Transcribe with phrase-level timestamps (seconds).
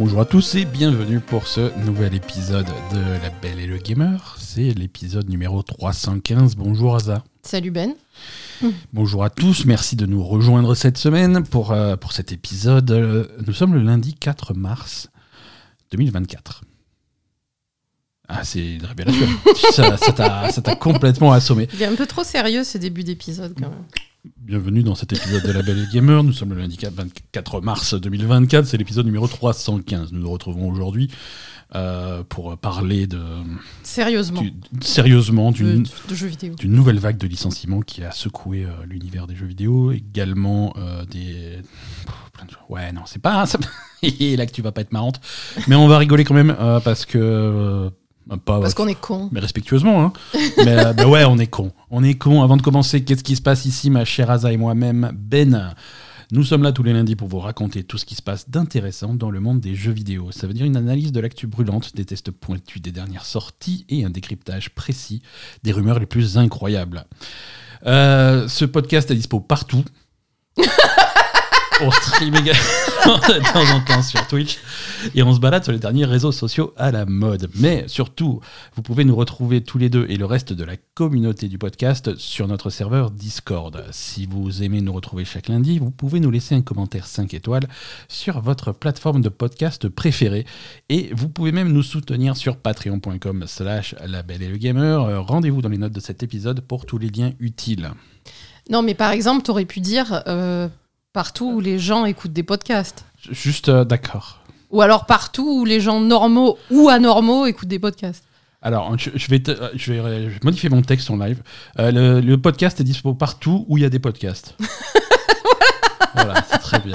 [0.00, 4.34] Bonjour à tous et bienvenue pour ce nouvel épisode de La Belle et le Gamer.
[4.38, 6.56] C'est l'épisode numéro 315.
[6.56, 7.22] Bonjour Aza.
[7.42, 7.92] Salut Ben.
[8.94, 12.90] Bonjour à tous, merci de nous rejoindre cette semaine pour, euh, pour cet épisode.
[12.90, 15.10] Euh, Nous sommes le lundi 4 mars
[15.92, 16.64] 2024.
[18.26, 19.26] Ah, c'est une révélation.
[19.72, 21.68] ça ça t'a ça t'a complètement assommé.
[21.74, 23.84] Il est un peu trop sérieux ce début d'épisode quand même.
[24.24, 26.22] Bienvenue dans cet épisode de La Belle et Gamer.
[26.22, 28.66] Nous sommes le lundi 24 mars 2024.
[28.66, 30.12] C'est l'épisode numéro 315.
[30.12, 31.10] Nous nous retrouvons aujourd'hui
[31.74, 33.18] euh, pour parler de,
[33.82, 34.42] Sérieusement.
[34.42, 34.52] du-
[34.82, 36.54] sérieusement d'une de jeux vidéo.
[36.54, 41.06] d'une nouvelle vague de licenciements qui a secoué euh, l'univers des jeux vidéo, également euh,
[41.06, 41.58] des.
[41.62, 42.60] Pff, plein de choses.
[42.68, 43.44] Ouais, non, c'est pas.
[44.02, 45.18] là que tu vas pas être marrante.
[45.66, 47.90] Mais on va rigoler quand même parce que.
[48.30, 49.28] Euh, pas, Parce qu'on est con.
[49.32, 50.12] mais respectueusement, hein.
[50.58, 51.72] mais euh, bah ouais, on est con.
[51.90, 52.42] On est con.
[52.42, 55.74] Avant de commencer, qu'est-ce qui se passe ici, ma chère Aza et moi-même Ben?
[56.32, 59.14] Nous sommes là tous les lundis pour vous raconter tout ce qui se passe d'intéressant
[59.14, 60.30] dans le monde des jeux vidéo.
[60.30, 64.04] Ça veut dire une analyse de l'actu brûlante, des tests pointus des dernières sorties et
[64.04, 65.22] un décryptage précis
[65.64, 67.04] des rumeurs les plus incroyables.
[67.84, 69.84] Euh, ce podcast est dispo partout.
[71.82, 72.50] on stream également
[73.04, 74.58] de temps en temps sur Twitch
[75.14, 77.50] et on se balade sur les derniers réseaux sociaux à la mode.
[77.54, 78.40] Mais surtout,
[78.74, 82.16] vous pouvez nous retrouver tous les deux et le reste de la communauté du podcast
[82.16, 83.84] sur notre serveur Discord.
[83.90, 87.68] Si vous aimez nous retrouver chaque lundi, vous pouvez nous laisser un commentaire 5 étoiles
[88.08, 90.46] sur votre plateforme de podcast préférée
[90.88, 95.26] et vous pouvez même nous soutenir sur patreon.com slash label et le gamer.
[95.26, 97.90] Rendez-vous dans les notes de cet épisode pour tous les liens utiles.
[98.68, 100.68] Non, mais par exemple, t'aurais pu dire euh,
[101.12, 103.04] partout où les gens écoutent des podcasts.
[103.30, 104.40] Juste euh, d'accord.
[104.70, 108.24] Ou alors partout où les gens normaux ou anormaux écoutent des podcasts.
[108.62, 111.42] Alors, je, je vais te- euh, je, vais, je vais modifier mon texte en live.
[111.78, 114.54] Euh, le, le podcast est dispo partout où il y a des podcasts.
[116.14, 116.92] voilà, c'est très bien.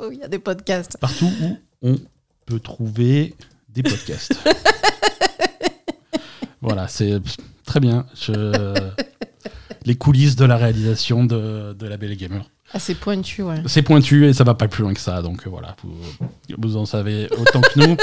[0.00, 0.98] Oh, Il y a des podcasts.
[0.98, 1.96] Partout où on
[2.46, 3.34] peut trouver
[3.70, 4.34] des podcasts.
[6.60, 7.20] voilà, c'est
[7.64, 8.06] très bien.
[8.14, 8.90] Je-
[9.86, 12.48] Les coulisses de la réalisation de, de La Belle et Gamer.
[12.74, 13.62] Ah, c'est pointu, ouais.
[13.66, 15.94] C'est pointu et ça va pas plus loin que ça, donc euh, voilà, vous,
[16.58, 17.96] vous en savez autant que nous.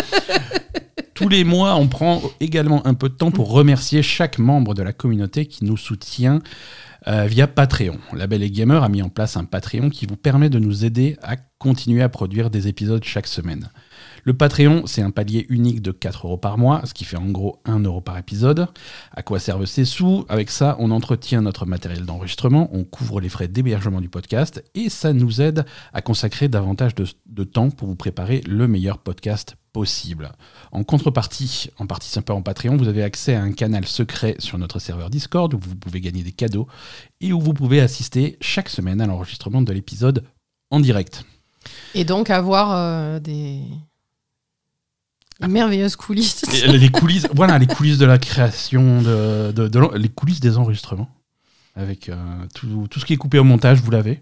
[1.13, 4.81] Tous les mois, on prend également un peu de temps pour remercier chaque membre de
[4.81, 6.39] la communauté qui nous soutient
[7.07, 7.97] euh, via Patreon.
[8.13, 10.85] La Belle et Gamer a mis en place un Patreon qui vous permet de nous
[10.85, 13.69] aider à continuer à produire des épisodes chaque semaine.
[14.23, 17.29] Le Patreon, c'est un palier unique de 4 euros par mois, ce qui fait en
[17.29, 18.67] gros 1 euro par épisode.
[19.11, 20.25] À quoi servent ces sous?
[20.29, 24.89] Avec ça, on entretient notre matériel d'enregistrement, on couvre les frais d'hébergement du podcast et
[24.89, 30.31] ça nous aide à consacrer davantage de, temps pour vous préparer le meilleur podcast possible.
[30.71, 34.77] En contrepartie, en participant en Patreon, vous avez accès à un canal secret sur notre
[34.77, 36.67] serveur Discord où vous pouvez gagner des cadeaux
[37.21, 40.23] et où vous pouvez assister chaque semaine à l'enregistrement de l'épisode
[40.69, 41.25] en direct.
[41.95, 43.61] Et donc avoir euh, des...
[45.41, 46.43] des merveilleuses coulisses.
[46.63, 50.39] Et les coulisses, voilà, les coulisses de la création, de, de- de l'en- les coulisses
[50.39, 51.09] des enregistrements.
[51.75, 52.15] Avec euh,
[52.53, 54.21] tout, tout ce qui est coupé au montage, vous l'avez.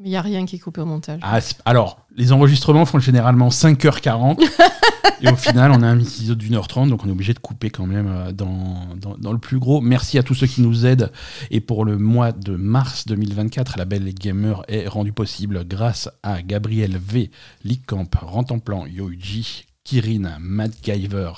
[0.00, 1.20] Mais il n'y a rien qui est coupé au montage.
[1.22, 4.40] Ah, alors, les enregistrements font généralement 5h40.
[5.20, 7.40] et au final, on a un épisode d'une heure trente, donc on est obligé de
[7.40, 9.80] couper quand même euh, dans, dans, dans le plus gros.
[9.80, 11.10] Merci à tous ceux qui nous aident.
[11.50, 16.40] Et pour le mois de mars 2024, la Belle Gamer est rendue possible grâce à
[16.42, 17.30] Gabriel V,
[17.64, 21.32] Licamp, Rentemplan, Yoji, Kirin, MacGyver,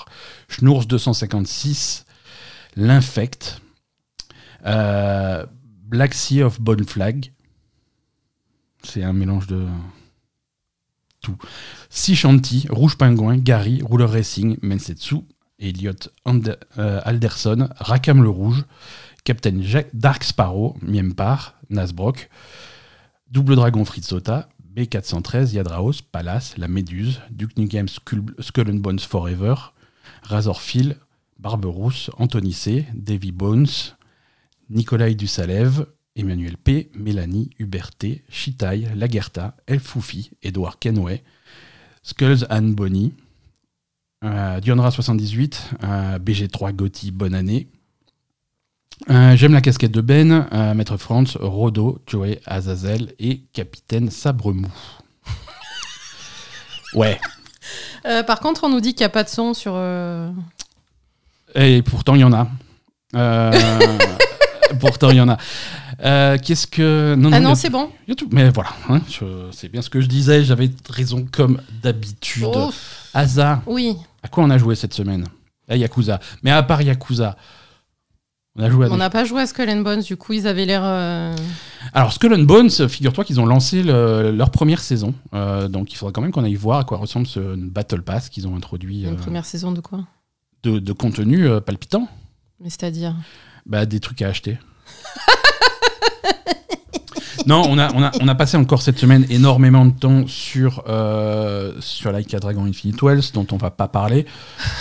[0.49, 2.03] Schnours256,
[2.75, 3.61] L'Infect,
[4.65, 5.45] euh,
[5.85, 7.31] Black Sea of Bone Flag.
[8.83, 9.65] C'est un mélange de
[11.21, 11.37] tout.
[11.89, 15.19] Sea Shanty, Rouge Pingouin, Gary, Ruler Racing, Mensetsu,
[15.57, 18.63] Elliot And- euh, Alderson, Rakam le Rouge,
[19.23, 22.29] Captain Jack, Dark Sparrow, Miempar, Nasbrock,
[23.29, 24.49] Double Dragon Fritzota,
[24.81, 29.73] B413, Yadraos, Palace, La Méduse, Duke Nukem Skull, Skull and Bones Forever,
[30.23, 30.97] Razorfield,
[31.37, 33.95] Barberousse, Anthony C, Davy Bones,
[34.71, 35.85] Nikolai Dussalev,
[36.15, 41.23] Emmanuel P, Mélanie, Huberté, Chitaï, Lagerta, El Foufi, Edouard Kenway,
[42.01, 43.13] Skulls and Bonnie,
[44.23, 47.67] euh, Dionra78, euh, BG3 Gotti, bonne année.
[49.09, 54.67] Euh, J'aime la casquette de Ben, euh, Maître France, Rodo, Joey Azazel et Capitaine Sabremou.
[56.93, 57.19] ouais,
[58.05, 59.73] Euh, par contre, on nous dit qu'il n'y a pas de son sur.
[59.75, 60.29] euh,
[61.55, 62.47] et pourtant il y en a.
[63.15, 63.51] Euh,
[64.79, 65.37] pourtant il y en a.
[66.03, 67.13] Euh, Qu'est-ce que.
[67.15, 67.91] Ah il y non, a- c'est bon.
[68.07, 68.27] il y a tout.
[68.31, 72.45] Mais voilà, hein, je- c'est bien ce que je disais, j'avais raison comme d'habitude.
[72.47, 72.71] Oh,
[73.13, 73.95] Asa, oui.
[74.23, 75.25] à quoi on a joué cette semaine?
[75.69, 76.19] À Yakuza.
[76.43, 77.35] Mais à part Yakuza,
[78.57, 80.45] On a joué à On n'a pas joué à Skull and Bones, du coup, ils
[80.45, 80.81] avaient l'air.
[80.83, 81.33] euh,
[81.93, 85.13] Alors, Skull and Bones, figure-toi qu'ils ont lancé le- leur première saison.
[85.33, 88.27] Euh, donc, il faudra quand même qu'on aille voir à quoi ressemble ce Battle Pass
[88.29, 90.01] qu'ils ont introduit une euh, première saison de quoi?
[90.63, 92.09] de, de contenu euh, palpitant.
[92.59, 93.15] Mais c'est-à-dire?
[93.65, 94.59] Bah, des trucs à acheter.
[97.47, 100.83] non, on a, on, a, on a passé encore cette semaine énormément de temps sur,
[100.87, 104.25] euh, sur Like a Dragon Infinite Wells, dont on va pas parler.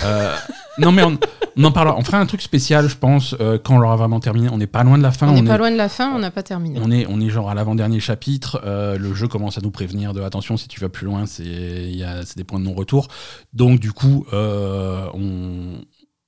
[0.05, 0.35] Euh,
[0.81, 1.19] non, mais on,
[1.57, 1.97] on en parlera.
[1.99, 4.49] On fera un truc spécial, je pense, euh, quand on l'aura vraiment terminé.
[4.51, 5.29] On n'est pas loin de la fin.
[5.29, 6.81] on n'est est- pas loin de la fin, on n'a pas terminé.
[6.83, 8.61] On est, on est genre à l'avant-dernier chapitre.
[8.65, 11.45] euh, le jeu commence à nous prévenir de attention, si tu vas plus loin, c'est
[11.45, 13.09] des points de non-retour.
[13.53, 15.81] Donc, du coup, euh, on,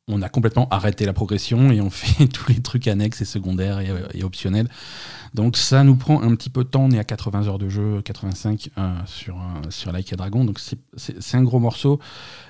[0.08, 3.78] on a complètement arrêté la progression et on fait tous les trucs annexes et secondaires
[3.81, 4.69] et, et optionnels.
[5.34, 6.82] Donc, ça nous prend un petit peu de temps.
[6.84, 10.44] On est à 80 heures de jeu, 85 euh, sur, euh, sur Like a Dragon.
[10.44, 11.99] Donc, c'est- un gros morceau.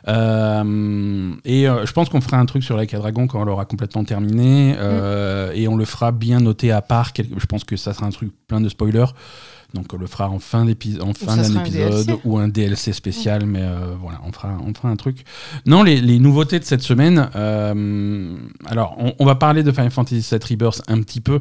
[0.09, 3.45] Euh, et euh, je pense qu'on fera un truc sur Like a Dragon quand on
[3.45, 4.75] l'aura complètement terminé.
[4.79, 7.13] euh, Et on le fera bien noté à part.
[7.17, 9.07] Je pense que ça sera un truc plein de spoilers.
[9.75, 13.47] Donc on le fera en fin d'épisode, en fin d'un épisode ou un DLC spécial,
[13.47, 15.25] mais euh, voilà, on fera, on fera un truc.
[15.65, 17.31] Non, les, les nouveautés de cette semaine.
[17.35, 18.37] euh,
[18.67, 21.41] alors, on, on va parler de Final Fantasy VII Rebirth un petit peu.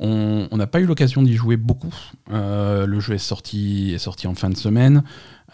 [0.00, 1.94] On on n'a pas eu l'occasion d'y jouer beaucoup.
[2.32, 5.02] Euh, le jeu est sorti, est sorti en fin de semaine.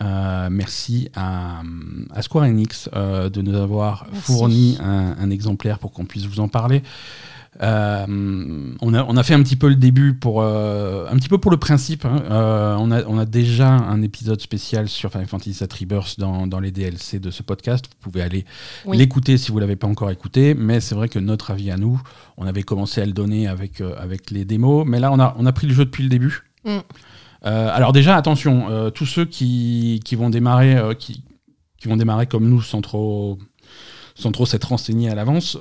[0.00, 1.62] Euh, merci à,
[2.12, 4.32] à Square Enix euh, de nous avoir Merci.
[4.32, 6.82] fourni un, un exemplaire pour qu'on puisse vous en parler.
[7.62, 8.04] Euh,
[8.80, 11.38] on, a, on a fait un petit peu le début pour euh, un petit peu
[11.38, 12.04] pour le principe.
[12.04, 12.22] hein.
[12.30, 16.46] Euh, on, a, on a déjà un épisode spécial sur Final Fantasy VII Rebirth dans,
[16.46, 17.84] dans les DLC de ce podcast.
[17.86, 18.44] Vous pouvez aller
[18.86, 18.96] Oui.
[18.96, 20.54] l'écouter si vous l'avez pas encore écouté.
[20.54, 22.00] Mais c'est vrai que notre avis à nous,
[22.36, 24.84] on avait commencé à le donner avec, avec les démos.
[24.86, 26.42] Mais là, on a, on a pris le jeu depuis le début.
[26.64, 26.78] Mm.
[27.42, 31.22] Alors déjà, attention, tous ceux qui, qui vont démarrer, qui,
[31.78, 33.38] qui vont démarrer comme nous sans trop,
[34.14, 35.58] sans trop s'être renseignés à l'avance.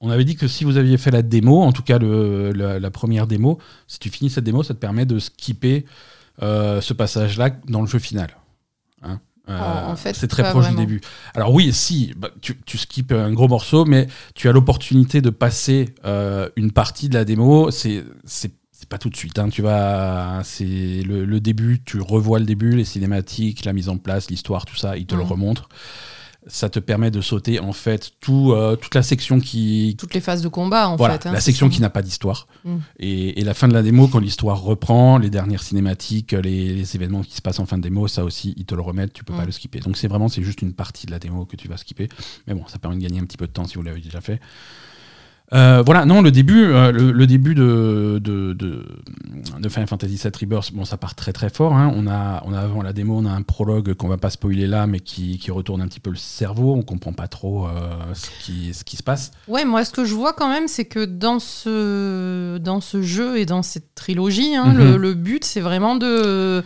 [0.00, 2.78] On avait dit que si vous aviez fait la démo, en tout cas le- la,
[2.78, 5.84] la première démo, si tu finis cette démo, ça te permet de skipper
[6.42, 8.28] euh, ce passage-là dans le jeu final.
[9.02, 10.78] Hein Euh, En- en fait, c'est très proche vraiment.
[10.80, 11.00] du début.
[11.34, 15.30] Alors oui, si, bah, tu, tu skippes un gros morceau, mais tu as l'opportunité de
[15.30, 17.70] passer euh, une partie de la démo.
[17.70, 18.04] C'est
[18.90, 19.38] pas tout de suite.
[19.38, 19.48] hein.
[19.48, 21.82] Tu vas, c'est le, le début.
[21.84, 24.96] Tu revois le début, les cinématiques, la mise en place, l'histoire, tout ça.
[24.96, 25.68] Il te le remontre.
[26.46, 30.20] Ça te permet de sauter en fait tout, euh, toute la section qui, Toutes les
[30.20, 31.28] phases de combat, en voilà, fait.
[31.28, 32.46] hein, la section qui n'a pas d'histoire.
[32.64, 32.76] Mm.
[33.00, 36.94] Et, et la fin de la démo, quand l'histoire reprend, les dernières cinématiques, les, les
[36.96, 39.24] événements qui se passent en fin de démo, ça aussi, ils te le remettent, tu
[39.24, 39.46] peux pas Mm.
[39.46, 39.80] le skipper.
[39.80, 42.08] Donc c'est vraiment, c'est juste une partie de la démo que tu vas skipper.
[42.46, 44.20] Mais bon, ça permet de gagner un petit peu de temps si vous l'avez déjà
[44.20, 44.40] fait.
[45.54, 48.84] Euh, voilà, non, le début, euh, le, le début de, de, de,
[49.58, 51.72] de Final Fantasy VII Rebirth, bon, ça part très très fort.
[51.74, 51.90] hein.
[51.96, 54.66] On, a, on a avant la démo, on a un prologue qu'on va pas spoiler
[54.66, 56.74] là, mais qui, qui retourne un petit peu le cerveau.
[56.74, 57.70] On comprend pas trop euh,
[58.12, 59.30] ce, qui, ce qui se passe.
[59.48, 63.38] Ouais, moi, ce que je vois quand même, c'est que dans ce, dans ce jeu
[63.38, 64.78] et dans cette trilogie, hein, Mhm.
[64.78, 66.62] le, le but, c'est vraiment de.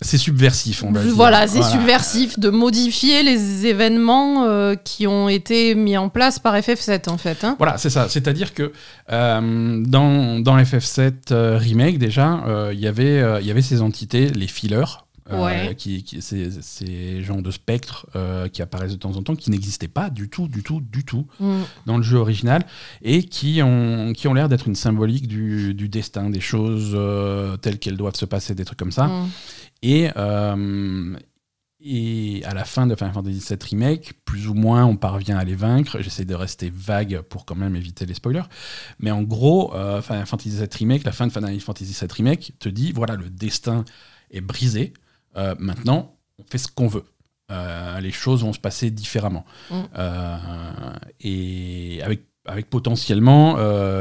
[0.00, 1.12] C'est subversif, on va dire.
[1.14, 6.54] Voilà, c'est subversif de modifier les événements euh, qui ont été mis en place par
[6.54, 7.42] FF7, en fait.
[7.42, 7.56] hein.
[7.58, 8.08] Voilà, c'est ça.
[8.08, 8.72] C'est-à-dire que
[9.10, 14.28] euh, dans, dans FF7 euh, Remake, déjà, il y avait, il y avait ces entités,
[14.28, 14.84] les fillers.
[15.30, 19.36] Euh, qui, qui- ces, ces genres de spectres euh, qui apparaissent de temps en temps,
[19.36, 21.60] qui n'existaient pas du tout, du tout, du tout Mm.
[21.86, 22.64] dans le jeu original,
[23.02, 27.56] et qui ont, qui ont l'air d'être une symbolique du, du destin, des choses euh,
[27.56, 29.06] telles qu'elles doivent se passer, des trucs comme ça.
[29.08, 29.28] Mm.
[29.82, 30.08] Et,
[31.80, 35.44] et à la fin de Final Fantasy VII Remake, plus ou moins, on parvient à
[35.44, 36.00] les vaincre.
[36.00, 38.42] J'essaie de rester vague pour quand même éviter les spoilers.
[38.98, 42.68] Mais en gros, Final Fantasy VII Remake, la fin de Final Fantasy VII Remake te
[42.68, 43.84] dit voilà, le destin
[44.32, 44.92] est brisé.
[45.38, 47.04] Euh, maintenant, on fait ce qu'on veut.
[47.50, 49.44] Euh, les choses vont se passer différemment.
[49.70, 49.74] Mm.
[49.96, 50.36] Euh,
[51.20, 53.56] et avec, avec potentiellement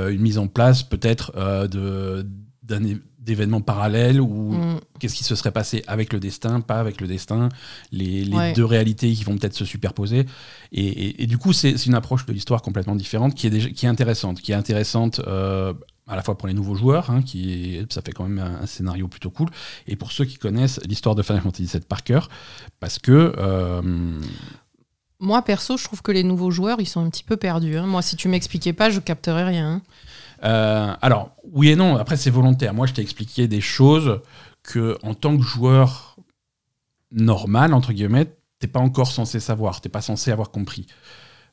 [0.09, 1.31] une mise en place peut-être
[2.63, 2.79] d'un
[3.19, 4.79] d'événements parallèles ou Mm.
[4.99, 7.49] qu'est-ce qui se serait passé avec le destin, pas avec le destin,
[7.91, 8.53] les, les Ouais.
[8.53, 10.25] deux réalités qui vont peut-être se superposer.
[10.71, 13.49] Et, et- et du coup, c'est c'est une approche de l'histoire complètement différente qui est,
[13.49, 15.73] déjà, qui est intéressante, qui est intéressante euh,
[16.07, 18.65] à la fois pour les nouveaux joueurs, hein, qui ça fait quand même un, un
[18.65, 19.49] scénario plutôt cool,
[19.87, 22.29] et pour ceux qui connaissent l'histoire de Final Fantasy VII par cœur,
[22.79, 24.19] parce que euh,
[25.19, 27.77] Moi, perso, je trouve que les nouveaux joueurs, ils sont un petit peu perdus.
[27.77, 27.87] hein.
[27.87, 29.67] Moi, si tu m'expliquais pas, je capterais rien.
[29.67, 29.81] hein.
[30.43, 32.73] Euh, alors, oui et non, après c'est volontaire.
[32.73, 34.21] Moi, je t'ai expliqué des choses
[34.61, 36.15] que, en tant que joueur
[37.11, 40.85] normal, entre guillemets, t'es pas encore censé savoir, t'es pas censé avoir compris.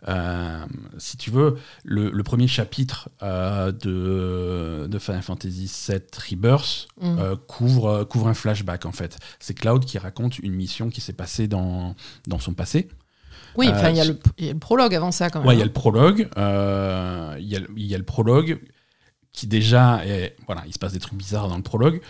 [0.09, 0.65] Euh,
[0.99, 7.19] si tu veux, le, le premier chapitre euh, de, de Final Fantasy VII Rebirth Mm.
[7.19, 9.19] euh, couvre, couvre un flashback en fait.
[9.41, 11.95] C'est Cloud qui raconte une mission qui s'est passée dans,
[12.27, 12.89] dans son passé.
[13.57, 15.49] Oui, il y, a le- il y a le prologue avant ça quand même.
[15.49, 16.29] Ouais, il y a le prologue.
[16.37, 18.61] Il y, a le- il y a le prologue
[19.33, 22.01] qui déjà, est- voilà, il se passe des trucs bizarres dans le prologue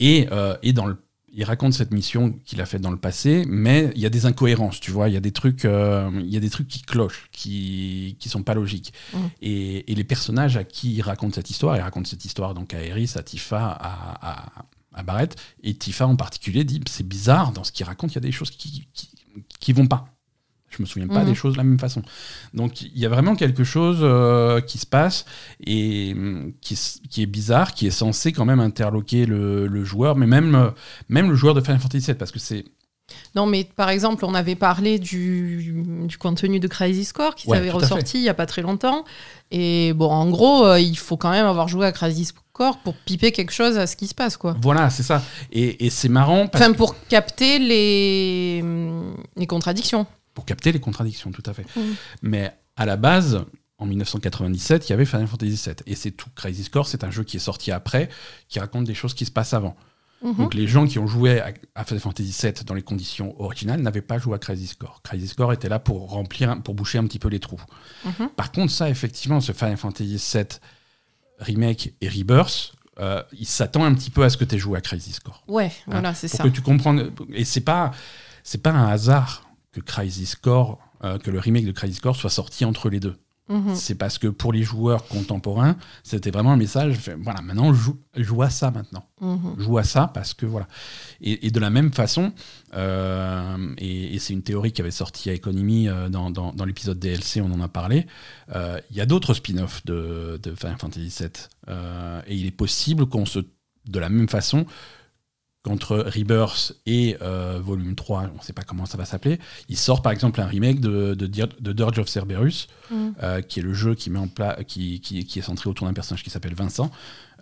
[0.00, 0.28] et,
[0.62, 0.96] et dans le,
[1.32, 4.26] il raconte cette mission qu'il a faite dans le passé, mais il y a des
[4.26, 6.82] incohérences, tu vois, il y a des trucs, euh, il y a des trucs qui
[6.82, 8.92] clochent, qui qui sont pas logiques.
[9.12, 9.18] Mm.
[9.42, 12.74] Et, et les personnages à qui il raconte cette histoire, il raconte cette histoire donc
[12.74, 17.52] à Eris, à Tifa, à, à, à Barrett, et Tifa en particulier dit c'est bizarre
[17.52, 19.10] dans ce qu'il raconte, il y a des choses qui, qui,
[19.60, 20.06] qui vont pas.
[20.70, 21.26] Je me souviens pas Mhm.
[21.26, 22.00] des choses de la même façon.
[22.54, 25.24] Donc il y a vraiment quelque chose euh, qui se passe
[25.66, 26.74] et hum, qui,
[27.22, 30.70] est bizarre, qui est censé quand même interloquer le, le joueur, mais même, euh,
[31.08, 32.64] même le joueur de Final Fantasy VII, parce que c'est
[33.34, 35.74] Non, mais par exemple, on avait parlé du,
[36.06, 39.04] du contenu de Crazy Score qui s'avait ressorti il y a pas très longtemps.
[39.50, 42.94] Et bon, en gros, euh, il faut quand même avoir joué à Crazy Score pour
[42.94, 44.54] piper quelque chose à ce qui se passe, quoi.
[44.62, 45.20] voilà, c'est ça.
[45.50, 48.62] Et, et c'est marrant parce Enfin, pour capter les,
[49.36, 50.06] les contradictions.
[50.40, 51.66] Pour capter les contradictions, tout à fait.
[51.76, 51.94] Mhm.
[52.22, 53.44] Mais à la base,
[53.76, 56.30] en 1997, il y avait Final Fantasy VII, et c'est tout.
[56.34, 58.08] Crazy Score, c'est un jeu qui est sorti après,
[58.48, 59.76] qui raconte des choses qui se passent avant.
[60.22, 60.36] Mhm.
[60.36, 63.82] Donc les gens qui ont joué à, à Final Fantasy VII dans les conditions originales
[63.82, 65.02] n'avaient pas joué à Crazy Score.
[65.02, 67.60] Crazy Score était là pour remplir, pour boucher un petit peu les trous.
[68.06, 68.30] Mhm.
[68.30, 70.44] Par contre, ça, effectivement, ce Final Fantasy VII
[71.38, 74.78] remake et Rebirth, euh, il s'attend un petit peu à ce que tu aies joué
[74.78, 75.42] à Crazy Score.
[75.48, 76.44] Ouais, voilà, c'est pour ça.
[76.44, 77.10] que tu comprennes.
[77.34, 77.90] Et c'est pas,
[78.42, 79.80] c'est pas un hasard que
[80.26, 83.16] Score, euh, que le remake de Crazy Score soit sorti entre les deux.
[83.48, 83.74] Mhm.
[83.74, 86.98] C'est parce que pour les joueurs contemporains, c'était vraiment un message.
[87.20, 89.56] Voilà, maintenant joue, joue à ça maintenant Mhm.
[89.58, 90.68] joue à ça parce que voilà.
[91.20, 92.32] Et, et de la même façon,
[92.74, 96.64] euh, et, et c'est une théorie qui avait sorti à Economy euh, dans, dans, dans
[96.64, 98.06] l'épisode DLC, on en a parlé.
[98.54, 101.28] euh, Il y a d'autres spin-offs de, de Final Fantasy VII.
[102.26, 103.40] et il est possible qu'on se.
[103.88, 104.66] De la même façon
[105.62, 109.38] qu'entre Rebirth et euh, Volume 3, on ne sait pas comment ça va s'appeler,
[109.68, 113.14] il sort par exemple un remake de, de, Dir- de Dirge of Cerberus, Mhm.
[113.22, 115.86] euh, qui est le jeu qui, met en pla- qui, qui, qui est centré autour
[115.86, 116.90] d'un personnage qui s'appelle Vincent.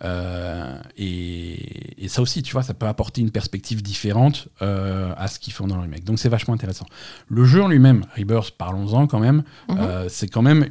[0.03, 5.39] Euh, et, et ça aussi, tu vois, ça peut apporter une perspective différente à ce
[5.39, 6.03] qu'ils font dans le remake.
[6.03, 6.85] Donc c'est vachement intéressant.
[7.29, 9.77] Le jeu en lui-même, Rebirth, parlons-en quand même, Mhm.
[9.79, 10.69] euh, c'est quand même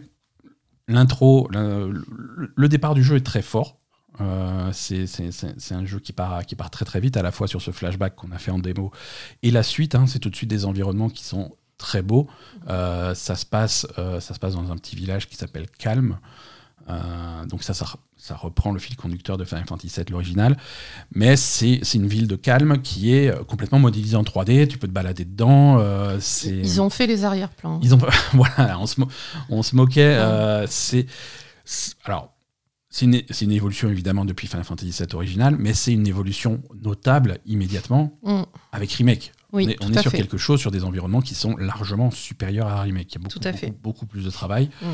[0.87, 3.78] l'intro, le départ du jeu est très fort.
[4.21, 7.63] Euh, c'est un jeu qui part, qui part très très vite, à la fois sur
[7.63, 8.91] ce flashback qu'on a fait en démo
[9.43, 9.95] et la suite.
[9.95, 12.27] hein, c'est tout de suite des environnements qui sont très beaux.
[12.69, 16.19] Euh, ça, se passe, euh, ça se passe dans un petit village qui s'appelle Calme.
[17.49, 20.57] Donc ça, ça, re- ça reprend le fil conducteur de Final Fantasy VII, l'original.
[21.15, 24.67] Mais c'est une ville de calme qui est complètement modélisée en 3D.
[24.69, 25.79] Tu peux te balader dedans.
[26.47, 27.79] Ils ont fait les arrière-plans.
[27.83, 27.99] ils ont
[28.33, 29.09] voilà, on se, mo-
[29.51, 30.65] on se moquait.
[30.69, 31.07] c'est-
[32.07, 32.33] alors
[32.91, 36.63] c'est une, c'est une évolution évidemment depuis Final Fantasy VII original, mais c'est une évolution
[36.83, 38.43] notable immédiatement Mm.
[38.73, 39.33] avec remake.
[39.51, 40.19] Oui, on est, on sur fait.
[40.19, 43.11] quelque chose, sur des environnements qui sont largement supérieurs à remake.
[43.11, 44.69] Il y a beaucoup, beaucoup plus de travail.
[44.83, 44.87] Mm.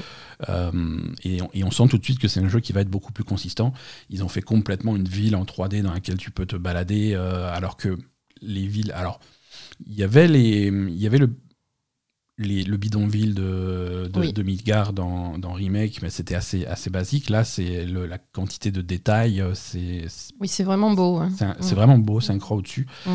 [0.48, 2.80] Euh, et, on, et on sent tout de suite que c'est un jeu qui va
[2.82, 3.72] être beaucoup plus consistant.
[4.10, 7.52] Ils ont fait complètement une ville en 3D dans laquelle tu peux te balader, euh,
[7.52, 7.98] alors que
[8.42, 8.92] les villes.
[8.92, 9.18] Alors,
[9.86, 11.34] il y avait, les, il y avait le,
[12.38, 14.32] les- le bidonville de, de, Oui.
[14.32, 17.30] de Midgard dans, dans Remake, mais c'était assez, assez basique.
[17.30, 20.06] Là, c'est la quantité de détails, euh, c'est
[20.40, 21.18] Oui, c'est vraiment beau.
[21.18, 21.30] hein.
[21.38, 21.74] c'est Mm.
[21.76, 22.86] vraiment beau, c'est un cran au-dessus.
[23.06, 23.10] Mm.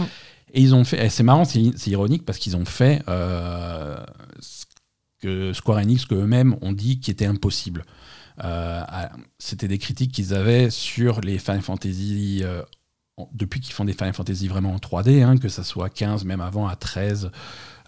[0.53, 3.97] Et ils ont fait, et c'est marrant, c'est ironique parce qu'ils ont fait euh,
[4.39, 4.65] ce
[5.21, 7.85] que Square Enix, que eux-mêmes ont dit qui était impossible.
[8.43, 8.81] Euh,
[9.37, 12.41] C'était des critiques qu'ils avaient sur les Final Fantasy,
[13.33, 16.41] depuis qu'ils font des Final Fantasy vraiment en 3D, hein, que ça soit 15, même
[16.41, 17.31] avant à 13,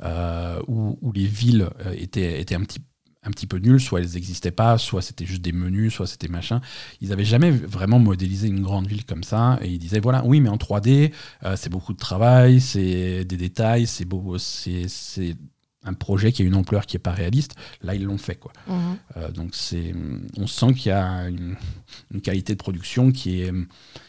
[0.01, 2.79] euh, où, les villes euh, étaient, étaient un petit
[3.23, 6.27] un petit peu nulles, soit elles n'existaient pas, soit c'était juste des menus, soit c'était
[6.27, 6.59] machin.
[7.01, 10.41] Ils n'avaient jamais vraiment modélisé une grande ville comme ça, et ils disaient voilà, oui,
[10.41, 14.87] mais en 3D, euh, c'est beaucoup de travail, c'est des détails, c'est beau, c'est
[15.83, 17.55] un projet qui a une ampleur qui est pas réaliste.
[17.81, 18.51] Là, ils l'ont fait quoi.
[18.67, 18.97] Mhm.
[19.17, 19.93] Euh, donc c'est,
[20.37, 21.55] on sent qu'il y a une,
[22.13, 23.51] une qualité de production qui est,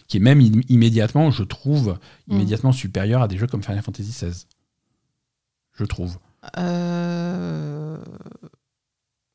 [0.06, 1.98] qui est même im- immédiatement, je trouve,
[2.28, 2.34] Mm.
[2.34, 4.44] immédiatement supérieure à des jeux comme Final Fantasy XVI.
[5.74, 6.18] Je trouve.
[6.58, 7.96] Euh,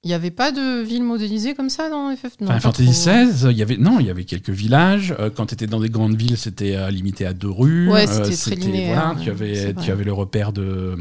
[0.03, 2.89] Il n'y avait pas de ville modélisée comme ça dans FF Non, pas Fantasy.
[3.09, 5.13] XVI, il y avait non, il y avait quelques villages.
[5.19, 7.89] Euh, quand tu étais dans des grandes villes, c'était euh, limité à deux rues.
[7.91, 10.95] Ouais, c'était très linéaire, voilà, ouais, tu avais tu avais le repère de,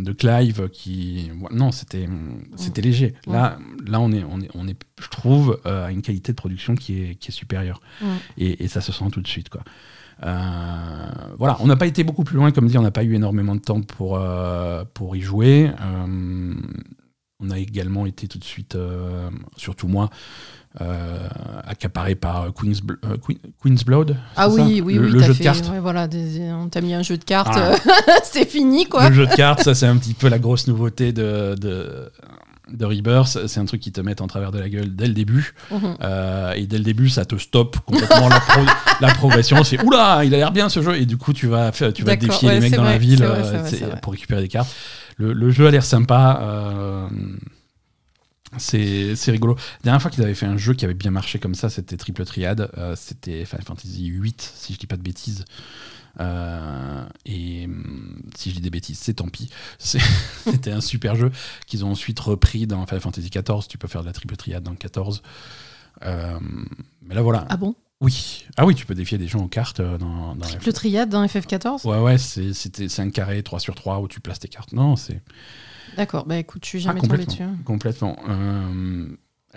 [0.00, 2.08] de Clive qui non, c'était
[2.56, 3.14] c'était léger.
[3.26, 6.36] Là là on est on est on est je trouve euh, à une qualité de
[6.36, 7.80] production qui est qui est supérieure
[8.36, 9.62] et, et ça se sent tout de suite quoi.
[10.24, 11.06] Euh,
[11.38, 13.56] voilà, on n'a pas été beaucoup plus loin, comme dit, on n'a pas eu énormément
[13.56, 15.68] de temps pour, euh, pour y jouer.
[15.80, 16.54] Euh,
[17.42, 20.10] on a également été tout de suite, euh, surtout moi,
[20.80, 21.18] euh,
[21.66, 24.16] accaparé par Queen's, Bl- euh, Queen- Queen's Blood.
[24.36, 25.10] Ah oui, oui, le, oui.
[25.10, 25.68] le jeu fait- de cartes.
[25.70, 27.72] ouais, voilà, des- on t'a mis un jeu de cartes, Ah.
[27.72, 27.76] euh,
[28.24, 29.08] c'est fini quoi.
[29.08, 32.10] Le jeu de cartes, ça c'est un petit peu la grosse nouveauté de, de,
[32.70, 33.46] de Rebirth.
[33.48, 35.52] C'est un truc qui te met en travers de la gueule dès le début.
[35.70, 35.96] Mhm.
[36.02, 38.64] Euh, et dès le début, ça te stoppe complètement la, pro-
[39.02, 39.62] la progression.
[39.64, 40.96] C'est oula, il a l'air bien ce jeu.
[40.96, 43.40] Et du coup, tu vas, tu vas défier ouais, les mecs dans la ville vrai,
[43.44, 44.00] euh, vrai.
[44.00, 44.70] pour récupérer des cartes.
[45.18, 46.40] Le, jeu a l'air sympa.
[46.42, 47.08] euh,
[48.58, 49.54] c'est rigolo.
[49.54, 51.96] La dernière fois qu'ils avaient fait un jeu qui avait bien marché comme ça, c'était
[51.96, 52.70] Triple Triad.
[52.76, 55.44] Euh, c'était Final Fantasy VIII, si je dis pas de bêtises.
[56.20, 59.48] Euh, et hum, si je dis des bêtises, c'est tant pis.
[59.78, 61.32] C'était un super jeu
[61.66, 63.66] qu'ils ont ensuite repris dans Final Fantasy XIV.
[63.68, 65.22] Tu peux faire de la triple triade dans le 14.
[66.04, 66.38] Euh,
[67.00, 67.46] mais là voilà.
[67.48, 67.74] Ah bon?
[68.02, 68.44] Oui.
[68.56, 71.24] Ah oui, tu peux défier des gens aux cartes euh, dans, dans Triple triade dans
[71.24, 74.72] FF14 Ouais, ouais, c'est un carré 3 sur 3 où tu places tes cartes.
[74.72, 75.20] Non, c'est
[75.96, 77.42] D'accord, bah écoute, je suis Ah, jamais tombé dessus.
[77.64, 78.16] complètement.
[78.28, 79.06] Euh,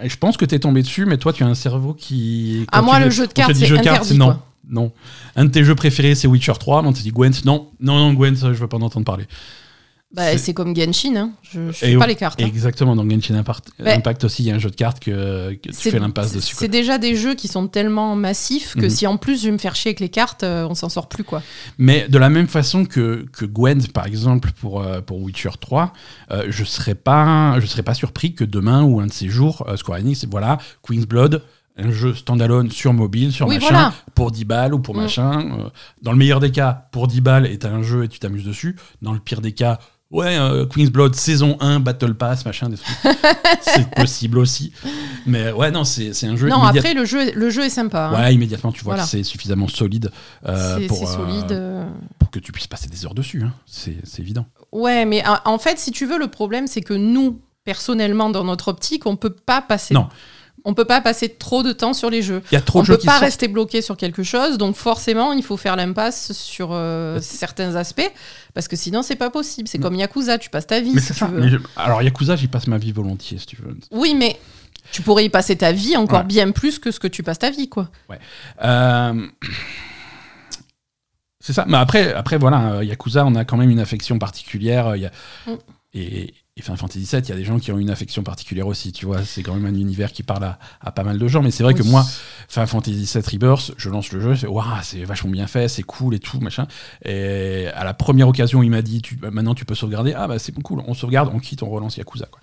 [0.04, 2.66] je pense que tu es tombé dessus, mais toi, tu as un cerveau qui.
[2.72, 4.26] Ah, quand moi, tu- le jeu de cartes, c'est jeu de cartes, interdit, non.
[4.26, 4.46] quoi.
[4.68, 4.92] Non.
[5.36, 6.82] Un de tes jeux préférés, c'est Witcher 3.
[6.82, 7.70] Mais on te dit Gwent, non.
[7.80, 9.26] Non, non, Gwent, je veux pas en entendre parler.
[10.16, 11.32] Bah, C'est- comme Genshin, hein.
[11.44, 12.42] je, Et fais pas les cartes.
[12.42, 12.46] hein.
[12.46, 13.94] Exactement, dans Genshin Impact, Ouais.
[13.94, 16.56] Impact aussi, il y a un jeu de cartes que, que tu fais l'impasse dessus.
[16.58, 18.90] C'est déjà des jeux qui sont tellement massifs que Mhm.
[18.90, 21.10] si en plus je vais me faire chier avec les cartes, euh, on s'en sort
[21.10, 21.42] plus quoi.
[21.78, 25.92] Mais de la même façon que, que Gwent, par exemple, pour, euh, pour Witcher 3,
[26.32, 29.66] euh, je serais pas je serais pas surpris que demain ou un de ces jours,
[29.68, 31.44] euh, Square Enix, voilà, Queen's Blood,
[31.78, 33.94] un jeu standalone sur mobile, sur Oui, machin, voilà.
[34.14, 35.02] pour 10 balles ou pour Mm.
[35.02, 35.70] machin.
[36.02, 38.46] dans le meilleur des cas, pour 10 balles, et t'as un jeu et tu t'amuses
[38.46, 38.78] dessus.
[39.02, 39.80] Dans le pire des cas,
[40.12, 42.96] ouais, euh, Queen's Blood, saison 1, Battle Pass, machin, des trucs.
[43.62, 44.72] c'est possible aussi.
[45.26, 48.08] Mais ouais, non, c'est un jeu Non, immédiat- après le jeu, le jeu est sympa.
[48.08, 48.14] hein.
[48.24, 49.04] Ouais, immédiatement, tu vois Voilà.
[49.04, 50.12] que c'est suffisamment solide
[50.48, 51.52] euh, c'est pour, euh, solide.
[51.52, 51.86] euh.
[52.20, 53.44] pour que tu puisses passer des heures dessus.
[53.44, 53.54] hein.
[53.66, 54.46] C'est évident.
[54.72, 58.44] Ouais, mais en- en fait, si tu veux, le problème, c'est que nous, personnellement, dans
[58.44, 59.94] notre optique, on peut pas passer.
[59.94, 60.08] Non.
[60.66, 62.42] On peut pas passer trop de temps sur les jeux.
[62.52, 63.26] Il y a trop on de jeux peut qui pas sortent.
[63.26, 68.12] rester bloqué sur quelque chose, donc forcément, il faut faire l'impasse sur euh, certains aspects,
[68.54, 69.68] parce que sinon, c'est pas possible.
[69.68, 71.28] C'est comme Yakuza, tu passes ta vie Mais si c'est tu ça.
[71.28, 71.40] veux.
[71.40, 73.78] Mais je- Alors Yakuza, j'y passe ma vie volontiers, si tu veux.
[73.92, 74.40] Oui, mais
[74.92, 76.26] tu pourrais y passer ta vie encore Ouais.
[76.26, 77.90] bien plus que ce que tu passes ta vie, quoi.
[78.64, 79.28] Euh,
[81.40, 81.66] C'est ça.
[81.68, 84.96] Mais après, après voilà, euh, Yakuza, on a quand même une affection particulière.
[84.96, 85.12] y a-
[85.46, 85.52] Mm.
[85.94, 88.66] Et, et Final Fantasy VII, il y a des gens qui ont une affection particulière
[88.66, 88.94] aussi.
[88.94, 91.42] Tu vois, c'est quand même un univers qui parle à, à pas mal de gens.
[91.42, 92.06] Mais c'est vrai que moi,
[92.48, 95.84] Final Fantasy VII Rebirth, je lance le jeu, je waouh, c'est vachement bien fait, c'est
[95.84, 96.66] cool et tout, machin.
[97.04, 100.14] Et à la première occasion, il m'a dit tu, bah, maintenant tu peux sauvegarder.
[100.16, 102.28] Ah bah c'est cool, on sauvegarde, on quitte, on relance Yakuza.
[102.32, 102.40] Quoi.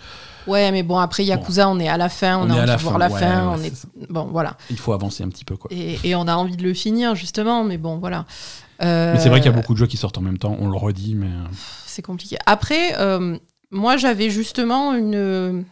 [0.47, 2.77] Ouais, mais bon, après Yakuza, on est à la fin, on, On a envie la
[2.77, 3.75] de voir fin, la ouais, fin, ouais, on c'est est...
[3.77, 3.89] ça.
[4.11, 4.59] Bon, voilà.
[4.69, 5.57] Il faut avancer un petit peu.
[5.57, 5.71] Quoi.
[5.73, 8.27] Et, et on a envie de le finir, justement, mais bon, voilà.
[8.83, 10.55] Euh, Mais c'est vrai qu'il y a beaucoup de jeux qui sortent en même temps,
[10.59, 11.29] on le redit, mais.
[11.29, 11.45] euh,
[11.87, 12.37] C'est compliqué.
[12.45, 13.39] Après, euh,
[13.73, 15.65] moi, j'avais justement une...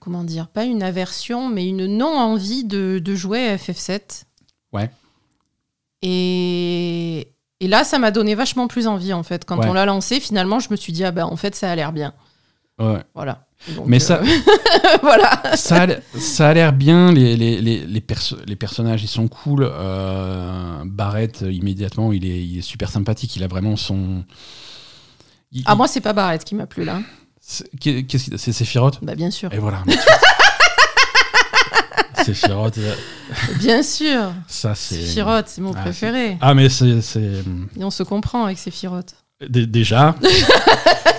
[0.00, 4.24] Comment dire Pas une aversion, mais une non-envie de, de jouer à FF7.
[4.72, 4.90] Ouais.
[6.02, 7.28] Et...
[7.60, 9.44] Et là, ça m'a donné vachement plus envie, en fait.
[9.46, 9.66] Quand Ouais.
[9.68, 11.92] on l'a lancé, finalement, je me suis dit, ah ben, en fait, ça a l'air
[11.92, 12.12] bien.
[12.78, 12.98] Ouais.
[13.14, 13.46] Voilà.
[13.74, 14.20] Donc, Mais euh, ça,
[15.02, 15.56] voilà.
[15.56, 19.08] ça a l'air- ça a l'air bien, les, les, les, les, perso- les personnages ils
[19.08, 19.66] sont cool.
[19.70, 24.24] Euh, Barrett, immédiatement, il est, il est super sympathique, il a vraiment son.
[25.54, 27.00] Il- Ah, il- moi, c'est pas Barrett qui m'a plu, là.
[27.40, 29.52] c'est- Qu'est-ce C'est Sephiroth Bah, bien sûr.
[29.52, 29.82] Et voilà.
[32.24, 32.94] Sephiroth, euh,
[33.58, 34.32] Bien sûr.
[34.48, 34.94] ça c'est.
[35.04, 36.38] Sephiroth, c'est mon Ah, préféré.
[36.40, 37.02] Ah, mais c'est.
[37.02, 37.42] c'est-
[37.78, 39.14] Et on se comprend avec Sephiroth.
[39.48, 40.14] Dé- Déjà.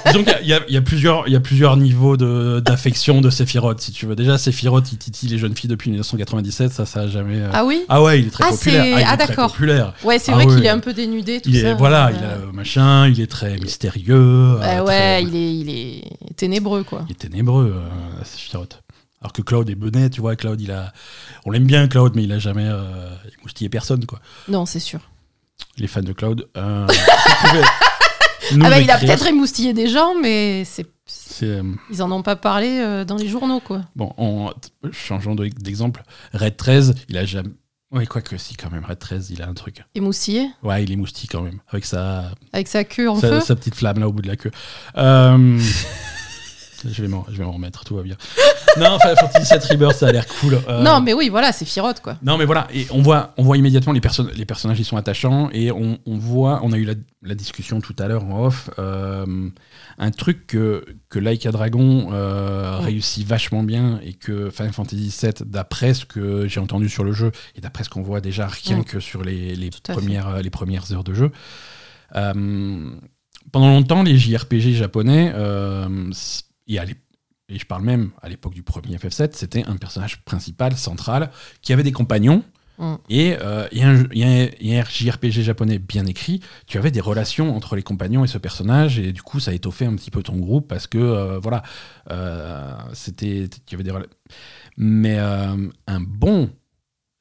[0.08, 3.30] Disons qu'il y a- y, y plusieurs- il y a plusieurs niveaux de- d'affection de,
[3.32, 4.16] Sephiroth, si tu veux.
[4.16, 7.40] Déjà, Sephiroth, il titille les jeunes filles depuis 1997, ça, ça a jamais.
[7.40, 8.84] euh, Ah oui Ah ouais, il est très Ah, populaire.
[8.84, 9.94] c'est- il est ah, très populaire.
[10.04, 10.56] Ouais, c'est Ah vrai ouais.
[10.56, 11.70] qu'il est un peu dénudé, tout Il ça.
[11.70, 14.58] est, voilà, Euh, il a le machin, il est très mystérieux.
[14.60, 17.04] bah euh, ouais, très- il est, il est ténébreux, quoi.
[17.10, 18.84] il est ténébreux, euh, Sephiroth.
[19.22, 20.94] Alors que Cloud est bonnet, tu vois, Cloud, il a.
[21.46, 23.10] On l'aime bien, Cloud, mais il a jamais euh,
[23.40, 24.20] émoustillé personne, quoi.
[24.48, 25.00] Non, c'est sûr.
[25.80, 26.48] Les fans de Cloud.
[26.58, 27.62] euh, vous pouvez
[28.54, 30.86] nous ah bah, il a peut-être émoustillé des gens, mais c'est...
[31.44, 33.82] Euh, ils en ont pas parlé euh, dans les journaux, quoi.
[33.96, 34.52] Bon, en
[34.92, 36.04] changeant de- d'exemple,
[36.34, 37.50] Red 13, il a jamais.
[37.92, 39.84] Ouais, quoi que si, quand même, Red 13, il a un truc.
[39.94, 43.40] Émoustillé, Ouais, il est quand même, avec sa, avec sa queue en sa, feu.
[43.42, 44.52] sa petite flamme là au bout de la queue.
[44.98, 45.60] Euh,
[46.92, 48.16] je vais m'en je vais m'en remettre, tout va bien.
[48.78, 50.60] non, Final Fantasy VII Rebirth, ça a l'air cool.
[50.68, 52.18] Euh, Non, mais oui, voilà, c'est Firotte, quoi.
[52.24, 54.98] Non, mais voilà, et on voit, on voit immédiatement les, perso- les personnages, ils sont
[54.98, 56.94] attachants, et on, on voit, on a eu la,
[57.24, 59.50] la discussion tout à l'heure en off, euh,
[59.98, 65.32] un truc que, que Laika Dragon euh, réussit vachement bien, et que Final Fantasy VII,
[65.46, 68.84] d'après ce que j'ai entendu sur le jeu, et d'après ce qu'on voit déjà rien
[68.84, 69.94] que sur les, fait.
[69.94, 71.32] premières, les premières heures de jeu,
[73.52, 76.10] pendant longtemps, les JRPG japonais, euh,
[76.68, 76.86] et à
[77.48, 81.30] et je parle même à l'époque du premier FF7, c'était un personnage principal, central,
[81.62, 82.44] qui avait des compagnons.
[82.80, 82.96] Mm.
[83.08, 87.00] Et euh, il y, a un- a un- JRPG japonais bien écrit, tu avais des
[87.02, 90.24] relations entre les compagnons et ce personnage, et du coup ça étoffait un petit peu
[90.24, 91.62] ton groupe parce que euh, voilà,
[92.12, 93.94] euh, c'était, tu avais des
[94.78, 96.50] Mais euh, un bon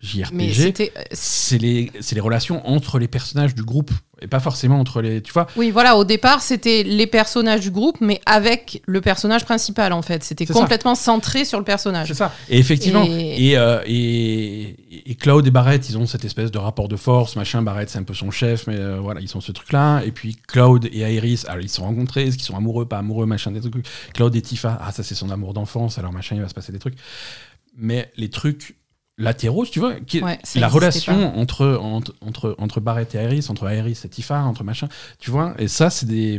[0.04, 0.92] JRPG, c'était.
[1.12, 1.90] c'est les,
[2.20, 3.90] relations entre les personnages du groupe,
[4.20, 5.22] et pas forcément entre les.
[5.22, 9.44] Tu vois, Oui, voilà, au départ, c'était les personnages du groupe, mais avec le personnage
[9.44, 10.22] principal, en fait.
[10.22, 10.52] C'était ça.
[10.52, 12.08] complètement centré sur le personnage.
[12.08, 12.32] C'est ça.
[12.48, 16.58] Et effectivement, Et- et, euh, et, et Cloud et Barrett, ils ont cette espèce de
[16.58, 17.62] rapport de force, machin.
[17.62, 20.02] Barrett, c'est un peu son chef, mais euh, voilà, ils ont ce truc-là.
[20.04, 22.98] Et puis Cloud et Iris, alors ils se sont rencontrés, est-ce qu'ils sont amoureux, pas
[22.98, 23.86] amoureux, machin, des trucs.
[24.12, 26.72] Cloud et Tifa, ah, ça c'est son amour d'enfance, alors machin, il va se passer
[26.72, 26.96] des trucs.
[27.76, 28.76] Mais les trucs
[29.16, 33.22] latéraux, si tu vois, qui est Ouais, la relation entre, entre, entre, entre Barrett et
[33.22, 36.34] Iris, entre Iris et Tifa, entre machin, tu vois, et ça, c'est des.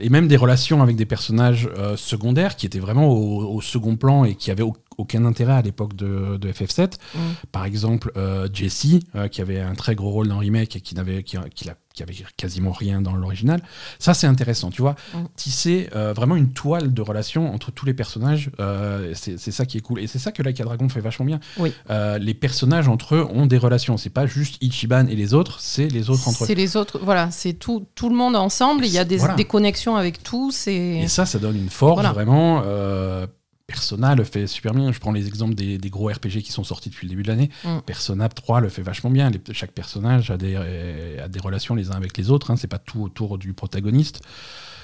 [0.00, 3.96] Et même des relations avec des personnages euh, secondaires qui étaient vraiment au, au second
[3.96, 4.62] plan et qui avaient
[4.98, 6.94] aucun intérêt à l'époque de, de FF7.
[7.14, 7.18] Mm.
[7.52, 10.80] Par exemple, euh, Jessie, euh, qui avait un très gros rôle dans le remake et
[10.80, 13.60] qui n'avait qui, qui, a- qui avait quasiment rien dans l'original.
[13.98, 14.96] Ça, c'est intéressant, tu vois.
[15.14, 15.18] Mm.
[15.36, 18.50] Tisser euh, vraiment une toile de relation entre tous les personnages,
[19.14, 20.00] c'est ça qui est cool.
[20.00, 21.40] Et c'est ça que Like a Dragon fait vachement bien.
[21.58, 21.72] Oui.
[22.20, 23.96] Les personnages entre eux ont des relations.
[23.96, 26.46] C'est pas juste Ichiban et les autres, c'est les autres entre eux.
[26.46, 28.84] C'est les autres, voilà, c'est tout, tout le monde ensemble.
[28.84, 29.34] Il y a des, Voilà.
[29.34, 30.66] des connexions avec tous.
[30.66, 31.00] Et...
[31.02, 32.12] Et ça, ça donne une force Voilà.
[32.12, 32.62] vraiment.
[33.72, 34.90] Persona le fait super bien.
[34.92, 37.28] Je prends les exemples des, des gros RPG qui sont sortis depuis le début de
[37.28, 37.50] l'année.
[37.64, 37.80] Mm.
[37.84, 39.28] Persona 3 le fait vachement bien.
[39.28, 40.56] Les- chaque personnage a des,
[41.22, 42.50] a des relations les uns avec les autres.
[42.50, 42.56] Hein.
[42.56, 44.22] C'est pas tout autour du protagoniste.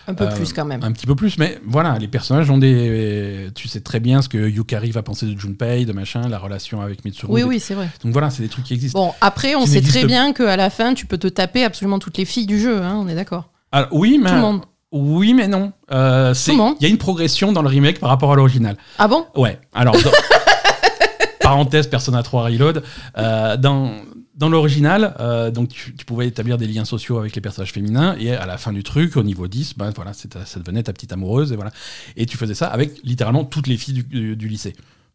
[0.07, 0.85] Un peu Euh, plus quand même.
[0.85, 3.49] Un petit peu plus, mais voilà, les personnages ont des.
[3.55, 6.83] Tu sais très bien ce que Yukari va penser de Junpei, de machin, la relation
[6.83, 7.33] avec Mitsuru.
[7.33, 7.89] Oui, oui, c'est vrai.
[8.05, 8.99] Donc voilà, c'est des trucs qui existent.
[9.03, 12.19] Bon, après, on sait très bien qu'à la fin, tu peux te taper absolument toutes
[12.19, 13.49] les filles du jeu, hein, on est d'accord.
[13.73, 14.29] Alors, oui, mais.
[14.29, 14.61] Tout le monde.
[14.97, 15.73] Oui, mais non.
[15.91, 16.77] Euh, monde.
[16.81, 18.77] Il y a une progression dans le remake par rapport à l'original.
[18.99, 19.27] Ah bon?
[19.35, 19.95] Ouais, alors.
[19.95, 20.11] dans-
[21.41, 22.83] parenthèse, Persona 3 Reload.
[23.19, 23.91] euh, dans.
[24.37, 28.17] Dans l'original, euh, donc tu, tu pouvais établir des liens sociaux avec les personnages féminins
[28.19, 30.83] et à la fin du truc, au niveau 10, ben voilà, c'est ta- ça devenait
[30.83, 31.71] ta petite amoureuse et voilà.
[32.17, 34.75] Et tu faisais ça avec littéralement toutes les filles du, du- du lycée.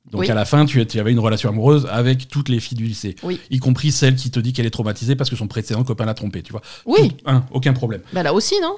[0.10, 0.32] Donc Oui.
[0.32, 3.18] à la fin, tu, tu avais une relation amoureuse avec toutes les filles du lycée,
[3.24, 3.42] Oui.
[3.52, 6.14] y compris celle qui te dit qu'elle est traumatisée parce que son précédent copain l'a
[6.14, 6.62] trompée, tu vois.
[6.86, 7.12] Oui,
[7.52, 8.00] aucun problème.
[8.14, 8.76] bah là aussi, non?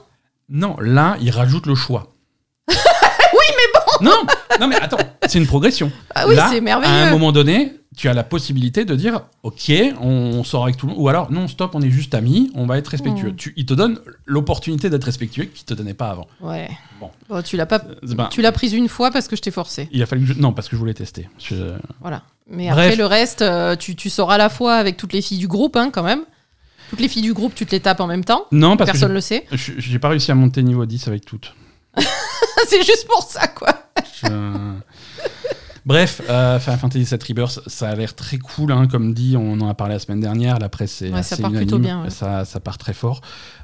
[0.51, 2.13] Non, là, il rajoute le choix.
[2.67, 2.75] oui,
[3.57, 4.17] mais bon Non,
[4.59, 5.91] non mais attends, c'est une progression.
[6.13, 7.09] Ah oui, c'est À un merveilleux.
[7.11, 10.93] moment donné, tu as la possibilité de dire Ok, on, on sort avec tout le
[10.93, 11.01] monde.
[11.01, 13.31] Ou alors, non, stop, on est juste amis, on va être respectueux.
[13.31, 13.35] Mm.
[13.37, 16.27] Tu, il te donne l'opportunité d'être respectueux qu'il te donnait pas avant.
[16.41, 16.69] Ouais.
[16.99, 17.09] Bon.
[17.29, 17.81] Bon, tu l'as pas.
[18.03, 19.87] Ben, Tu l'as prise une fois parce que je t'ai forcé.
[19.91, 20.39] Il a fallu que je...
[20.39, 21.29] Non, parce que je voulais tester.
[21.39, 22.23] Je- Voilà.
[22.47, 22.77] Mais Bref.
[22.87, 25.47] après, le reste, euh, tu, tu sors à la fois avec toutes les filles du
[25.47, 26.23] groupe, hein, quand même.
[26.91, 28.45] Toutes les filles du groupe, tu te les tapes en même temps.
[28.51, 29.47] Non, parce Personne que le sait.
[29.51, 31.55] j'ai pas réussi à monter niveau 10 avec toutes.
[32.67, 33.69] c'est juste pour ça, quoi.
[34.21, 34.73] Je-
[35.83, 39.53] Bref, euh, Final Fantasy VII Rebirth, ça a l'air très cool, hein, comme dit, on
[39.61, 42.11] en a parlé la semaine dernière, la presse est Ouais, ça part plutôt bien, ouais.
[42.11, 43.21] ça, ça part très fort.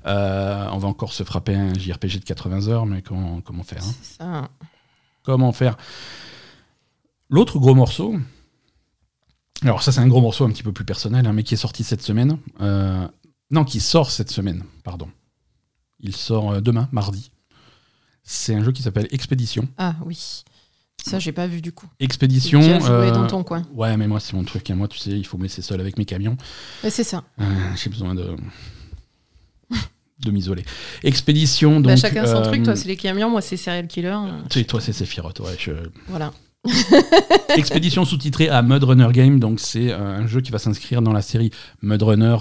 [0.07, 3.83] Euh, on va encore se frapper un JRPG de 80 heures, mais comment, comment faire
[3.83, 4.49] hein ça.
[5.21, 5.77] Comment faire
[7.29, 8.15] L'autre gros morceau,
[9.61, 11.57] alors ça c'est un gros morceau un petit peu plus personnel, hein, mais qui est
[11.57, 13.07] sorti cette semaine, euh,
[13.51, 15.09] non, qui sort cette semaine, pardon.
[15.99, 17.31] Il sort euh, demain, mardi.
[18.23, 19.67] C'est un jeu qui s'appelle Expédition.
[19.77, 20.43] Ah oui.
[21.05, 21.87] Ça, j'ai pas vu du coup.
[21.99, 22.59] Expédition.
[22.79, 23.63] Tu euh, dans ton coin.
[23.73, 24.69] Ouais, mais moi, c'est mon truc.
[24.69, 24.75] hein.
[24.75, 26.35] Moi, tu sais, il faut me laisser seul avec mes camions.
[26.89, 27.23] C'est ça.
[27.39, 27.43] Euh,
[27.81, 28.35] J'ai besoin de.
[30.25, 30.65] de m'isoler.
[31.03, 31.85] Expédition, donc.
[31.93, 32.63] Bah, chacun son euh, truc.
[32.63, 33.29] Toi, c'est les camions.
[33.29, 34.17] Moi, c'est serial killer.
[34.49, 35.39] tu sais, toi, c'est Sephiroth.
[35.39, 35.71] Ouais, je-
[36.07, 36.33] Voilà.
[37.55, 39.39] Expédition sous-titrée à Mud Runner Game.
[39.39, 42.35] Donc, c'est euh, un jeu qui va s'inscrire dans la série Mud Runner.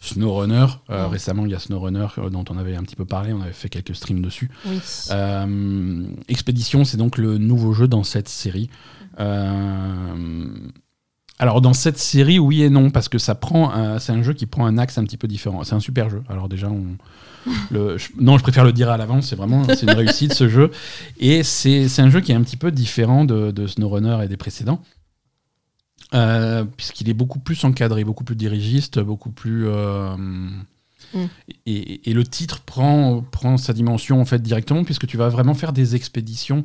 [0.00, 0.66] SnowRunner.
[0.90, 1.06] Euh.
[1.06, 3.32] Récemment, il y a SnowRunner euh, dont on avait un petit peu parlé.
[3.32, 4.50] On avait fait quelques streams dessus.
[4.66, 4.80] Oui.
[5.10, 8.70] Euh, Expédition, c'est donc le nouveau jeu dans cette série.
[9.18, 10.46] Euh,
[11.38, 14.46] alors dans cette série, oui et non, parce que ça prend, c'est un jeu qui
[14.46, 15.64] prend un axe un petit peu différent.
[15.64, 16.22] C'est un super jeu.
[16.28, 16.84] Alors déjà, on,
[17.70, 19.28] le, je- non, je préfère le dire à l'avance.
[19.28, 20.70] C'est vraiment, c'est une réussite ce jeu.
[21.18, 24.28] Et c'est c'est un jeu qui est un petit peu différent de, de SnowRunner et
[24.28, 24.82] des précédents.
[26.12, 29.68] Euh, puisqu'il est beaucoup plus encadré, beaucoup plus dirigiste, beaucoup plus.
[29.68, 30.16] euh,
[31.66, 35.54] et, et le titre prend, prend sa dimension en fait directement, puisque tu vas vraiment
[35.54, 36.64] faire des expéditions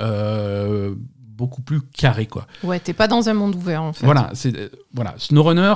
[0.00, 2.26] euh, beaucoup plus carrées.
[2.26, 2.46] Quoi.
[2.64, 4.06] Ouais, t'es pas dans un monde ouvert en fait.
[4.06, 5.14] Voilà, c'est voilà.
[5.18, 5.74] SnowRunner,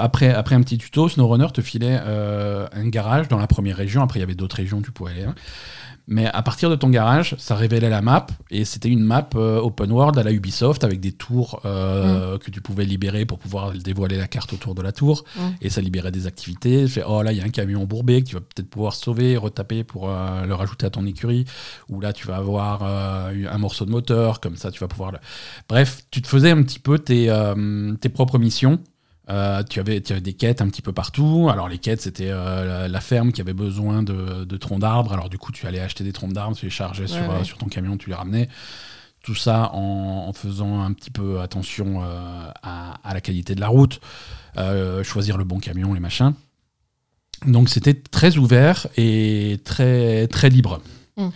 [0.00, 4.02] après, après un petit tuto, SnowRunner te filait un garage dans la première région.
[4.02, 5.22] Après, il y avait d'autres régions, tu pouvais aller.
[5.24, 5.34] hein.
[6.10, 9.60] Mais à partir de ton garage, ça révélait la map et c'était une map euh,
[9.60, 13.70] open world à la Ubisoft avec des tours euh, que tu pouvais libérer pour pouvoir
[13.72, 15.40] dévoiler la carte autour de la tour Mm.
[15.62, 16.88] et ça libérait des activités.
[16.88, 19.36] Fait, oh là, il y a un camion embourbé que tu vas peut-être pouvoir sauver,
[19.36, 21.44] retaper pour euh, le rajouter à ton écurie.
[21.88, 25.12] Ou là, tu vas avoir un morceau de moteur, comme ça, tu vas pouvoir.
[25.12, 25.18] Le...
[25.68, 27.32] Bref, tu te faisais un petit peu tes,
[28.00, 28.80] tes propres missions.
[29.30, 31.48] Euh, tu, avais, tu avais des quêtes un petit peu partout.
[31.52, 35.12] Alors, les quêtes, c'était euh, la, la ferme qui avait besoin de, de troncs d'arbres.
[35.12, 37.36] Alors, du coup, tu allais acheter des troncs d'arbres, tu les chargeais sur, ouais.
[37.40, 38.48] euh, sur ton camion, tu les ramenais.
[39.22, 42.02] Tout ça en, en faisant un petit peu attention
[42.62, 44.00] à, à la qualité de la route,
[45.04, 46.32] choisir le bon camion, les machins.
[47.46, 50.80] Donc, c'était très ouvert et très, très libre.
[51.16, 51.28] Mm.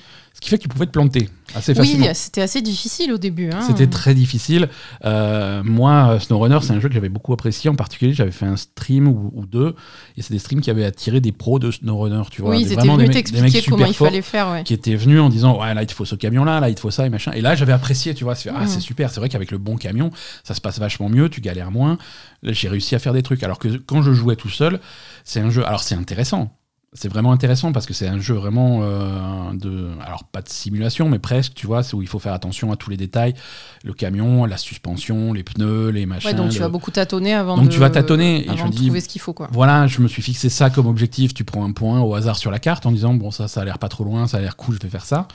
[0.44, 2.04] Qui fait que tu pouvais te planter assez facilement.
[2.06, 3.48] Oui, c'était assez difficile au début.
[3.50, 3.62] hein.
[3.66, 4.68] C'était très difficile.
[5.06, 7.70] Euh, moi, SnowRunner, c'est un jeu que j'avais beaucoup apprécié.
[7.70, 9.74] En particulier, j'avais fait un stream ou, ou deux.
[10.18, 12.50] Et c'est des streams qui avaient attiré des pros de SnowRunner, tu vois.
[12.50, 14.50] Oui, ils étaient venus t'expliquer comment super il fallait faire.
[14.50, 14.64] Ouais.
[14.64, 16.80] qui étaient venus en disant Ouais, là, il te faut ce camion-là, là, il te
[16.80, 17.32] faut ça et machin.
[17.32, 18.34] Et là, j'avais apprécié, tu vois.
[18.34, 19.08] c'est- Ah, c'est super.
[19.10, 20.10] C'est vrai qu'avec le bon camion,
[20.42, 21.96] ça se passe vachement mieux, tu galères moins.
[22.42, 23.42] J'ai réussi à faire des trucs.
[23.42, 24.78] Alors que quand je jouais tout seul,
[25.24, 25.66] c'est un jeu.
[25.66, 26.52] Alors, c'est intéressant.
[26.96, 29.88] C'est vraiment intéressant parce que c'est un jeu vraiment euh, de.
[30.06, 32.76] Alors, pas de simulation, mais presque, tu vois, c'est où il faut faire attention à
[32.76, 33.34] tous les détails.
[33.82, 36.30] Le camion, la suspension, les pneus, les machins.
[36.30, 38.56] Ouais, donc tu le- vas beaucoup tâtonner avant Donc de, tu vas tâtonner et avant
[38.58, 39.32] je me de dis- trouver ce qu'il faut.
[39.32, 39.48] Quoi.
[39.50, 41.34] Voilà, je me suis fixé ça comme objectif.
[41.34, 43.64] Tu prends un point au hasard sur la carte en disant bon ça, ça a
[43.64, 45.26] l'air pas trop loin, ça a l'air cool, je vais faire ça.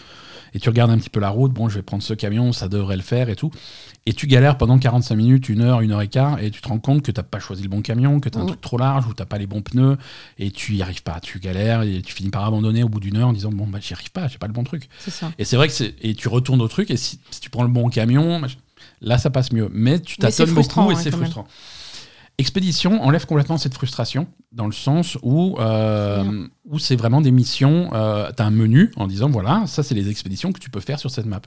[0.54, 2.70] Et tu regardes un petit peu la route, bon je vais prendre ce camion, ça
[2.70, 3.52] devrait le faire et tout.
[4.10, 6.68] Et tu galères pendant 45 minutes, une heure, une heure et quart, et tu te
[6.68, 8.48] rends compte que t'as pas choisi le bon camion, que t'as un Mm.
[8.48, 9.98] truc trop large ou t'as pas les bons pneus,
[10.40, 13.18] et tu y arrives pas, tu galères et tu finis par abandonner au bout d'une
[13.18, 14.90] heure en disant bon bah j'y arrive pas, j'ai pas le bon truc.
[15.00, 15.32] C'est ça.
[15.38, 17.64] Et c'est vrai que c'est et tu retournes au truc et si, si tu prends
[17.64, 18.42] le bon camion,
[19.02, 19.70] là ça passe mieux.
[19.72, 20.16] Mais tu
[20.48, 21.20] frustrant, beaucoup et hein, c'est même.
[22.40, 27.90] Expédition enlève complètement cette frustration dans le sens où, euh, où c'est vraiment des missions.
[27.92, 30.80] Euh, tu as un menu en disant voilà, ça c'est les expéditions que tu peux
[30.80, 31.42] faire sur cette map.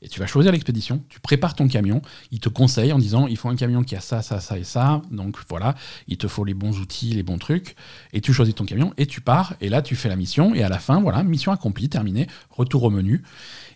[0.00, 3.36] Et tu vas choisir l'expédition, tu prépares ton camion, il te conseille en disant il
[3.36, 5.02] faut un camion qui a ça, ça, ça et ça.
[5.10, 5.74] Donc voilà,
[6.06, 7.74] il te faut les bons outils, les bons trucs.
[8.12, 9.54] Et tu choisis ton camion et tu pars.
[9.60, 10.54] Et là, tu fais la mission.
[10.54, 13.24] Et à la fin, voilà, mission accomplie, terminée, retour au menu.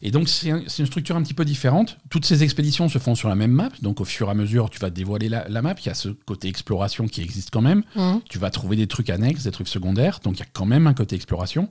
[0.05, 1.97] Et donc, c'est un- c'est une structure un petit peu différente.
[2.11, 3.69] Toutes ces expéditions se font sur la même map.
[3.83, 5.75] Donc, au fur et à mesure, tu vas dévoiler la, la map.
[5.81, 7.83] Il y a ce côté exploration qui existe quand même.
[7.95, 8.21] Mhm.
[8.29, 10.19] Tu vas trouver des trucs annexes, des trucs secondaires.
[10.25, 11.69] Donc, il y a quand même un côté exploration.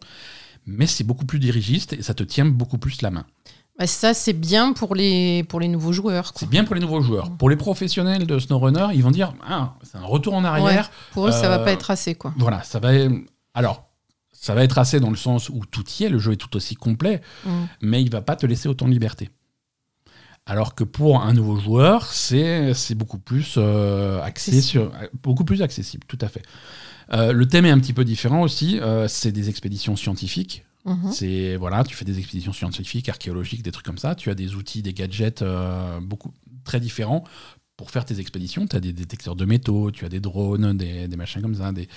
[0.65, 3.26] Mais c'est beaucoup plus dirigiste et ça te tient beaucoup plus la main.
[3.80, 6.32] Bah, ça, c'est bien pour les, pour les nouveaux joueurs.
[6.36, 7.32] C'est bien pour les nouveaux joueurs.
[7.38, 10.89] Pour les professionnels de SnowRunner, ils vont dire Ah, c'est un retour en arrière.
[11.12, 12.15] Pour eux, ça va Euh, pas être assez.
[12.15, 12.34] Quoi.
[12.38, 12.89] Voilà, ça va.
[13.54, 13.89] Alors,
[14.41, 16.10] ça va être assez dans le sens où tout y est.
[16.10, 17.21] Le jeu est tout aussi complet.
[17.45, 17.67] Mhm.
[17.82, 19.30] mais il va pas te laisser autant de liberté.
[20.47, 24.63] Alors que pour un nouveau joueur, c'est beaucoup plus euh, axé Accessible.
[24.63, 26.41] sur beaucoup plus accessible, tout à fait.
[27.13, 28.80] Euh, le thème est un petit peu différent aussi.
[28.80, 30.65] euh, c'est des expéditions scientifiques.
[30.86, 31.12] Mhm.
[31.12, 34.15] C'est voilà, tu fais des expéditions scientifiques, archéologiques, des trucs comme ça.
[34.15, 35.43] Tu as des outils, des gadgets
[36.01, 37.23] beaucoup très différents
[37.77, 38.65] pour faire tes expéditions.
[38.65, 41.71] Tu as des détecteurs de métaux, tu as des drones, des, des machins comme ça.
[41.71, 41.88] Des...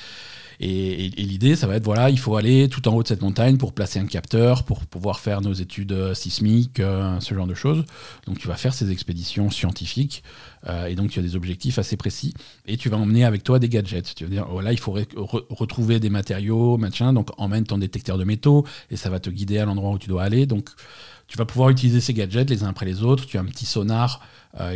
[0.60, 3.56] Et, l'idée, ça va être voilà, il faut aller tout en haut de cette montagne
[3.56, 7.54] pour placer un capteur, pour pouvoir faire nos études euh, sismiques, euh, ce genre de
[7.54, 7.84] choses.
[8.26, 10.22] Donc tu vas faire ces expéditions scientifiques
[10.68, 12.34] euh, et donc tu as des objectifs assez précis
[12.66, 14.14] et tu vas emmener avec toi des gadgets.
[14.14, 17.12] Tu vas dire voilà, il faut re- re- retrouver des matériaux, machin.
[17.12, 20.08] Donc emmène ton détecteur de métaux et ça va te guider à l'endroit où tu
[20.08, 20.46] dois aller.
[20.46, 20.70] Donc
[21.26, 23.26] tu vas pouvoir utiliser ces gadgets les uns après les autres.
[23.26, 24.20] Tu as un petit sonar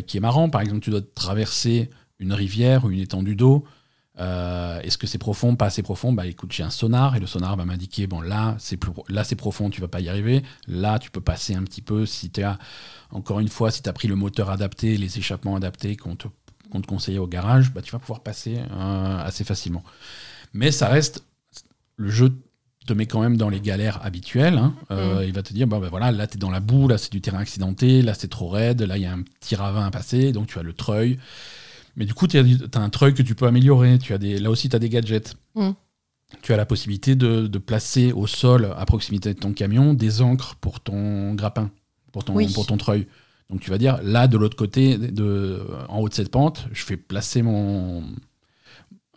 [0.06, 0.50] qui est marrant.
[0.50, 1.88] Par exemple, tu dois traverser
[2.18, 3.64] une rivière ou une étendue d'eau.
[4.20, 6.12] Euh, Est-ce que c'est profond, pas assez profond?
[6.12, 9.22] Bah écoute, j'ai un sonar et le sonar va m'indiquer bon là c'est plus là
[9.24, 10.42] c'est profond, tu vas pas y arriver.
[10.66, 12.58] Là tu peux passer un petit peu si tu as
[13.10, 16.26] encore une fois si tu as pris le moteur adapté, les échappements adaptés qu'on te,
[16.70, 19.84] qu'on te conseillait au garage, bah tu vas pouvoir passer euh, assez facilement.
[20.52, 21.24] Mais ça reste
[21.96, 22.32] le jeu
[22.86, 24.56] te met quand même dans les galères habituelles.
[24.56, 24.74] hein.
[24.90, 26.96] Euh, Il va te dire, bah, bah, voilà, là, tu es dans la boue, là,
[26.96, 29.84] c'est du terrain accidenté, là, c'est trop raide, là, il y a un petit ravin
[29.84, 31.18] à passer, donc tu as le treuil.
[31.96, 32.44] Mais du coup, tu as,
[32.78, 33.98] un treuil que tu peux améliorer.
[33.98, 35.34] Tu as des, là aussi, tu as des gadgets.
[35.54, 35.70] Mm.
[36.42, 40.20] Tu as la possibilité de, de placer au sol, à proximité de ton camion, des
[40.20, 41.70] encres pour ton grappin,
[42.12, 42.52] pour ton, Oui.
[42.52, 43.06] pour ton treuil.
[43.50, 46.84] Donc tu vas dire, là, de l'autre côté, de, en haut de cette pente, je
[46.86, 48.04] vais placer mon...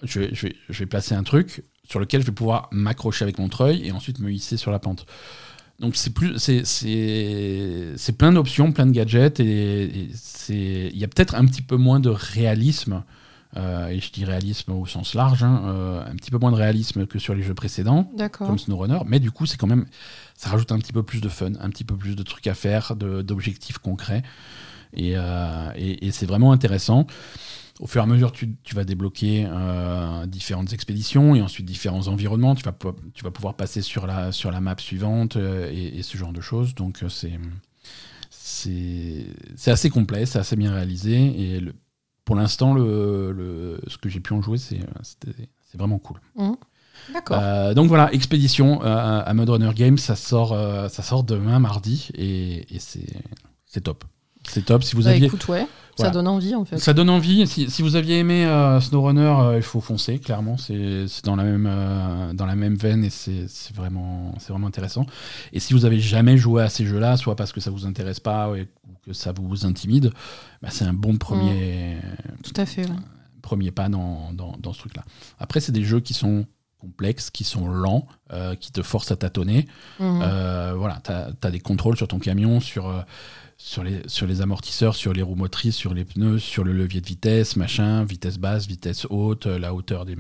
[0.04, 3.24] Je vais, je vais- je vais placer un truc sur lequel je vais pouvoir m'accrocher
[3.24, 5.06] avec mon treuil et ensuite me hisser sur la pente.
[5.82, 10.10] Donc c'est plus, c'est, plein d'options, plein de gadgets et,
[10.50, 13.04] il y a peut-être un petit peu moins de réalisme
[13.58, 16.56] euh, et je dis réalisme au sens large, hein, euh, un petit peu moins de
[16.56, 18.10] réalisme que sur les jeux précédents
[18.46, 19.86] comme SnowRunner, mais du coup c'est quand même,
[20.38, 22.54] ça rajoute un petit peu plus de fun, un petit peu plus de trucs à
[22.54, 24.24] faire, d'objectifs concrets
[24.94, 27.08] et, euh, et- et c'est vraiment intéressant.
[27.80, 32.08] Au fur et à mesure, tu, tu vas débloquer euh, différentes expéditions et ensuite différents
[32.08, 32.54] environnements.
[32.56, 36.00] Tu vas, po- tu vas pouvoir passer sur la, sur la map suivante euh, et,
[36.00, 36.76] et ce genre de choses.
[36.76, 37.40] Donc, euh, c'est
[39.72, 41.16] assez complet, c'est assez bien réalisé.
[41.42, 41.74] Et le-
[42.26, 44.80] pour l'instant, le, le- ce que j'ai pu en jouer, c'est
[45.74, 46.18] vraiment cool.
[47.12, 47.40] D'accord.
[47.42, 51.58] Euh, donc voilà, Expédition euh, à Mud Runner Games, ça sort, euh, ça sort demain
[51.60, 52.68] mardi et,
[53.66, 54.04] c'est top.
[54.48, 54.84] C'est top.
[54.84, 56.10] Si vous Bah, aviez, écoute, ouais, Voilà.
[56.10, 56.78] ça donne envie en fait.
[56.78, 57.46] ça donne envie.
[57.48, 60.20] Si, si vous aviez aimé euh, SnowRunner, euh, il faut foncer.
[60.20, 65.06] Clairement, c'est dans la même euh, dans la même veine et c'est vraiment vraiment intéressant.
[65.54, 68.20] Et si vous avez jamais joué à ces jeux-là, soit parce que ça vous intéresse
[68.20, 68.56] pas ou
[69.06, 70.12] que ça vous intimide,
[70.62, 71.98] bah, c'est un bon premier
[72.44, 72.86] Tout à fait.
[72.86, 72.96] ouais.
[73.42, 75.04] premier pas dans, dans, dans ce truc-là.
[75.40, 76.46] Après, c'est des jeux qui sont
[76.82, 79.68] complexes, qui sont lents, euh, qui te forcent à tâtonner.
[80.02, 83.06] Euh, voilà, tu as, des contrôles sur ton camion, sur,
[83.64, 87.00] sur, les, sur les amortisseurs, sur les roues motrices, sur les pneus, sur le levier
[87.00, 90.16] de vitesse, machin, vitesse basse, vitesse haute, euh, la hauteur des.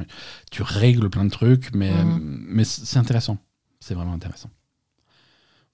[0.51, 2.45] Tu règles plein de trucs, mais, Mhm.
[2.47, 3.37] mais c- c'est intéressant.
[3.79, 4.49] C'est vraiment intéressant.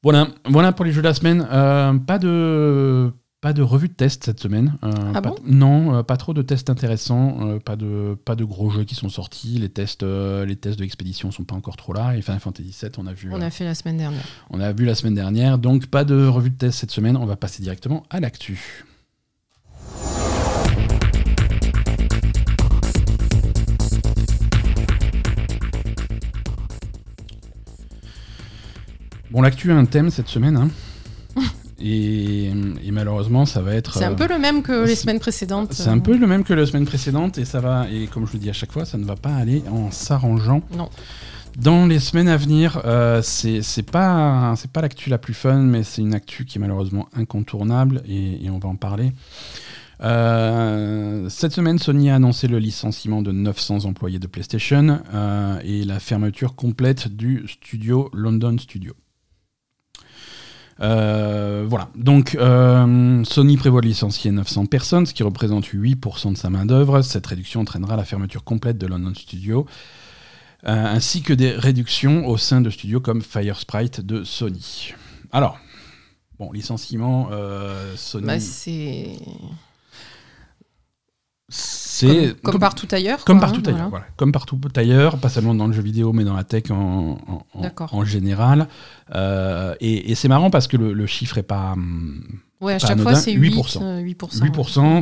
[0.01, 1.45] Voilà, voilà pour les jeux de la semaine.
[1.51, 3.11] Euh, pas de.
[3.47, 4.75] Pas de revue de test cette semaine.
[4.83, 7.37] Euh, Ah pas- bon Non, euh, pas trop de tests intéressants.
[7.47, 9.57] euh, pas, de, pas de gros jeux qui sont sortis.
[9.57, 12.17] Les tests, les tests de l'expédition sont pas encore trop là.
[12.17, 13.29] Et Final Fantasy VII, on a vu.
[13.31, 14.25] On a fait la semaine dernière.
[14.49, 17.15] on a vu la semaine dernière, donc pas de revue de test cette semaine.
[17.15, 18.83] On va passer directement à l'actu.
[29.31, 30.55] Bon, l'actu a un thème cette semaine.
[30.55, 30.69] hein.
[31.79, 33.93] Et, et malheureusement, ça va être.
[33.93, 35.73] C'est un euh, peu le même que les semaines précédentes.
[35.73, 38.33] c'est un peu le même que la semaine précédente et ça va et comme je
[38.33, 40.61] le dis à chaque fois, ça ne va pas aller en s'arrangeant.
[40.75, 40.89] Non.
[41.57, 46.01] Dans les semaines à venir, euh, c'est pas pas l'actu la plus fun, mais c'est
[46.01, 49.13] une actu qui est malheureusement incontournable et, et on va en parler.
[50.01, 55.83] Euh, cette semaine, Sony a annoncé le licenciement de 900 employés de PlayStation euh, et
[55.83, 58.93] la fermeture complète du studio London Studio.
[60.79, 66.37] Euh, voilà, donc euh, Sony prévoit de licencier 900 personnes, ce qui représente 8% de
[66.37, 67.01] sa main-d'œuvre.
[67.01, 69.65] Cette réduction entraînera la fermeture complète de London Studio,
[70.65, 74.93] euh, ainsi que des réductions au sein de studios comme Firesprite de Sony.
[75.31, 75.57] Alors,
[76.37, 77.29] bon, licenciement,
[77.95, 78.25] Sony.
[78.25, 78.39] Bah,
[81.99, 83.23] c'est comme, comme partout ailleurs.
[83.25, 83.89] comme quoi, partout hein, ailleurs, voilà.
[83.89, 84.05] voilà.
[84.17, 87.17] Comme partout ailleurs, pas seulement dans le jeu vidéo, mais dans la tech en,
[87.53, 88.67] en- général.
[89.15, 91.73] Euh, et et c'est marrant parce que le, le chiffre est pas.
[91.73, 92.23] hum,
[92.59, 93.77] Ouais, à Pas chaque fois, c'est 8%.
[93.77, 93.83] 8%.
[93.83, 95.01] euh, 8%.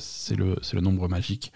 [0.00, 0.36] c'est
[0.74, 1.52] le, nombre magique.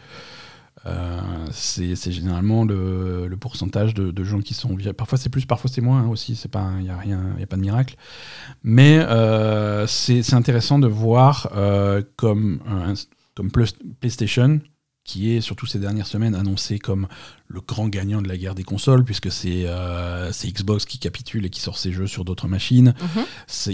[0.86, 1.20] Euh,
[1.52, 4.92] c'est généralement le, le pourcentage de, de gens qui sont virés.
[4.92, 6.34] Parfois c'est plus, parfois c'est moins hein, aussi.
[6.34, 7.94] C'est pas, il y a rien, il y a pas de miracle.
[8.64, 12.60] Mais euh, c'est intéressant de voir euh, comme
[13.34, 13.50] comme
[14.00, 14.60] PlayStation
[15.04, 17.08] qui est surtout ces dernières semaines annoncé comme
[17.48, 21.50] le grand gagnant de la guerre des consoles puisque c'est euh, Xbox qui capitule et
[21.50, 22.94] qui sort ses jeux sur d'autres machines.
[23.16, 23.24] Mhm.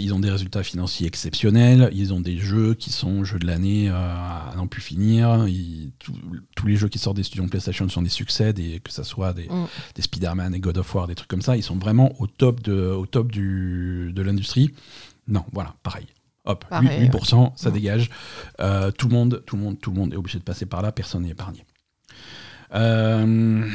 [0.01, 1.91] Ils ont des résultats financiers exceptionnels.
[1.93, 5.47] Ils ont des jeux qui sont jeux de l'année euh, à n'en plus finir.
[5.47, 6.17] Ils- tous-
[6.55, 9.33] tous les jeux qui sortent des studios PlayStation sont des succès, des, que ce soit
[9.33, 9.67] des, Mm.
[9.93, 11.55] des Spider-Man et God of War, des trucs comme ça.
[11.55, 14.71] Ils sont vraiment au top de, au top du, de l'industrie.
[15.27, 16.07] Non, voilà, pareil.
[16.49, 18.09] Hop, Pareil, 8%, 8%, ça dégage.
[18.59, 20.81] Euh, tout le monde, tout le monde, tout le monde est obligé de passer par
[20.81, 20.91] là.
[20.91, 21.63] Personne n'est épargné.
[22.75, 23.65] Euh,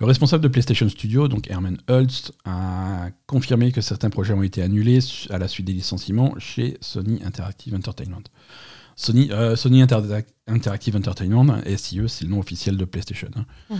[0.00, 4.62] le responsable de PlayStation Studio, donc Herman Hulst, a confirmé que certains projets ont été
[4.62, 4.98] annulés
[5.30, 8.22] à la suite des licenciements chez Sony Interactive Entertainment.
[8.96, 13.28] Sony, euh, Sony Inter- Interactive Entertainment, SIE, c'est le nom officiel de PlayStation.
[13.36, 13.44] hein.
[13.70, 13.78] Mhm.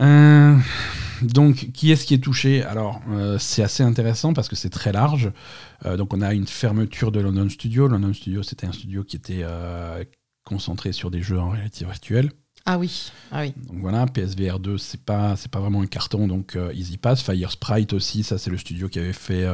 [0.00, 0.56] Euh,
[1.22, 2.62] donc, qui est-ce qui est touché?
[2.62, 5.30] Alors, euh, c'est assez intéressant parce que c'est très large.
[5.84, 7.88] Euh, donc, on a une fermeture de London Studio.
[7.88, 9.44] London Studio, c'était un studio qui était
[10.44, 12.30] concentré sur des jeux en réalité virtuelle.
[12.64, 13.54] Ah oui, ah oui.
[13.66, 17.22] Donc voilà, PSVR 2, c'est pas, c'est pas vraiment un carton, donc ils y passent.
[17.22, 19.44] Fire Sprite aussi, ça c'est le studio qui avait fait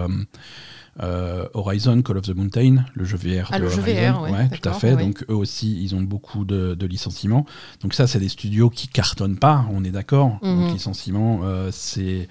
[1.03, 3.48] euh, Horizon, Call of the Mountain, le jeu VR.
[3.53, 4.12] Ah, de le jeu Horizon.
[4.12, 4.94] VR, ouais, tout à fait.
[4.94, 5.03] ouais.
[5.05, 7.46] Donc eux aussi, ils ont beaucoup de, de licenciements.
[7.81, 10.38] Donc ça, c'est des studios qui cartonnent pas, on est d'accord.
[10.42, 10.61] Mhm.
[10.61, 12.29] Donc licenciement, euh, c'est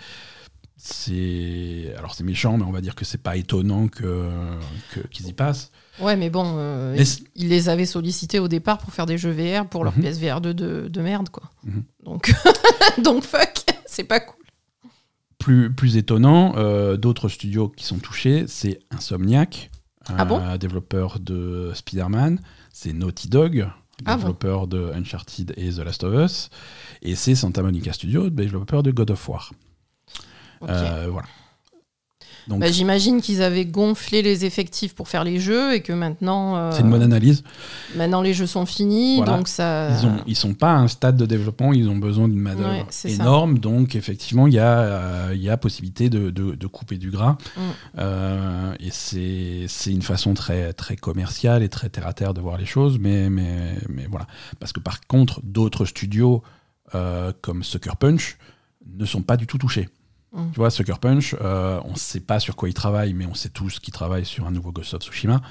[0.79, 4.29] c'est alors c'est méchant mais on va dire que c'est pas étonnant que
[5.11, 8.93] qu'ils y passent Ouais, mais bon, euh, Mais ils les avaient sollicités au départ pour
[8.93, 10.03] faire des jeux VR pour leur Mhm.
[10.03, 11.49] PSVR 2 de, de merde, quoi.
[11.63, 11.83] Mhm.
[12.05, 12.31] Donc,
[13.03, 14.36] donc fuck, c'est pas cool.
[15.47, 19.71] Plus, plus étonnant, euh, d'autres studios qui sont touchés, c'est Insomniac,
[20.05, 22.41] Ah bon développeur de Spider-Man,
[22.73, 23.65] c'est Naughty Dog,
[24.03, 26.49] Ah bon développeur de Uncharted et The Last of Us,
[27.01, 29.53] et c'est Santa Monica Studio, développeur de God of War.
[30.67, 31.29] Euh, voilà.
[32.47, 36.55] Donc, Bah, J'imagine qu'ils avaient gonflé les effectifs pour faire les jeux et que maintenant,
[36.55, 37.43] euh, c'est une bonne analyse.
[37.95, 39.17] maintenant les jeux sont finis.
[39.17, 39.35] Voilà.
[39.37, 39.89] Donc ça.
[39.99, 42.55] Ils ont, ils sont pas à un stade de développement, ils ont besoin d'une main
[42.55, 43.23] d'œuvre Ouais, c'est ça.
[43.23, 43.59] énorme.
[43.59, 47.37] Donc effectivement, il y a, euh, y a possibilité de, de- de couper du gras.
[47.57, 47.61] Mm.
[47.99, 52.39] Euh, et c'est c'est une façon très, très commerciale et très terre à terre de
[52.41, 52.97] voir les choses.
[52.99, 54.27] Mais, mais, mais voilà.
[54.59, 56.43] Parce que par contre, d'autres studios
[57.41, 58.37] comme Sucker Punch
[58.97, 59.89] ne sont pas du tout touchés.
[60.37, 60.51] Mm.
[60.53, 63.33] Tu vois, Sucker Punch, euh, on ne sait pas sur quoi ils travaillent, mais on
[63.33, 65.41] sait tous qu'ils travaillent sur un nouveau Ghost of Tsushima.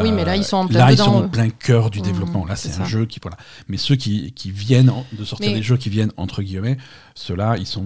[0.00, 2.02] Oui, mais là, ils sont en plein Là, ils sont en plein cœur du Mm,
[2.04, 2.46] développement.
[2.46, 2.84] Là, c'est un ça.
[2.84, 3.18] jeu qui.
[3.20, 3.36] Voilà.
[3.68, 6.78] Mais ceux qui, qui viennent en- de sortir Mais- des jeux qui viennent, entre guillemets,
[7.14, 7.84] ceux-là, ils sont.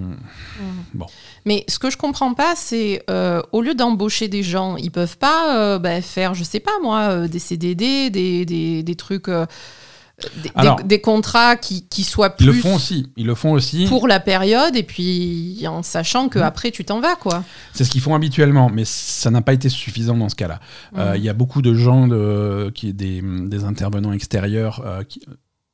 [1.45, 5.19] Mais ce que je comprends pas, c'est euh, au lieu d'embaucher des gens, ils peuvent
[5.19, 9.29] pas euh, bah, faire, je sais pas moi, euh, des CDD, des, des, des trucs,
[9.29, 9.47] euh,
[10.43, 13.11] des, Alors- des- des contrats qui, qui soient Ils plus le font aussi.
[13.17, 13.87] Ils le font aussi.
[13.87, 16.45] pour la période et puis en sachant que Mhm.
[16.47, 17.45] après tu t'en vas quoi.
[17.75, 20.61] C'est ce qu'ils font habituellement, mais ça n'a pas été suffisant dans ce cas-là.
[20.97, 21.17] Euh, Mhm.
[21.17, 25.21] Il y a beaucoup de gens, de, qui, des, des intervenants extérieurs, euh, qui-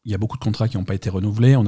[0.04, 1.54] il y a beaucoup de contrats qui n'ont pas été renouvelés.
[1.54, 1.62] On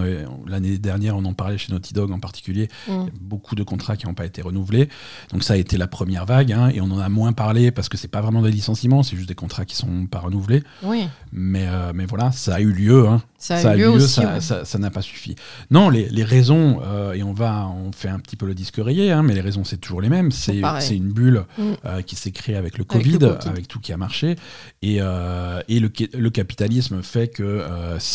[0.47, 2.69] L'année dernière, on en parlait chez Naughty Dog en particulier.
[2.89, 4.89] Il y a beaucoup de contrats qui n'ont pas été renouvelés.
[5.33, 7.89] Donc ça a été la première vague, hein, et on en a moins parlé parce
[7.89, 10.63] que c'est pas vraiment des licenciements, c'est juste des contrats qui sont pas renouvelés.
[10.83, 13.07] Oui, Mais, euh, mais voilà, ça a eu lieu.
[13.07, 13.23] hein.
[13.39, 14.15] ça a eu lieu aussi.
[14.21, 14.41] ça ouais.
[14.41, 15.37] ça- ça n'a pas suffi.
[15.71, 18.77] Non, les, les raisons, euh, et on va, on fait un petit peu le disque
[18.79, 20.33] rayé, hein, mais les raisons c'est toujours les mêmes.
[20.33, 20.57] C'est
[20.97, 21.63] une bulle Mm.
[21.85, 23.67] euh, qui s'est créée avec le Avec Covid, le avec, Covid.
[23.69, 24.37] tout qui a marché,
[24.83, 27.65] et, et le, le capitalisme fait que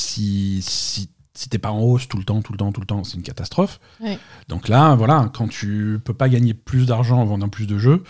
[0.10, 2.88] si, si si t'es pas en hausse tout le temps, tout le temps, tout le
[2.88, 3.80] temps, c'est une catastrophe.
[4.02, 4.20] Ouais.
[4.50, 8.04] Donc là, voilà, quand tu peux pas gagner plus d'argent en vendant plus de jeux,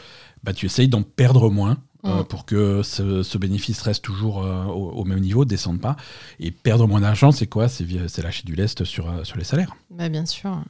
[0.43, 1.77] bah tu essayes d'en perdre moins.
[2.05, 5.95] euh, pour que ce, ce bénéfice reste toujours euh, au, au même niveau, descende pas.
[6.39, 7.67] Et perdre moins d'argent, c'est quoi?
[7.67, 7.85] C'est
[8.23, 9.75] lâcher du lest sur, euh, sur les salaires.
[9.91, 10.63] Bah, bien sûr.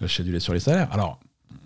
[0.00, 0.88] Lâcher du lest sur les salaires.
[0.92, 1.20] Alors,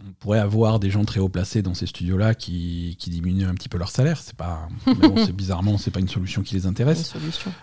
[0.08, 3.54] on pourrait avoir des gens très haut placés dans ces studios-là qui, qui diminuent un
[3.54, 4.20] petit peu leur salaire.
[4.22, 7.12] C'est pas, mais bon, bizarrement, c'est pas une solution qui les intéresse.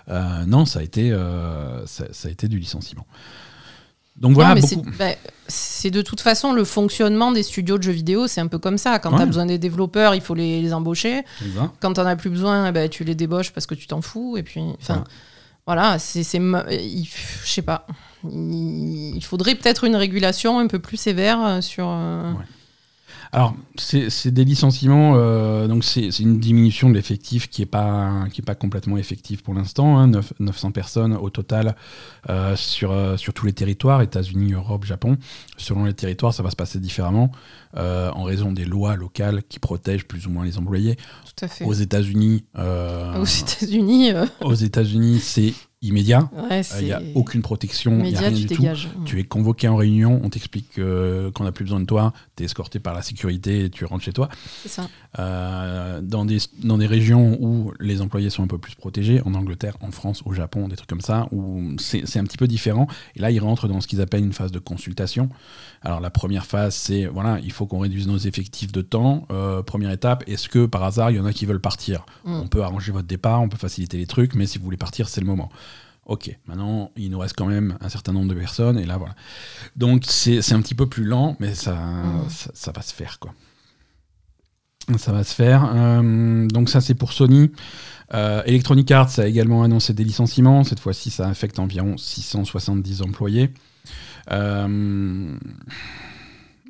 [0.09, 3.05] Euh, non, ça a été, euh, ça, ça a été du licenciement.
[4.15, 4.67] Donc voilà, beaucoup.
[4.67, 5.11] c'est bah,
[5.47, 8.80] c'est de toute façon le fonctionnement des studios de jeux vidéo, c'est un peu comme
[8.80, 8.97] ça.
[8.97, 9.17] Quand Ouais.
[9.17, 11.21] tu as besoin des développeurs, il faut les, les embaucher.
[11.45, 11.69] Exact.
[11.80, 14.36] Quand t'en as plus besoin, ben, tu les débauches parce que tu t'en fous.
[14.36, 15.03] Et puis, enfin,
[15.67, 17.05] voilà, c'est, c'est, je
[17.45, 17.86] sais pas.
[18.32, 21.88] Il, faudrait peut-être une régulation un peu plus sévère euh, sur.
[21.89, 22.45] euh, Ouais.
[23.34, 28.39] Alors, c'est des licenciements, euh, donc c'est une diminution de l'effectif qui n'est pas, qui
[28.39, 29.97] est pas complètement effective pour l'instant.
[29.97, 31.75] hein, neuf- 900 personnes au total
[32.30, 35.17] euh, sur, euh, sur tous les territoires, États-Unis, Europe, Japon.
[35.57, 37.30] Selon les territoires, ça va se passer différemment
[37.75, 40.95] en raison des lois locales qui protègent plus ou moins les employés.
[40.95, 41.65] Tout à fait.
[41.65, 45.53] Aux États-Unis, Aux États-Unis, aux États-Unis, c'est
[45.84, 46.30] immédiat.
[46.80, 48.63] Il n'y a aucune protection, il n'y a rien tu du tout.
[49.05, 52.43] Tu es convoqué en réunion, on t'explique que- qu'on n'a plus besoin de toi, tu
[52.43, 54.30] es escorté par la sécurité et tu rentres chez toi.
[54.65, 54.89] Ça.
[55.19, 59.34] Euh, dans, des, dans des régions où les employés sont un peu plus protégés, en
[59.36, 62.47] Angleterre, en France, au Japon, des trucs comme ça, où c'est c'est un petit peu
[62.47, 62.88] différent.
[63.15, 65.30] Et là, ils rentrent dans ce qu'ils appellent une phase de consultation.
[65.84, 69.28] Alors la première phase, c'est, voilà, il faut qu'on réduise nos effectifs de temps.
[69.32, 72.05] Euh, première étape, est-ce que par hasard, il y en a qui veulent partir?
[72.25, 72.34] Mm.
[72.34, 75.07] On peut arranger votre départ, on peut faciliter les trucs, mais si vous voulez partir,
[75.07, 75.49] c'est le moment.
[76.08, 79.14] Ok, maintenant il nous reste quand même un certain nombre de personnes, et là voilà.
[79.76, 82.30] Donc c'est un petit peu plus lent, mais ça, Mm.
[82.30, 83.34] ça, ça va se faire quoi.
[84.97, 85.70] Ça va se faire.
[85.76, 87.51] Euh, donc ça c'est pour Sony.
[88.14, 90.64] Euh, Electronic Arts a également annoncé des licenciements.
[90.64, 93.53] Cette fois-ci, ça affecte environ 670 employés.
[94.32, 95.38] Euh,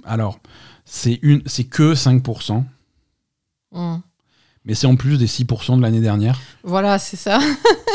[0.04, 0.40] alors,
[0.86, 2.66] c'est que 5%,
[3.74, 3.98] Mm.
[4.68, 6.40] Mais c'est en plus des 6% de l'année dernière.
[6.64, 7.40] Voilà, c'est ça.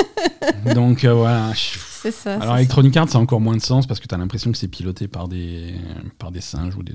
[0.75, 1.53] Donc euh, voilà.
[1.55, 2.35] C'est ça.
[2.37, 4.59] Alors Electronic Arts, ça a encore moins de sens parce que tu as l'impression que
[4.59, 5.75] c'est piloté par des,
[6.19, 6.95] par des singes ou des...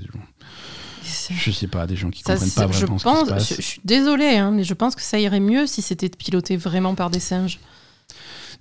[1.02, 1.32] ça.
[1.34, 3.32] Je sais pas, des gens qui Ça, comprennent pas je vraiment ce pense, qui se
[3.32, 3.48] passe.
[3.50, 6.56] je, je suis désolée, hein, mais je pense que ça irait mieux si c'était piloté
[6.56, 7.60] vraiment par des singes.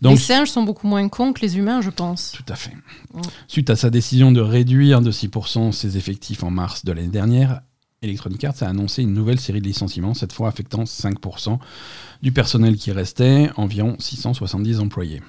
[0.02, 2.32] Donc, les singes sont beaucoup moins cons que les humains, je pense.
[2.34, 2.74] Tout à fait.
[3.48, 7.62] Suite à sa décision de réduire de 6% ses effectifs en mars de l'année dernière,
[8.02, 11.60] Electronic Arts a annoncé une nouvelle série de licenciements, cette fois affectant 5%
[12.22, 15.22] du personnel qui restait, environ 670 employés.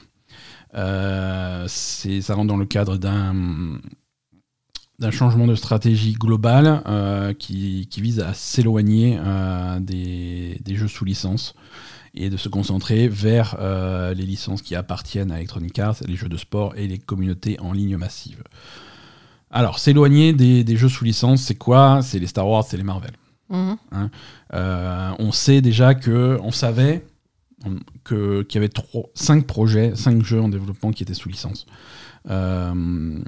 [0.75, 3.81] Euh, ça rentre dans le cadre d'un
[5.11, 11.55] changement de stratégie globale euh, qui, vise à s'éloigner euh, des, des jeux sous licence
[12.14, 16.29] et de se concentrer vers euh, les licences qui appartiennent à Electronic Arts, les jeux
[16.29, 18.43] de sport et les communautés en ligne massive.
[19.51, 22.01] Alors, s'éloigner des, des jeux sous licence, c'est quoi?
[22.03, 23.13] C'est les Star Wars, c'est les Marvel.
[23.51, 23.77] Mhm.
[24.55, 27.05] Euh, on sait déjà que, on savait
[28.05, 31.67] qu'il y avait trois, cinq projets, cinq jeux en développement qui étaient sous licence.
[32.31, 33.21] Euh,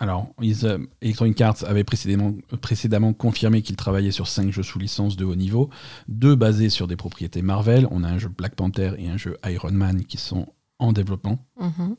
[0.00, 5.16] Alors, euh, Electronic Arts avait précédemment, précédemment confirmé qu'il travaillait sur 5 jeux sous licence
[5.16, 5.70] de haut niveau,
[6.06, 7.88] deux basés sur des propriétés Marvel.
[7.90, 10.46] On a un jeu Black Panther et un jeu Iron Man qui sont
[10.78, 11.38] en développement.
[11.60, 11.96] Mhm.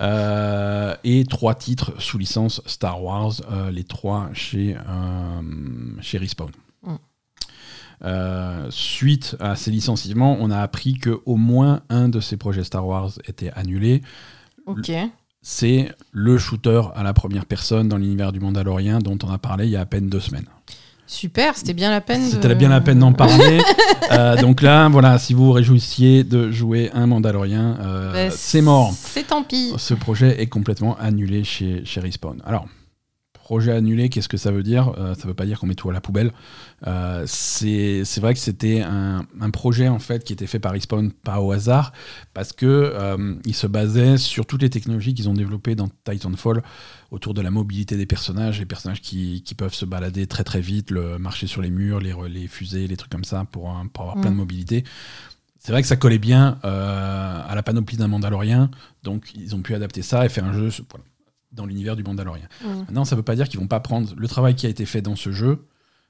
[0.00, 5.42] Euh, et trois titres sous licence Star Wars, euh, les trois chez, euh,
[6.00, 6.50] chez Respawn.
[6.82, 8.70] Mm.
[8.70, 12.86] Suite à ces licenciements, on a appris que au moins un de ces projets Star
[12.86, 14.02] Wars était annulé.
[14.66, 14.92] Ok.
[15.40, 19.66] C'est le shooter à la première personne dans l'univers du Mandalorien dont on a parlé
[19.66, 20.46] il y a à peine deux semaines.
[21.08, 22.22] Super, c'était bien la peine.
[22.22, 23.60] C'était de- bien la peine d'en parler.
[24.10, 28.62] Euh, donc là, voilà, si vous vous réjouissiez de jouer un Mandalorien, euh, Bah, c'est
[28.62, 28.94] mort.
[28.96, 29.74] C'est tant pis.
[29.76, 32.40] Ce projet est complètement annulé chez, chez Respawn.
[32.46, 32.64] Alors,
[33.48, 34.92] projet annulé, qu'est-ce que ça veut dire?
[34.98, 36.32] Euh, Ça veut pas dire qu'on met tout à la poubelle.
[36.86, 41.10] Euh, c'est vrai que c'était un, un projet en fait qui était fait par Respawn
[41.12, 41.92] pas au hasard
[42.34, 46.62] parce que euh, il se basait sur toutes les technologies qu'ils ont développées dans Titanfall
[47.10, 50.60] autour de la mobilité des personnages, les personnages qui, qui peuvent se balader très très
[50.60, 53.86] vite, le marcher sur les murs, les, les fusées, les trucs comme ça pour, un-
[53.86, 54.20] pour avoir Mm.
[54.20, 54.84] plein de mobilité.
[55.58, 58.70] C'est vrai que ça collait bien à la panoplie d'un Mandalorien,
[59.04, 61.04] donc ils ont pu adapter ça et faire un jeu voilà,
[61.52, 62.46] dans l'univers du Mandalorien.
[62.64, 62.68] Mm.
[62.80, 65.00] Maintenant, ça veut pas dire qu'ils vont pas prendre le travail qui a été fait
[65.02, 65.64] dans ce jeu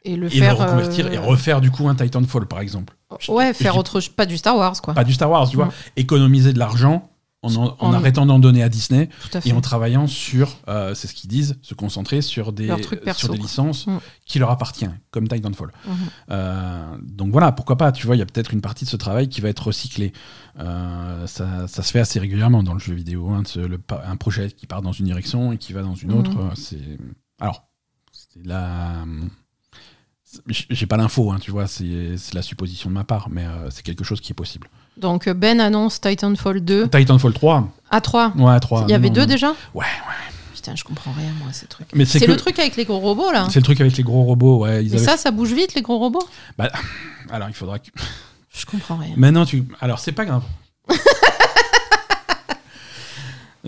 [0.05, 0.57] Et le et faire.
[0.59, 2.95] le reconvertir euh, et refaire du coup un Titanfall par exemple.
[3.29, 4.09] Ouais, Je faire dis- autre chose.
[4.11, 4.95] Pas du Star Wars, quoi.
[4.95, 5.67] Pas du Star Wars, tu vois.
[5.67, 5.73] Mm.
[5.97, 7.11] Économiser de l'argent
[7.43, 10.95] en, en- en En- arrêtant d'en donner à Disney à et en travaillant sur, euh,
[10.95, 12.67] c'est ce qu'ils disent, se concentrer sur des,
[13.05, 13.99] perso, sur des licences Mm.
[14.27, 15.71] qui leur appartiennent, comme Titanfall.
[15.87, 15.95] Mhm.
[16.31, 18.97] Euh, donc voilà, pourquoi pas, tu vois, il y a peut-être une partie de ce
[18.97, 20.13] travail qui va être recyclée.
[20.59, 24.03] Euh, ça, ça se fait assez régulièrement dans le jeu vidéo, hein, ce- le pa-
[24.07, 26.33] un projet qui part dans une direction et qui va dans une autre.
[26.33, 26.41] Mhm.
[26.41, 26.99] euh, C'est
[27.41, 27.69] alors,
[28.11, 29.05] c'est la.
[30.49, 31.85] J'ai pas l'info, hein, tu vois, c'est
[32.35, 34.69] la supposition de ma part, mais euh, c'est quelque chose qui est possible.
[34.97, 38.33] Donc Ben annonce Titanfall 2 Titanfall 3 à 3.
[38.37, 38.85] Ouais, 3.
[38.89, 39.27] Il y avait non, deux non.
[39.27, 39.85] déjà Ouais,
[40.55, 41.87] Putain, je comprends rien, moi, ces trucs.
[42.05, 43.47] C'est que- le truc avec les gros robots, là.
[43.51, 44.85] C'est le truc avec les gros robots, ouais.
[44.85, 46.27] Ils Et avaient- ça, ça bouge vite, les gros robots?
[47.31, 47.89] Alors, il faudra que.
[48.55, 49.15] Je comprends rien.
[49.17, 49.65] Maintenant, tu.
[49.81, 50.43] Alors, c'est pas grave.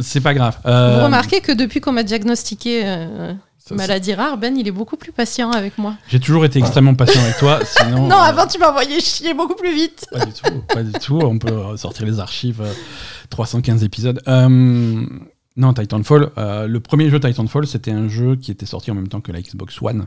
[0.00, 0.58] c'est pas grave.
[0.66, 3.34] Euh, Vous remarquez que depuis qu'on m'a diagnostiqué euh,
[3.70, 5.94] ça, maladie rare, Ben, il est beaucoup plus patient avec moi.
[6.08, 8.08] J'ai toujours été extrêmement patient avec toi, sinon.
[8.08, 10.06] non, euh, avant, tu m'envoyais chier beaucoup plus vite.
[10.12, 11.18] Pas du tout, pas du tout.
[11.22, 12.72] On peut sortir les archives, euh,
[13.30, 14.20] 315 épisodes.
[14.28, 15.06] Euh,
[15.56, 16.30] non, Titanfall.
[16.38, 19.32] euh, le premier jeu Titanfall, c'était un jeu qui était sorti en même temps que
[19.32, 20.06] la Xbox One.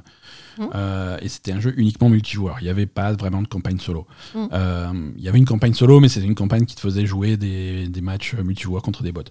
[0.75, 2.57] Euh, et c'était un jeu uniquement multijoueur.
[2.61, 4.05] Il n'y avait pas vraiment de campagne solo.
[4.35, 4.87] Euh,
[5.17, 7.87] il y avait une campagne solo, mais c'était une campagne qui te faisait jouer des,
[7.87, 9.23] des matchs multijoueurs contre des bots.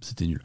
[0.00, 0.40] C'était nul.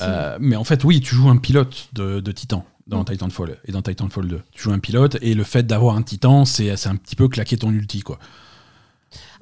[0.00, 3.04] Euh, mais en fait, oui, tu joues un pilote de, de Titan dans Mhm.
[3.06, 4.40] Titanfall et dans Titanfall 2.
[4.52, 7.28] Tu joues un pilote et le fait d'avoir un Titan, c'est c'est un petit peu
[7.28, 8.18] claquer ton ulti, quoi.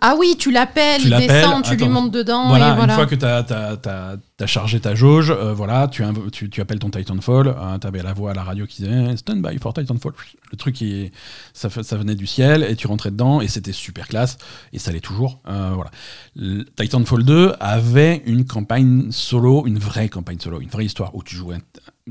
[0.01, 2.49] Ah oui, tu l'appelles, Tu il l'appelles, descend, tu lui montes dedans.
[2.49, 2.92] Voilà, et voilà.
[2.92, 6.90] une fois que tu as, chargé ta jauge, euh, voilà, tu, tu, tu appelles ton
[6.90, 10.12] Titanfall, tu avais la voix à la radio qui disait Stand by for Titanfall.
[10.53, 11.11] Le truc, il-
[11.53, 14.38] ça, ça venait du ciel et tu rentrais dedans et c'était super classe
[14.72, 15.40] et ça l'est toujours.
[15.49, 15.90] euh, voilà.
[16.36, 21.22] Le Titanfall 2 avait une campagne solo, une vraie campagne solo, une vraie histoire où
[21.22, 21.61] tu jouais un,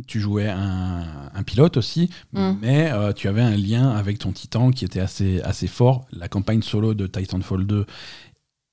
[0.05, 2.51] tu jouais un, un pilote aussi, Mm.
[2.61, 6.05] mais euh, tu avais un lien avec ton Titan qui était assez, assez fort.
[6.11, 7.85] La campagne solo de Titanfall 2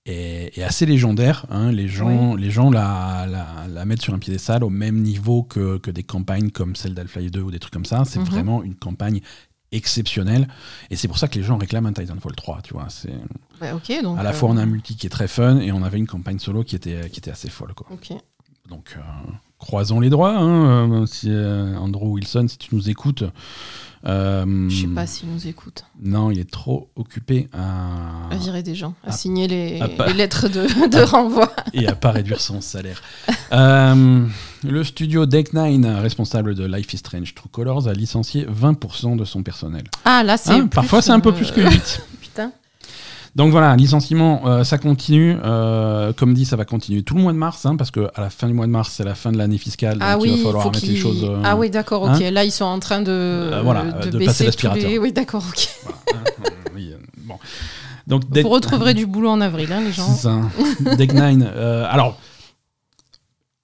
[0.07, 1.47] est, est assez légendaire.
[1.51, 1.72] hein.
[1.72, 5.79] Les gens, les gens la, la, la mettent sur un piédestal au même niveau que,
[5.79, 8.05] que des campagnes comme celle d'Half-Life 2 ou des trucs comme ça.
[8.05, 8.27] C'est Mhm.
[8.27, 9.20] vraiment une campagne
[9.72, 10.47] exceptionnelle.
[10.91, 12.61] Et c'est pour ça que les gens réclament un Titanfall 3.
[12.62, 13.12] Tu vois, c'est
[13.61, 13.72] Ouais,
[14.03, 14.18] donc.
[14.18, 15.99] à la euh, fois on a un multi qui est très fun et on avait
[15.99, 17.72] une campagne solo qui était, qui était assez folle.
[17.75, 17.87] Quoi.
[18.68, 19.00] Donc, euh,
[19.58, 20.36] croisons les droits.
[20.36, 23.24] hein, euh, si, euh, Andrew Wilson, si tu nous écoutes.
[24.06, 25.84] euh, Je sais pas s'il nous écoute.
[26.02, 30.14] Non, il est trop occupé à, À virer des gens, à signer les, pas- les
[30.14, 31.52] lettres de, de renvoi.
[31.74, 33.02] et à pas réduire son salaire.
[33.52, 34.26] Euh,
[34.62, 39.42] le studio Deck9, responsable de Life is Strange True Colors, a licencié 20% de son
[39.42, 39.84] personnel.
[40.06, 40.52] Ah, là, c'est.
[40.52, 42.00] Hein, parfois, c'est un peu euh, plus que 8.
[43.37, 45.37] Donc voilà, licenciement, euh, ça continue.
[45.43, 48.30] Euh, comme dit, ça va continuer tout le mois de mars, hein, parce qu'à la
[48.30, 49.99] fin du mois de mars, c'est la fin de l'année fiscale.
[50.01, 50.93] Ah donc oui, il va falloir qu'ils.
[50.93, 51.24] les choses.
[51.24, 52.20] euh, Ah oui, d'accord, ok.
[52.30, 54.89] Là, ils sont en train de, voilà, de, de baisser l'aspirateur.
[54.89, 55.68] les- Oui, d'accord, ok.
[55.82, 56.93] voilà, hein, oui,
[57.24, 57.35] bon.
[58.07, 60.07] Donc, Vous retrouverez du boulot en avril, hein, les gens.
[60.14, 60.41] C'est ça.
[60.97, 61.43] Deck 9.
[61.57, 62.20] euh, alors,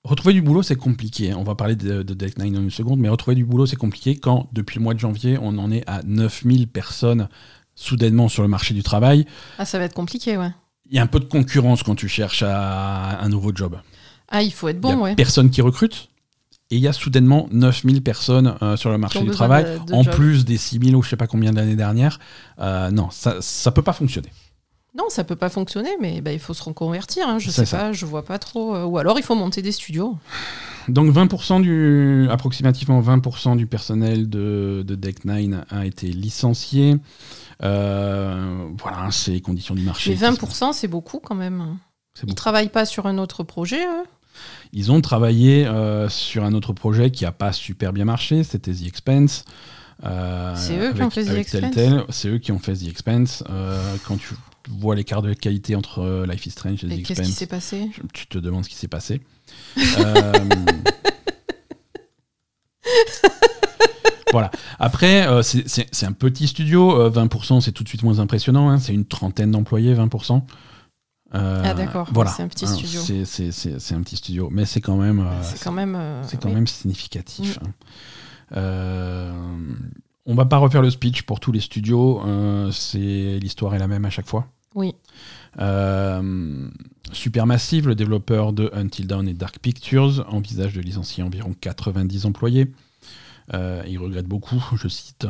[0.02, 1.34] retrouver du boulot, c'est compliqué.
[1.34, 3.76] On va parler de, de Deck 9 dans une seconde, mais retrouver du boulot, c'est
[3.76, 7.28] compliqué quand, depuis le mois de janvier, on en est à 9000 personnes
[7.74, 9.26] soudainement sur le marché du travail.
[9.58, 10.50] Ah, ça va être compliqué, ouais.
[10.90, 13.78] Il y a un peu de concurrence quand tu cherches à un nouveau job.
[14.28, 15.14] Ah, il faut être Il y a bon, ouais.
[15.14, 16.08] personne qui recrute.
[16.72, 19.92] Et il y a soudainement 9000 personnes euh, sur le marché du travail, de- de
[19.92, 20.14] en job.
[20.14, 22.20] plus des 6000 ou je sais pas combien de l'année dernière.
[22.60, 24.28] Euh, non, ça ne peut pas fonctionner.
[24.96, 27.28] Non, ça peut pas fonctionner, mais bah, il faut se reconvertir.
[27.28, 27.78] hein, Je C'est sais ça.
[27.78, 28.74] pas, je vois pas trop.
[28.76, 30.16] euh, Ou alors il faut monter des studios.
[30.88, 36.96] Donc 20% du, approximativement 20% du personnel de, de Deck9 a été licencié.
[37.62, 40.10] Euh, voilà, c'est les conditions du marché.
[40.10, 41.76] Mais qui sont- 20%, c'est beaucoup quand même.
[42.16, 42.34] Ils beaucoup.
[42.34, 44.04] travaillent pas sur un autre projet, eux?
[44.72, 48.72] Ils ont travaillé euh, sur un autre projet qui n'a pas super bien marché, c'était
[48.72, 49.44] The Expense.
[50.04, 52.04] Euh, C'est eux qui ont fait The Telltale.
[52.08, 53.44] C'est eux qui ont fait The Expense.
[54.06, 54.34] Quand tu
[54.70, 57.46] vois l'écart de qualité entre Life is Strange et The Et qu'est-ce qui Expense, s'est
[57.46, 57.90] passé?
[57.94, 59.20] je- tu te demandes ce qui s'est passé.
[59.98, 60.32] Euh,
[64.32, 64.50] voilà.
[64.78, 67.00] Après, euh, c'est- un petit studio.
[67.00, 68.70] euh, 20%, c'est tout de suite moins impressionnant.
[68.70, 68.78] hein.
[68.78, 70.46] C'est une trentaine d'employés, 20%.
[71.34, 72.08] Euh, Ah, d'accord.
[72.12, 72.30] Voilà.
[72.30, 73.00] C'est un petit Hein, studio.
[73.24, 74.48] c'est- un petit studio.
[74.50, 75.20] Mais c'est quand même.
[75.20, 75.94] euh, C'est quand même.
[75.94, 76.54] euh, c'est quand oui.
[76.54, 77.58] Même significatif.
[77.64, 77.70] hein.
[78.56, 79.32] Euh,
[80.26, 82.20] on va pas refaire le speech pour tous les studios.
[82.26, 84.46] euh, c'est l'histoire est la même à chaque fois.
[84.74, 84.94] Oui.
[85.60, 86.68] Euh,
[87.12, 92.70] Supermassive, le développeur de Until Dawn et Dark Pictures, envisage de licencier environ 90 employés.
[93.52, 95.26] Euh, il regrette beaucoup, je cite.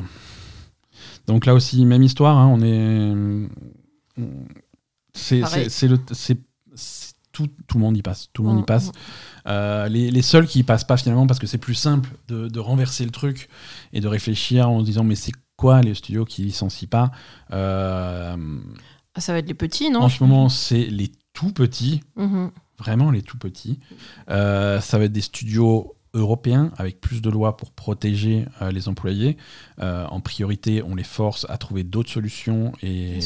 [1.27, 2.37] Donc là aussi, même histoire.
[2.39, 3.49] hein, on est.
[5.15, 5.99] C'est le.
[6.13, 6.39] c'est-
[7.33, 8.29] Tout, tout le monde y passe.
[8.33, 8.91] Tout le monde y Mm, passe.
[9.47, 12.49] Euh, les, les seuls qui y passent pas finalement parce que c'est plus simple de,
[12.49, 13.49] de renverser le truc
[13.93, 17.13] et de réfléchir en se disant mais c'est quoi les studios qui licencient pas
[17.53, 18.37] Euh,
[19.15, 22.51] Ah, ça va être les petits, non En ce moment c'est les tout petits, Mhm.
[22.79, 23.79] vraiment les tout petits.
[24.29, 28.89] Euh, ça va être des studios européens avec plus de lois pour protéger euh, les
[28.89, 29.37] employés.
[29.81, 33.21] Euh, en priorité, on les force à trouver d'autres solutions et,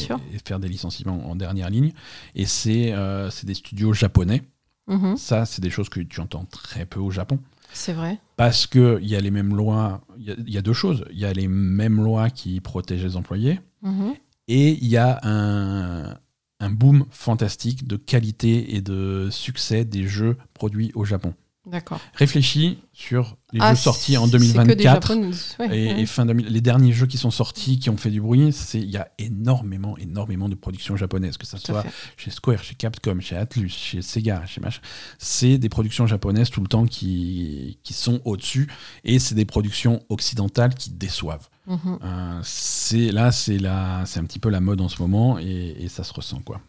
[0.45, 1.93] faire des licenciements en dernière ligne.
[2.35, 4.43] Et c'est euh, des studios japonais.
[4.87, 5.17] Mhm.
[5.17, 7.39] Ça, c'est des choses que tu entends très peu au Japon.
[7.73, 8.19] C'est vrai.
[8.37, 11.03] Parce qu'il y a les mêmes lois, il y a- il y, a deux choses.
[11.11, 14.13] Il y a les mêmes lois qui protègent les employés Mhm.
[14.47, 16.15] et il y a un,
[16.59, 21.33] un boom fantastique de qualité et de succès des jeux produits au Japon.
[21.67, 21.99] D'accord.
[22.13, 26.01] Réfléchis sur les Ah, jeux sortis en c'est que des 2024 Japonais, ouais, et, ouais.
[26.01, 26.47] et fin 2000.
[26.47, 29.07] Les derniers jeux qui sont sortis, qui ont fait du bruit, c'est il y a
[29.17, 31.89] énormément, énormément de productions japonaises, que à soit fait.
[32.17, 34.81] chez Square, chez Capcom, chez Atlus, chez Sega, chez machin.
[35.17, 38.67] C'est des productions japonaises tout le temps qui, qui sont au-dessus
[39.03, 41.49] et c'est des productions occidentales qui déçoivent.
[41.67, 41.99] Mhm.
[42.03, 45.75] Euh, c'est là, c'est la, c'est un petit peu la mode en ce moment et,
[45.79, 46.61] et ça se ressent quoi.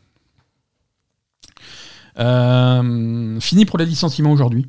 [2.18, 4.66] Euh, fini pour les licenciements aujourd'hui.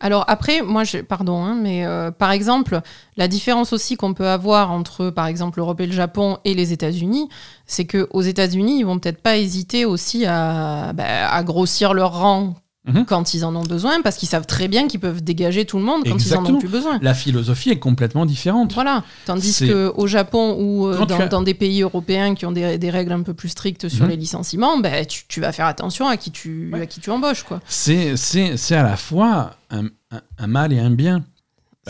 [0.00, 2.80] Alors après, moi, je, pardon, hein, mais euh, par exemple,
[3.18, 6.72] la différence aussi qu'on peut avoir entre, par exemple, l'Europe et le Japon et les
[6.72, 7.28] États-Unis,
[7.66, 12.18] c'est que aux États-Unis, ils vont peut-être pas hésiter aussi à, bah, à grossir leur
[12.18, 12.54] rang
[12.86, 13.04] Mhm.
[13.04, 15.84] quand ils en ont besoin, parce qu'ils savent très bien qu'ils peuvent dégager tout le
[15.84, 16.98] monde quand ils en ont plus besoin.
[17.02, 18.72] La philosophie est complètement différente.
[18.72, 19.04] Voilà.
[19.26, 22.52] Tandis C'est- que au Japon ou euh, dans, as- dans des pays européens qui ont
[22.52, 24.10] des, des règles un peu plus strictes sur Mhm.
[24.10, 26.80] les licenciements, bah, tu, tu vas faire attention à qui tu, Ouais.
[26.82, 27.42] à qui tu embauches.
[27.42, 27.60] Quoi.
[27.68, 28.14] C'est,
[28.72, 31.22] à la fois un, un- un mal et un bien.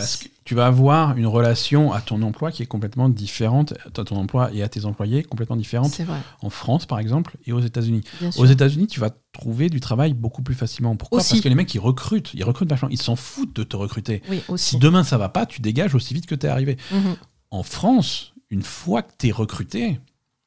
[0.01, 4.03] Parce que tu vas avoir une relation à ton emploi qui est complètement différente, à
[4.03, 7.53] ton emploi et à tes employés complètement différente C'est vrai, en France par exemple et
[7.53, 8.01] aux États-Unis.
[8.37, 10.95] Aux États-Unis, tu vas trouver du travail beaucoup plus facilement.
[10.95, 11.19] Pourquoi?
[11.19, 11.29] Aussi.
[11.29, 14.21] Parce que les mecs ils recrutent, ils recrutent vachement, ils s'en foutent de te recruter.
[14.29, 16.77] Oui, Si demain ça va pas, tu dégages aussi vite que tu es arrivé.
[16.91, 17.15] Mhm.
[17.51, 19.99] En France, une fois que tu es recruté,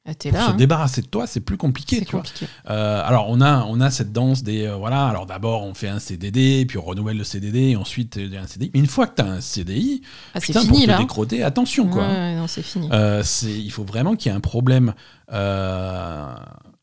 [0.07, 0.53] Ah, pour se hein.
[0.55, 2.05] débarrasser de toi, c'est plus compliqué.
[2.05, 2.21] Tu vois.
[2.21, 2.47] compliqué.
[2.69, 5.89] Euh, alors on a on a cette danse des euh, voilà alors d'abord on fait
[5.89, 9.07] un CDD puis on renouvelle le CDD et ensuite euh, un CDI mais une fois
[9.07, 10.03] que tu as un CDI
[10.35, 10.97] Ah, putain, fini pour là.
[10.97, 12.91] te décroter attention quoi Ouais, non, c'est fini.
[12.93, 14.93] Euh, il faut vraiment qu'il y ait un problème
[15.33, 16.35] euh,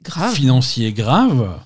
[0.04, 0.34] grave.
[0.34, 1.60] financier grave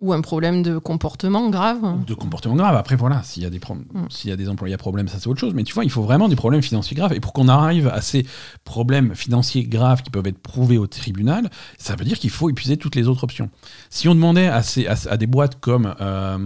[0.00, 1.82] Ou un problème de comportement grave.
[2.06, 4.06] de comportement grave après voilà s'il y a des pro- Mm.
[4.08, 5.90] s'il y a des employés à problème ça c'est autre chose mais tu vois il
[5.90, 8.24] faut vraiment des problèmes financiers graves et pour qu'on arrive à ces
[8.64, 12.76] problèmes financiers graves qui peuvent être prouvés au tribunal ça veut dire qu'il faut épuiser
[12.78, 13.50] toutes les autres options
[13.90, 16.38] si on demandait à, ces- à- à des boîtes comme euh,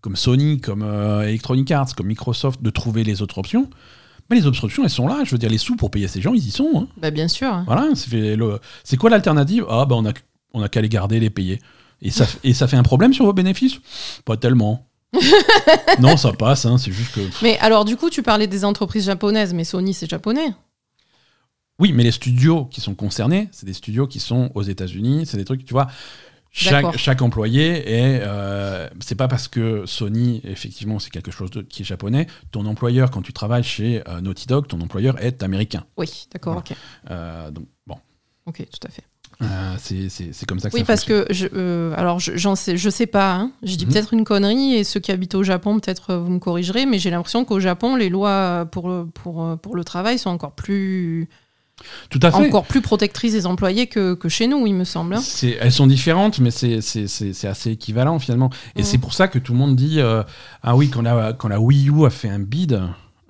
[0.00, 3.68] comme Sony comme euh, Electronic Arts comme Microsoft de trouver les autres options
[4.30, 6.20] mais les autres options elles sont là je veux dire les sous pour payer ces
[6.20, 6.86] gens ils y sont hein.
[6.96, 7.62] Bah, bien sûr.
[7.66, 9.64] voilà c'est fait le- c'est quoi l'alternative?
[9.68, 10.12] Ah bah on a
[10.54, 11.58] on a qu'à les garder les payer
[12.02, 13.76] et ça, et ça fait un problème sur vos bénéfices?
[14.24, 14.86] Pas tellement.
[16.00, 17.20] non, ça passe, hein, c'est juste que.
[17.42, 20.54] Mais alors, du coup, tu parlais des entreprises japonaises, mais Sony, c'est japonais?
[21.78, 25.36] Oui, mais les studios qui sont concernés, c'est des studios qui sont aux États-Unis, c'est
[25.36, 25.88] des trucs, tu vois.
[26.54, 28.20] Chaque, employé est.
[28.22, 32.26] euh, c'est pas parce que Sony, effectivement, c'est quelque chose de- qui est japonais.
[32.50, 35.86] Ton employeur, quand tu travailles chez euh, Naughty Dog, ton employeur est américain.
[35.96, 36.64] Oui, d'accord, Voilà.
[36.70, 36.76] ok.
[37.10, 37.96] Euh, donc, bon,
[38.44, 39.02] Ok, tout à fait.
[39.42, 41.24] Euh, c'est comme ça que Oui, ça parce fonctionne.
[41.26, 43.32] que je, euh, alors je, j'en sais, je sais pas.
[43.34, 43.52] hein.
[43.62, 43.92] Je dis Mhm.
[43.92, 46.98] peut-être une connerie et ceux qui habitent au Japon, peut-être euh, vous me corrigerez, mais
[46.98, 50.52] j'ai l'impression qu'au Japon, les lois pour le, pour, euh, pour le travail sont encore
[50.52, 51.28] plus
[52.10, 52.36] Tout à fait.
[52.46, 55.14] encore plus protectrices des employés que, que chez nous, il me semble.
[55.14, 55.22] hein.
[55.60, 56.76] Elles sont différentes, mais c'est
[57.46, 58.50] assez équivalent finalement.
[58.76, 58.84] Et Mm.
[58.84, 60.22] c'est pour ça que tout le monde dit euh,
[60.62, 62.80] Ah oui, quand la, quand la Wii U a fait un bid,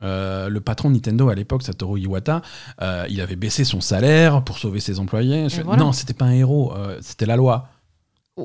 [0.03, 2.43] euh, le patron de Nintendo à l'époque, Satoru Iwata,
[2.81, 5.49] euh, il avait baissé son salaire pour sauver ses employés.
[5.49, 5.83] Je fais, voilà.
[5.83, 7.69] Non, c'était pas un héros, euh, c'était la loi.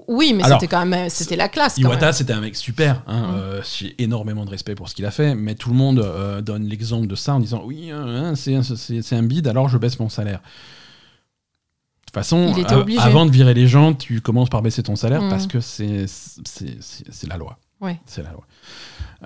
[0.10, 1.78] Oui, mais c'était quand même c'était la classe.
[1.78, 3.03] Iwata, c'était un mec super.
[3.08, 3.36] hein, Mm.
[3.36, 6.41] euh, J'ai énormément de respect pour ce qu'il a fait, mais tout le monde euh,
[6.41, 9.97] donne l'exemple de ça en disant Oui, hein, c'est c'est- un bid, alors je baisse
[9.99, 10.39] mon salaire.
[10.39, 12.53] De toute façon,
[12.99, 15.30] avant de virer les gens, tu commences par baisser ton salaire Mm.
[15.30, 16.05] parce que c'est
[17.28, 17.58] la loi.
[17.80, 17.99] Ouais.
[18.05, 18.43] C'est la loi.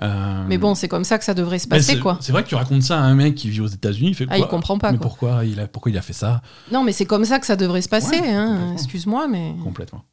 [0.00, 2.16] Euh, Mais bon, c'est comme ça que ça devrait se passer, quoi.
[2.22, 4.24] C'est vrai que tu racontes ça à un mec qui vit aux États-Unis, il fait
[4.30, 5.06] Ah, quoi il comprend pas, Mais quoi.
[5.06, 6.40] pourquoi il, a, pourquoi il a fait ça
[6.70, 8.18] Non, mais c'est comme ça que ça devrait se passer.
[8.20, 8.72] Ouais, hein.
[8.72, 9.54] Excuse-moi, mais.
[9.62, 10.04] Complètement.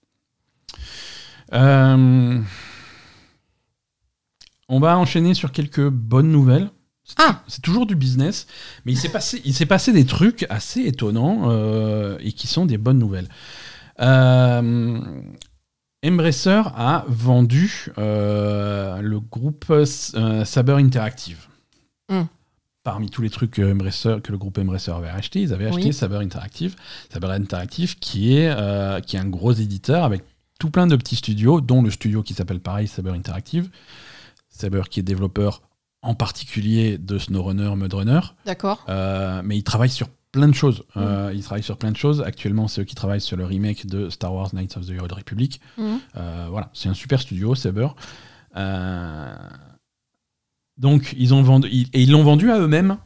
[1.54, 2.40] Euh,
[4.68, 6.70] On va enchaîner sur quelques bonnes nouvelles.
[7.04, 7.42] C'est- Ah.
[7.48, 8.46] C'est toujours du business,
[8.86, 12.68] mais il s'est passé, il s'est passé des trucs assez étonnants euh, et qui sont
[12.68, 13.28] des bonnes nouvelles.
[14.00, 15.00] Euh,
[16.06, 21.48] Embracer a vendu euh, le groupe euh, Saber Interactive.
[22.10, 22.24] Hmm.
[22.84, 25.88] Parmi tous les trucs que, Embracer- que le groupe Embracer avait acheté, ils avaient acheté
[25.88, 25.94] Oui.
[25.94, 26.76] Saber Interactive.
[27.12, 30.24] Saber Interactive qui est, euh, qui est un gros éditeur avec
[30.60, 33.70] tout plein de petits studios, dont le studio qui s'appelle pareil Saber Interactive.
[34.50, 35.62] Saber qui est développeur
[36.02, 38.22] en particulier de SnowRunner, Mudrunner.
[38.46, 38.86] D'accord.
[38.88, 40.84] Euh, mais ils travaillent sur plein de choses.
[40.98, 42.22] Euh, ils travaillent sur plein de choses.
[42.22, 45.12] Actuellement, c'est eux qui travaillent sur le remake de Star Wars Knights of the Old
[45.12, 45.60] Republic.
[45.78, 46.00] Mhm.
[46.18, 47.88] Euh, voilà, c'est un super studio, Saber.
[48.56, 49.34] Euh,
[50.78, 52.98] donc, ils ont vendu, ils- et ils l'ont vendu à eux-mêmes.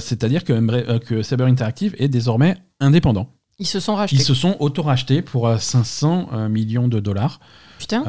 [0.00, 3.30] C'est-à-dire que, que Saber Interactive est désormais indépendant.
[3.58, 4.16] Ils se sont rachetés.
[4.16, 7.38] Ils se sont auto-rachetés pour euh, 500 euh, millions de dollars.
[7.78, 8.02] Putain,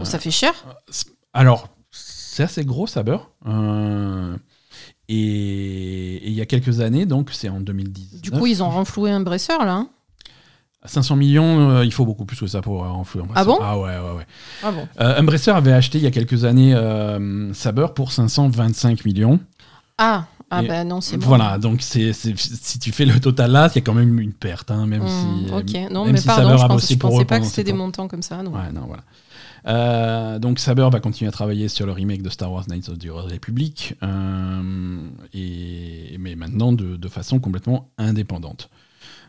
[0.00, 0.52] oh, ça fait cher.
[1.32, 3.16] alors, c'est assez gros, Saber.
[5.10, 8.20] Euh, et et il y a quelques années, donc c'est en 2010.
[8.22, 9.74] Du coup, ils ont renfloué un bresseur, là.
[9.74, 9.88] hein.
[10.86, 13.24] 500 millions, euh, il faut beaucoup plus que ça pour euh, renflouer.
[13.34, 13.58] Ah bon?
[13.62, 14.26] Ah ouais, ouais, ouais.
[14.62, 19.04] Ah bon Euh, Embracer avait acheté il y a quelques années euh, Saber pour 525
[19.06, 19.40] millions.
[19.96, 21.26] Ah, ah Et bah non, c'est bon.
[21.26, 24.18] Voilà, donc c'est c'est- si tu fais le total là, il y a quand même
[24.20, 25.54] une perte, hein, même Hmm, si.
[25.54, 28.06] ok, non, mais si pardon, Saber je, pense- je pensais pas que c'était des montants
[28.08, 28.42] comme ça.
[28.42, 28.50] non.
[28.52, 29.04] Ouais, non, voilà.
[29.66, 32.98] Euh, donc Saber va continuer à travailler sur le remake de Star Wars Knights of
[32.98, 38.68] the Old Republic, euh, et, mais maintenant de, de façon complètement indépendante.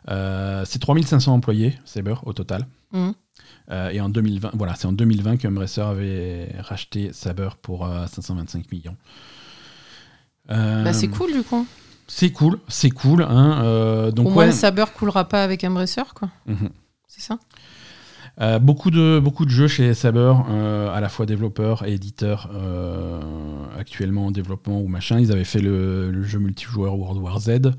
[0.09, 2.67] Euh, c'est 3500 employés, Saber, au total.
[2.91, 3.13] Mhm.
[3.71, 8.05] Euh, et en 2020, voilà, c'est en 2020 que Embracer avait racheté Saber pour euh,
[8.07, 8.95] 525 millions.
[10.47, 11.65] Bah, c'est cool, du coup.
[12.07, 13.23] C'est cool, c'est cool.
[13.23, 16.29] Hein, donc Au moins, ouais, Saber coulera pas avec bresseur, quoi.
[16.45, 16.69] mhm.
[17.07, 17.39] C'est ça?
[18.41, 23.21] Euh, beaucoup, de, jeux chez Saber, euh, à la fois développeurs et éditeurs, euh,
[23.79, 25.19] actuellement en développement ou machin.
[25.19, 27.71] Ils avaient fait le, jeu multijoueur World War Z,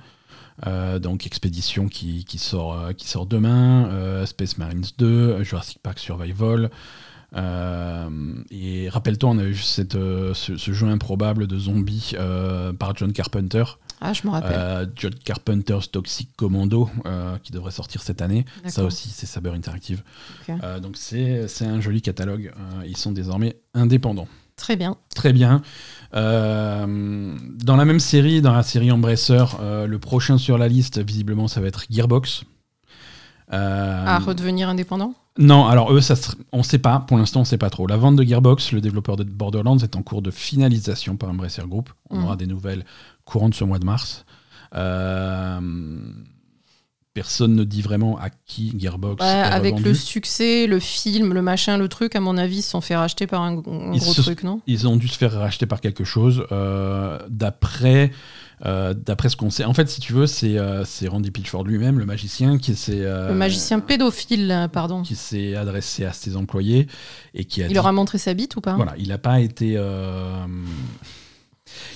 [1.00, 6.70] donc Expédition qui, sort, demain, Space Marines 2, Jurassic Park Survival.
[7.34, 12.14] Et rappelle-toi, on avait vu cette, ce, jeu improbable de zombies
[12.78, 13.64] par John Carpenter.
[14.00, 14.52] Ah, je me rappelle.
[14.58, 18.44] Euh, John Carpenter's Toxic Commando, euh, qui devrait sortir cette année.
[18.66, 20.02] Ça aussi, c'est Saber Interactive.
[20.48, 22.52] Euh, donc c'est un joli catalogue.
[22.86, 24.28] Ils sont désormais indépendants.
[24.56, 24.96] Très bien.
[25.14, 25.60] Très bien.
[26.14, 30.98] Euh, dans la même série, dans la série Embracer, euh, le prochain sur la liste,
[30.98, 32.44] visiblement, ça va être Gearbox.
[33.52, 35.14] Euh, À redevenir indépendant?
[35.38, 36.14] Non, alors eux, ça
[36.52, 37.00] on ne sait pas.
[37.00, 37.86] Pour l'instant, on ne sait pas trop.
[37.86, 41.62] La vente de Gearbox, le développeur de Borderlands, est en cours de finalisation par Embracer
[41.68, 41.90] Group.
[42.10, 42.24] On Mhm.
[42.24, 42.84] aura des nouvelles
[43.26, 44.24] courant de ce mois de mars.
[44.74, 45.60] Euh,
[47.14, 51.78] personne ne dit vraiment à qui Gearbox Ouais, Avec le succès, le film, le machin,
[51.78, 54.42] le truc, à mon avis, ils se sont fait racheter par un, gros se- truc,
[54.42, 54.60] non?
[54.66, 56.44] Ils ont dû se faire racheter par quelque chose.
[56.52, 58.10] euh, D'après
[58.64, 59.64] euh, d'après ce qu'on sait.
[59.64, 63.34] En fait, si tu veux, c'est euh, Randy Pitchford lui-même, le magicien, qui s'est Le
[63.34, 65.02] magicien pédophile, pardon.
[65.02, 66.86] qui s'est adressé à ses employés
[67.34, 68.74] et qui a Il dit leur a montré sa bite ou pas?
[68.74, 69.78] Voilà, il n'a pas été.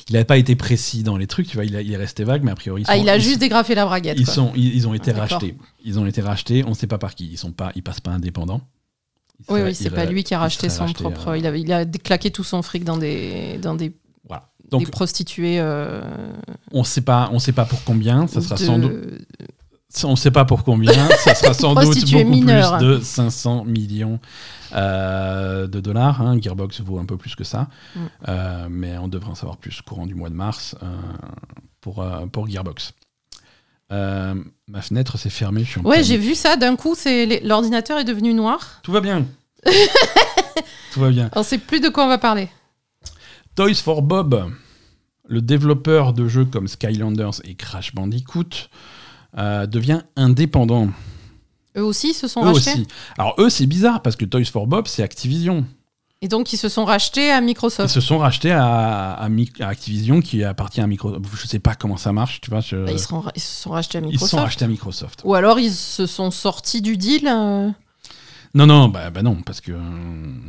[0.09, 2.25] Il n'a pas été précis dans les trucs, tu vois, il, a- il est resté
[2.25, 2.83] vague, mais a priori.
[2.87, 4.19] Ah, il a ils juste dégrafé la braguette.
[4.19, 4.35] Ils, quoi.
[4.35, 5.57] sont, ils, ils ont été Ah, rachetés.
[5.85, 7.27] Ils ont été rachetés, on ne sait pas par qui.
[7.27, 8.61] Ils sont pas, ils passent pas indépendants.
[9.49, 11.29] Oui, oui, c'est pas lui qui a racheté son propre.
[11.29, 13.97] euh, Il, a, il a claqué tout son fric dans des, dans des,
[14.29, 14.51] Voilà.
[14.65, 15.59] des Donc, prostituées.
[15.61, 16.03] euh,
[16.73, 18.27] on sait pas, on sait pas pour combien.
[18.27, 18.93] Ça sera de- sans doute.
[20.05, 20.93] On ne sait pas pour combien.
[21.19, 24.21] ça sera sans doute beaucoup plus de 500 millions
[24.73, 26.21] euh, de dollars.
[26.23, 26.39] hein.
[26.41, 27.69] Gearbox vaut un peu plus que ça.
[27.95, 28.01] Mm.
[28.29, 30.87] Euh, mais on devrait en savoir plus courant du mois de mars euh,
[31.81, 32.93] pour, pour Gearbox.
[33.91, 35.65] Ma fenêtre s'est fermée.
[35.65, 36.57] Je suis Ouais, j'ai vu ça.
[36.57, 38.81] D'un coup, c'est l'ordinateur est devenu noir.
[38.83, 39.27] Tout va bien.
[40.93, 41.31] Tout va bien.
[41.35, 42.49] On sait plus de quoi on va parler.
[43.57, 44.51] Toys for Bob,
[45.29, 48.69] le développeur de jeux comme Skylanders et Crash Bandicoot,
[49.39, 50.89] euh, devient indépendant.
[51.77, 52.87] Eux aussi se sont Eux rachetés aussi.
[53.19, 55.65] Alors eux, c'est bizarre parce que Toys for Bob, c'est Activision.
[56.23, 57.89] Et donc ils se sont rachetés à Ils Microsoft.
[57.89, 61.25] se sont rachetés à, à Mi- à Activision qui appartient à Microsoft.
[61.41, 62.61] Je sais pas comment ça marche, tu vois.
[62.61, 62.97] je- Bah, ils,
[63.37, 64.31] ils se sont rachetés à Ils se Microsoft.
[64.31, 65.21] sont rachetés à Microsoft.
[65.25, 67.27] Ou alors ils se sont sortis du deal.
[67.27, 67.71] euh,
[68.53, 69.73] Non, non, bah, bah non, parce que.
[69.73, 69.79] euh,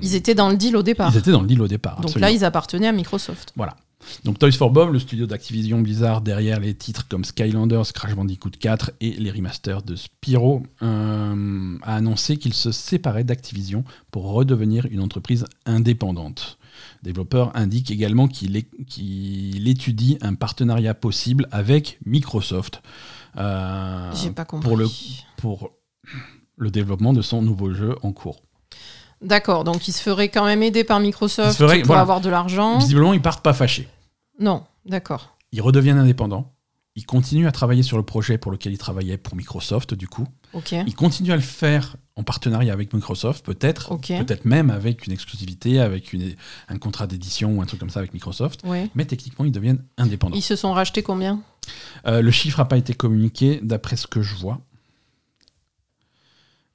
[0.01, 1.11] Ils étaient dans le deal au départ.
[1.13, 1.97] Ils étaient dans le deal au départ.
[1.97, 2.27] Donc absolument.
[2.27, 3.53] là, ils appartenaient à Microsoft.
[3.55, 3.75] Voilà.
[4.23, 8.51] Donc Toys for Bob, le studio d'Activision Blizzard derrière les titres comme Skylanders, Crash Bandicoot
[8.59, 14.85] 4 et les remasters de Spyro, euh, a annoncé qu'il se séparait d'Activision pour redevenir
[14.91, 16.57] une entreprise indépendante.
[17.03, 18.55] Le développeur indique également qu'il
[19.67, 22.81] étudie un partenariat possible avec Microsoft
[23.37, 24.67] euh, J'ai pas compris.
[24.67, 24.87] pour le,
[25.37, 25.71] pour
[26.57, 28.41] le développement de son nouveau jeu en cours.
[29.21, 32.01] D'accord, donc ils se feraient quand même aider par Microsoft pour voilà.
[32.01, 32.79] avoir de l'argent.
[32.79, 33.87] Visiblement, ils partent pas fâchés.
[34.39, 35.35] Non, d'accord.
[35.51, 36.53] Ils redeviennent indépendants.
[36.95, 40.27] Ils continuent à travailler sur le projet pour lequel ils travaillaient pour Microsoft, du coup.
[40.71, 43.95] Ils continuent à le faire en partenariat avec Microsoft, peut-être.
[43.97, 46.35] Peut-être même avec une exclusivité, avec une-
[46.67, 48.61] un contrat d'édition ou un truc comme ça avec Microsoft.
[48.65, 48.89] Ouais.
[48.95, 50.35] Mais techniquement, ils deviennent indépendants.
[50.35, 51.41] Ils se sont rachetés combien?
[52.07, 54.59] Euh, le chiffre n'a pas été communiqué, d'après ce que je vois.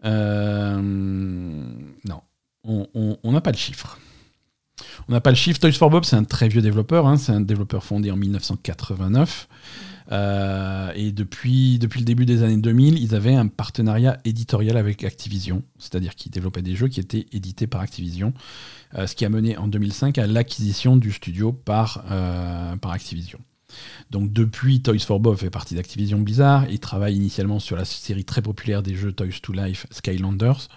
[0.05, 2.21] Euh, non,
[2.67, 3.99] on n'a pas le chiffre.
[5.09, 5.59] On n'a pas le chiffre.
[5.59, 7.07] Toys for Bob, c'est un très vieux développeur.
[7.07, 7.17] hein.
[7.17, 9.49] C'est un développeur fondé en 1989.
[10.13, 15.03] Euh, et depuis, depuis le début des années 2000, ils avaient un partenariat éditorial avec
[15.03, 18.33] Activision, c'est-à-dire qu'ils développaient des jeux qui étaient édités par Activision,
[18.95, 23.41] euh, ce qui a mené en 2005 à l'acquisition du studio par, euh, par Activision.
[24.11, 26.71] Donc depuis, Toys for Bob fait partie d'Activision Blizzard.
[26.71, 30.69] Il travaille initialement sur la série très populaire des jeux Toys to Life Skylanders.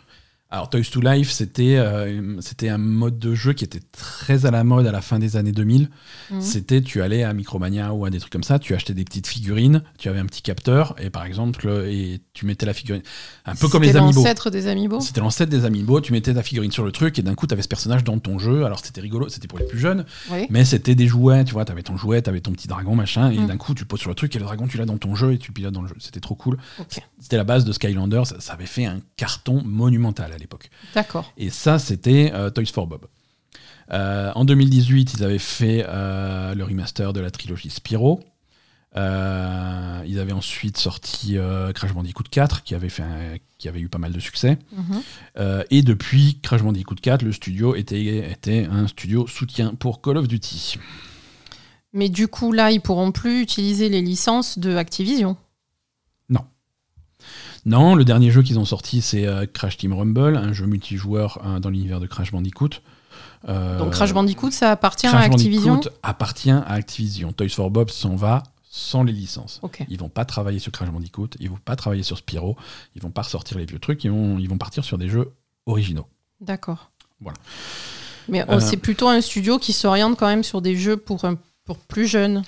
[0.52, 4.52] Alors Toys to Life, c'était euh, c'était un mode de jeu qui était très à
[4.52, 5.90] la mode à la fin des années 2000.
[6.32, 6.42] Mhm.
[6.42, 9.28] C'était, tu allais à Micromania ou à des trucs comme ça, tu achetais des petites
[9.28, 13.04] figurines, tu avais un petit capteur, et par exemple, euh, et tu mettais la figurine.
[13.46, 14.22] Un peu comme les C'était Amiibo.
[14.22, 17.22] l'ancêtre des Amiibo C'était l'ancêtre des Amiibo, tu mettais ta figurine sur le truc, et
[17.22, 18.66] d'un coup, tu avais ce personnage dans ton jeu.
[18.66, 20.48] Alors c'était rigolo, c'était pour les plus jeunes, Oui.
[20.50, 23.38] mais c'était des jouets, tu vois, t'avais ton jouet, t'avais ton petit dragon, machin, et
[23.38, 23.46] Mm.
[23.48, 25.34] d'un coup, tu poses sur le truc, et le dragon, tu l'as dans ton jeu,
[25.34, 25.96] et tu le pilotes dans le jeu.
[26.00, 26.58] C'était trop cool.
[27.20, 30.70] C'était la base de Skylanders, ça, ça avait fait un carton monumental l'époque.
[30.96, 31.32] D'accord.
[31.38, 33.06] Et ça, c'était euh, Toys for Bob.
[33.92, 38.22] Euh, en 2018, ils avaient fait euh, le remaster de la trilogie Spyro.
[38.96, 41.38] Euh, ils avaient ensuite sorti
[41.76, 44.58] Crash Bandicoot 4, qui avait, fait un- qui avait eu pas mal de succès.
[44.76, 45.02] Mhm.
[45.70, 50.28] Et depuis Crash Bandicoot 4, le studio était, était un studio soutien pour Call of
[50.28, 50.76] Duty.
[51.94, 55.38] Mais du coup, là, ils pourront plus utiliser les licences de Activision.
[57.70, 61.40] Non, le dernier jeu qu'ils ont sorti, c'est euh, Crash Team Rumble, un jeu multijoueur
[61.62, 62.82] dans l'univers de Crash Bandicoot.
[63.48, 67.32] Euh, Donc Crash Bandicoot, ça appartient à Crash Activision Bandicoot appartient à Activision.
[67.32, 69.60] Toys for Bob s'en va sans les licences.
[69.62, 69.84] Ok.
[69.90, 72.58] Ils vont pas travailler sur Crash Bandicoot, ils vont pas travailler sur Spyro,
[72.96, 75.32] ils vont pas ressortir les vieux trucs, ils vont, ils vont partir sur des jeux
[75.66, 76.08] originaux.
[76.42, 76.92] D'accord.
[77.22, 77.38] Voilà.
[78.28, 81.20] Mais oh, Euh, c'est plutôt un studio qui s'oriente quand même sur des jeux pour
[81.88, 82.44] plus jeunes.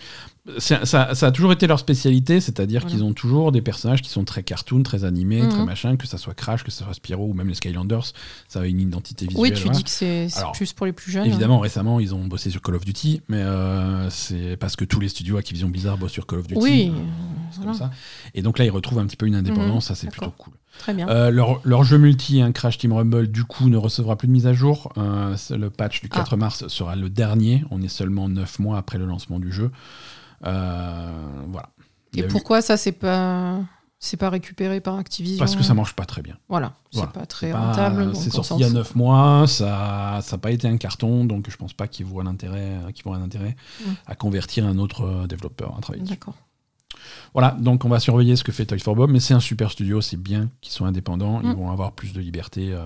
[0.58, 2.96] Ça, ça a toujours été leur spécialité, c'est-à-dire Voilà.
[2.96, 5.50] qu'ils ont toujours des personnages qui sont très cartoon, très animés, Mhm.
[5.50, 8.06] très machin, que ça soit Crash, que ça soit Spyro ou même les Skylanders,
[8.48, 9.40] ça a une identité visuelle.
[9.40, 9.78] Oui, tu voilà.
[9.78, 11.28] dis que c'est plus pour les plus jeunes.
[11.28, 15.00] Évidemment, récemment, ils ont bossé sur Call of Duty, mais euh, c'est parce que tous
[15.00, 16.60] les studios Activision Blizzard bossent sur Call of Duty.
[16.60, 17.00] Oui, euh,
[17.58, 17.72] voilà.
[17.72, 17.92] comme ça.
[18.34, 20.54] Et donc là, ils retrouvent un petit peu une indépendance, ça c'est plutôt cool.
[20.80, 21.08] Très bien.
[21.10, 24.34] Euh, leur, leur jeu multi, un Crash Team Rumble, du coup, ne recevra plus de
[24.34, 24.92] mise à jour.
[24.98, 26.16] Euh, le patch du Ah.
[26.18, 27.64] 4 mars sera le dernier.
[27.70, 29.70] On est seulement 9 mois après le lancement du jeu.
[30.46, 31.12] Euh,
[31.48, 31.70] voilà.
[32.16, 33.60] Et eu- pourquoi ça, c'est pas,
[34.00, 36.38] c'est pas récupéré par Activision Parce que ça marche pas très bien.
[36.50, 38.06] Voilà, c'est pas très rentable.
[38.08, 38.76] donc C'est sorti il y a fout.
[38.76, 42.80] 9 mois, ça n'a pas été un carton, donc je pense pas qu'ils voient l'intérêt,
[42.86, 43.92] euh, un intérêt Mm.
[44.08, 46.04] à convertir un autre euh, développeur à travailler.
[46.04, 46.36] D'accord.
[47.34, 49.72] Voilà, donc on va surveiller ce que fait Toys for Bob, mais c'est un super
[49.72, 51.54] studio, c'est bien qu'ils soient indépendants, ils Mm.
[51.56, 52.74] vont avoir plus de liberté.
[52.74, 52.84] euh.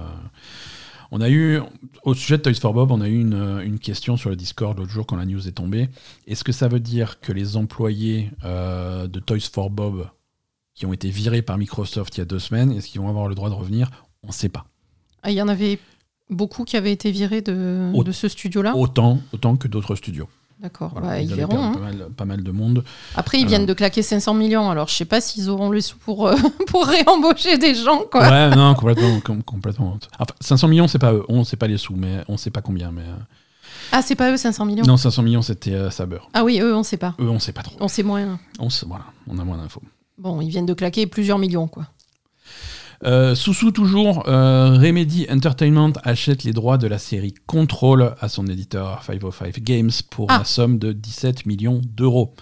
[1.11, 1.59] On a eu,
[2.03, 4.35] au sujet de Toys for Bob, on a eu une, euh, une question sur le
[4.35, 5.89] Discord l'autre jour quand la news est tombée.
[6.27, 10.07] Est-ce que ça veut dire que les employés euh, de Toys for Bob
[10.73, 13.27] qui ont été virés par Microsoft il y a deux semaines, est-ce qu'ils vont avoir
[13.27, 13.89] le droit de revenir?
[14.23, 14.65] On ne sait pas.
[15.23, 15.79] Ah, Il y en avait
[16.29, 18.75] beaucoup qui avaient été virés de, ce studio-là?
[18.75, 20.27] Autant, autant que d'autres studios.
[20.65, 21.63] D'accord, Voilà, bah, ils verront.
[21.63, 21.73] hein.
[21.73, 22.83] Pas mal, pas mal de monde.
[23.15, 23.47] Après, ils Euh.
[23.49, 26.33] viennent de claquer 500 millions, alors je sais pas s'ils auront le sous pour, euh,
[26.67, 28.27] pour réembaucher des gens, quoi.
[28.27, 29.19] Ouais, non, complètement.
[29.19, 29.99] com- complètement.
[30.17, 31.23] Enfin, 500 millions, c'est pas eux.
[31.29, 32.89] On sait pas les sous, mais on sait pas combien.
[32.91, 33.13] Mais euh,
[33.91, 34.85] Ah, c'est pas eux, 500 millions?
[34.87, 36.17] Non, 500 millions, c'était euh, Saber.
[36.33, 37.13] Ah oui, eux, on sait pas.
[37.19, 37.75] Eux, on sait pas trop.
[37.79, 38.39] On sait moins.
[38.59, 39.83] On sait- voilà, on a moins d'infos.
[40.17, 41.83] Bon, ils viennent de claquer plusieurs millions, quoi.
[43.05, 48.47] Euh, Sous-sous toujours, euh, Remedy Entertainment achète les droits de la série Control à son
[48.47, 50.39] éditeur 505 Games pour Ah.
[50.39, 52.33] la somme de 17 millions d'euros.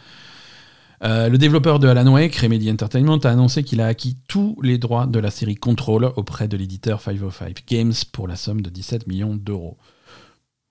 [1.04, 4.78] Euh, le développeur de Alan Wake, Remedy Entertainment, a annoncé qu'il a acquis tous les
[4.78, 9.08] droits de la série Control auprès de l'éditeur 505 Games pour la somme de 17
[9.08, 9.78] millions d'euros.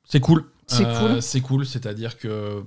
[0.09, 0.45] C'est cool.
[0.67, 1.23] C'est Euh, cool.
[1.23, 2.63] C'est cool, c'est-à-dire que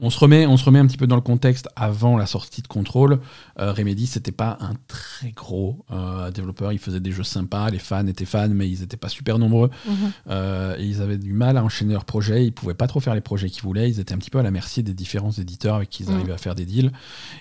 [0.00, 2.62] on se remet, on se remet un petit peu dans le contexte avant la sortie
[2.62, 3.20] de Control.
[3.58, 6.72] Euh, Remedy, c'était pas un très gros euh, développeur.
[6.72, 9.70] Ils faisaient des jeux sympas, les fans étaient fans, mais ils n'étaient pas super nombreux.
[9.86, 9.94] Mhm.
[10.30, 12.46] Euh, et ils avaient du mal à enchaîner leurs projets.
[12.46, 13.90] Ils pouvaient pas trop faire les projets qu'ils voulaient.
[13.90, 16.14] Ils étaient un petit peu à la merci des différents éditeurs avec qui ils Mhm.
[16.16, 16.92] arrivaient à faire des deals.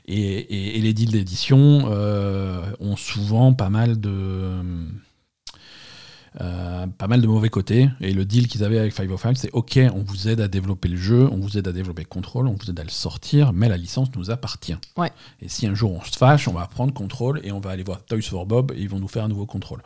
[0.08, 4.54] Et, et- et les deals d'édition euh, ont souvent pas mal de
[6.42, 7.90] euh, pas mal de mauvais côtés.
[8.02, 10.98] Et le deal qu'ils avaient avec 505, c'est OK, on vous aide à développer le
[10.98, 13.78] jeu, on vous aide à développer Control, on vous aide à le sortir, mais la
[13.78, 14.78] licence nous appartient.
[14.98, 15.12] Ouais.
[15.42, 17.84] Et si un jour on se fâche, on va prendre Control et on va aller
[17.84, 19.82] voir Toys for Bob et ils vont nous faire un nouveau Control.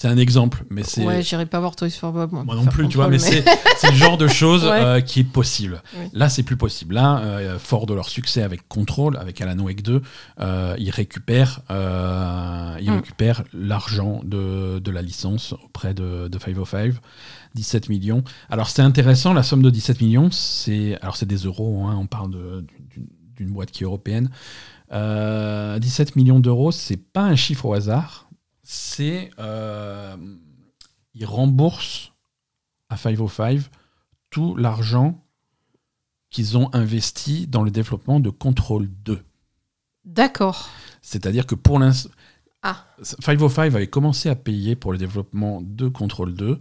[0.00, 1.04] C'est un exemple, mais c'est.
[1.04, 2.30] Ouais, j'irai pas voir Toys for Bob.
[2.30, 3.42] Moi, Moi non plus, tu vois, mais, c'est
[3.90, 4.70] le genre de choses Ouais.
[4.80, 5.82] euh, qui est possible.
[5.98, 6.06] Oui.
[6.12, 6.94] Là, c'est plus possible.
[6.94, 10.00] Là, euh, fort de leur succès avec Control, avec Alan Wake 2,
[10.38, 12.94] euh, ils récupèrent, ils Mm.
[12.94, 16.94] récupèrent l'argent de, de la licence auprès de, de 505.
[17.56, 18.22] 17 millions.
[18.50, 22.06] Alors, c'est intéressant, la somme de 17 millions, c'est alors c'est des euros, hein, on
[22.06, 22.30] parle
[23.36, 24.30] d'une boîte qui est européenne.
[24.92, 28.27] Euh, 17 millions d'euros, c'est pas un chiffre au hasard.
[28.70, 29.30] C'est.
[29.38, 30.14] euh,
[31.14, 32.12] ils remboursent
[32.90, 33.62] à 505
[34.30, 35.24] tout l'argent
[36.30, 39.24] qu'ils ont investi dans le développement de Control 2.
[40.04, 40.68] D'accord.
[41.00, 42.10] C'est-à-dire que pour l'instant.
[42.62, 42.84] Ah.
[43.02, 46.60] 505 avait commencé à payer pour le développement de Control 2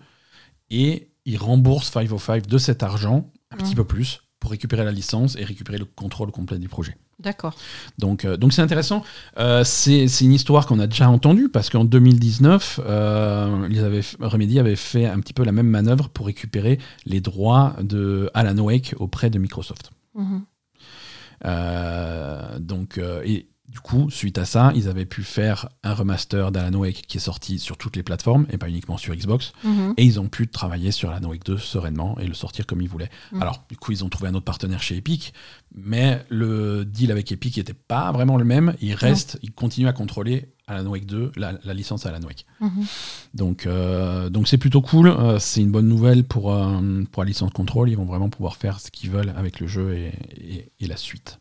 [0.70, 3.78] et ils remboursent 505 de cet argent, un petit Mm.
[3.78, 6.95] peu plus, pour récupérer la licence et récupérer le contrôle complet du projet.
[7.20, 7.55] D'accord.
[7.97, 9.03] Donc, euh, donc c'est intéressant.
[9.39, 14.59] Euh, c'est une histoire qu'on a déjà entendue parce qu'en 2019, euh, ils avaient, Remedy
[14.59, 18.93] avait fait un petit peu la même manœuvre pour récupérer les droits de Alan Wake
[18.99, 19.91] auprès de Microsoft.
[20.13, 20.43] Mhm.
[21.45, 26.78] Euh, donc, et du coup, suite à ça, ils avaient pu faire un remaster d'Alan
[26.80, 29.51] Wake qui est sorti sur toutes les plateformes et pas uniquement sur Xbox.
[29.65, 29.93] Mhm.
[29.97, 32.88] Et ils ont pu travailler sur Alan Wake 2 sereinement et le sortir comme ils
[32.88, 33.09] voulaient.
[33.34, 33.41] Mm.
[33.41, 35.34] Alors, du coup, ils ont trouvé un autre partenaire chez Epic,
[35.76, 38.74] mais le deal avec Epic n'était pas vraiment le même.
[38.82, 42.45] Ils restent, ils continuent à contrôler Alan Wake 2, la, la licence Alan Wake.
[42.61, 42.86] Mhm.
[43.34, 45.07] Donc, euh, donc c'est plutôt cool.
[45.09, 47.89] Euh, c'est une bonne nouvelle pour, euh, pour la licence Control.
[47.89, 50.95] Ils vont vraiment pouvoir faire ce qu'ils veulent avec le jeu et, et- et la
[50.97, 51.39] suite.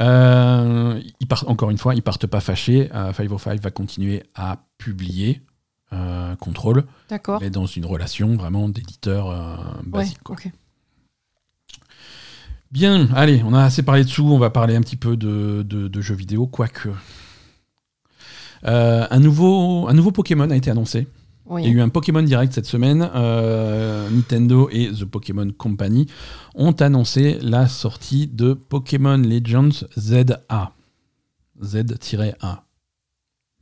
[0.00, 2.90] Euh, ils partent, encore une fois, ils partent pas fâchés.
[2.94, 5.42] Euh, 505 va continuer à publier
[5.92, 7.40] euh, Control, D'accord.
[7.40, 10.28] mais dans une relation vraiment d'éditeur euh, Ouais, basique.
[10.30, 10.50] ok.
[12.70, 15.62] Bien, allez, on a assez parlé de sous, on va parler un petit peu de,
[15.64, 16.88] de- de jeux vidéo, quoique.
[18.66, 21.06] Euh, un, nouveau, un nouveau Pokémon a été annoncé.
[21.46, 21.62] Oui.
[21.62, 23.08] Il y a eu un Pokémon Direct cette semaine.
[23.14, 26.06] Euh, Nintendo et The Pokémon Company
[26.54, 30.72] ont annoncé la sortie de Pokémon Legends ZA.
[31.62, 32.64] Z-A.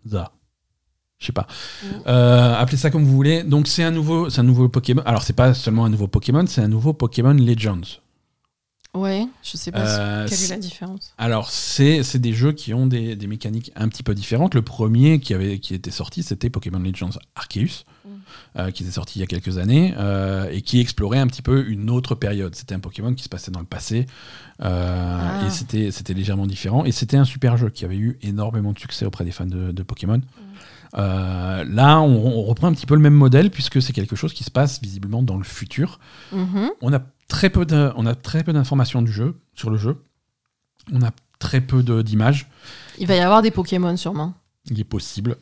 [0.09, 0.33] ZA.
[1.19, 1.47] Je sais pas.
[1.83, 1.87] Mm.
[2.07, 3.43] Euh, appelez ça comme vous voulez.
[3.43, 5.03] Donc c'est un nouveau, c'est un nouveau Pokémon.
[5.05, 8.01] Alors c'est pas seulement un nouveau Pokémon, c'est un nouveau Pokémon Legends.
[8.95, 11.15] Ouais, je sais pas Euh, quelle est la différence.
[11.17, 14.55] Alors, c'est des jeux qui ont des, des mécaniques un petit peu différentes.
[14.55, 18.09] Le premier qui, avait, qui était sorti, c'était Pokémon Legends Arceus, Mm.
[18.59, 21.41] euh, qui était sorti il y a quelques années, euh, et qui explorait un petit
[21.41, 22.55] peu une autre période.
[22.55, 24.07] C'était un Pokémon qui se passait dans le passé,
[24.61, 25.41] Ah.
[25.73, 26.85] et c'était légèrement différent.
[26.85, 29.73] Et c'était un super jeu qui avait eu énormément de succès auprès des fans de,
[29.73, 30.21] de Pokémon.
[30.95, 34.33] Euh, là, on, on reprend un petit peu le même modèle, puisque c'est quelque chose
[34.35, 35.99] qui se passe visiblement dans le futur.
[36.33, 36.71] Mhm.
[36.83, 40.03] On a très peu de- on a très peu d'informations du jeu sur le jeu.
[40.93, 42.49] On a très peu d'images.
[42.99, 44.35] Il va y avoir des Pokémon sûrement.
[44.71, 45.37] Il est possible.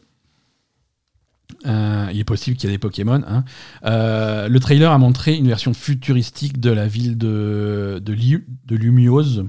[1.67, 3.23] Euh, il est possible qu'il y ait des Pokémon.
[3.27, 3.45] hein.
[3.85, 8.77] Euh, le trailer a montré une version futuristique de la ville de, de, Liu- de
[8.77, 9.47] Lumiose.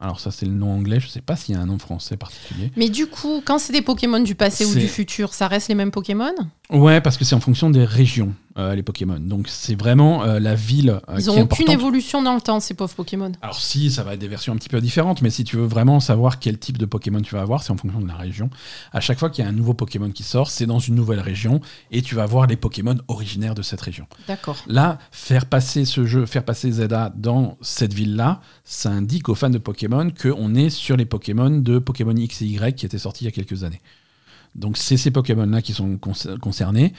[0.00, 2.16] Alors ça c'est le nom anglais, je sais pas s'il y a un nom français
[2.16, 2.70] particulier.
[2.76, 5.74] Mais du coup, quand c'est des Pokémon du passé ou du futur, ça reste les
[5.74, 6.34] mêmes Pokémon?
[6.70, 9.18] Ouais, parce que c'est en fonction des régions, euh, les Pokémon.
[9.20, 12.40] Donc c'est vraiment euh, la ville euh, Ils qui ont est aucune évolution dans le
[12.40, 13.32] temps, ces pauvres Pokémon.
[13.42, 15.66] Alors si, ça va être des versions un petit peu différentes, mais si tu veux
[15.66, 18.50] vraiment savoir quel type de Pokémon tu vas avoir, c'est en fonction de la région.
[18.92, 21.20] À chaque fois qu'il y a un nouveau Pokémon qui sort, c'est dans une nouvelle
[21.20, 24.06] région, et tu vas voir les Pokémon originaires de cette région.
[24.26, 24.56] D'accord.
[24.66, 29.50] Là, faire passer ce jeu, faire passer Zelda dans cette ville-là, ça indique aux fans
[29.50, 33.24] de Pokémon qu'on est sur les Pokémon de Pokémon X et Y qui étaient sortis
[33.24, 33.80] il y a quelques années.
[34.54, 36.94] Donc c'est ces Pokémon-là qui sont concer- concernés.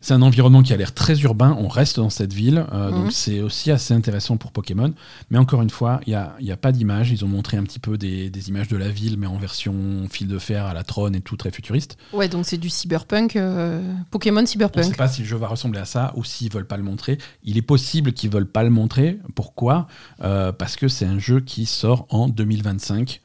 [0.00, 3.02] C'est un environnement qui a l'air très urbain, on reste dans cette ville, euh, Mhm.
[3.02, 4.92] donc c'est aussi assez intéressant pour Pokémon.
[5.30, 7.64] Mais encore une fois, il n'y a, y a pas d'image, ils ont montré un
[7.64, 9.74] petit peu des, des images de la ville, mais en version
[10.10, 11.96] fil de fer à la trône et tout, très futuriste.
[12.12, 14.84] Ouais, donc c'est du cyberpunk, euh, Pokémon On ne cyberpunk.
[14.84, 17.18] sait pas si le jeu va ressembler à ça ou s'ils veulent pas le montrer.
[17.42, 19.18] Il est possible qu'ils veulent pas le montrer.
[19.34, 19.86] Pourquoi?
[20.22, 23.20] Euh, Parce que c'est un jeu qui sort en 2025.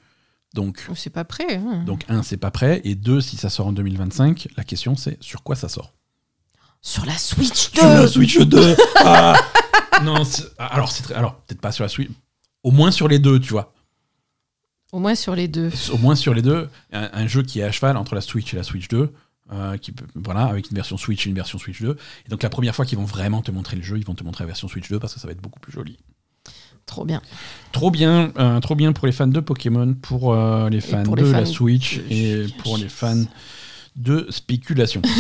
[0.54, 1.56] Donc, C'est pas prêt.
[1.56, 1.84] hein.
[1.86, 2.82] donc un, c'est pas prêt.
[2.84, 5.94] Et deux, si ça sort en 2025, la question c'est sur quoi ça sort?
[6.86, 9.34] Sur la Switch 2 Sur la Switch 2 Ah
[10.04, 10.22] Non,
[10.60, 12.10] alors, c'est très- alors peut-être pas sur la Switch.
[12.62, 13.74] Au moins sur les deux, tu vois.
[14.92, 15.72] Au moins sur les deux.
[15.92, 16.70] Au moins sur les deux.
[16.92, 19.12] Un, un jeu qui est à cheval entre la Switch et la Switch 2.
[19.52, 21.98] euh, qui, voilà, avec une version Switch et une version Switch 2.
[22.26, 24.24] Et donc la première fois qu'ils vont vraiment te montrer le jeu, ils vont te
[24.24, 25.98] montrer la version Switch 2 parce que ça va être beaucoup plus joli.
[26.86, 27.22] Trop bien.
[27.72, 31.16] Trop bien, euh, trop bien pour les fans de Pokémon, pour euh, les fans pour
[31.16, 33.24] de les la Switch de- et pour les fans
[33.96, 35.02] de spéculation.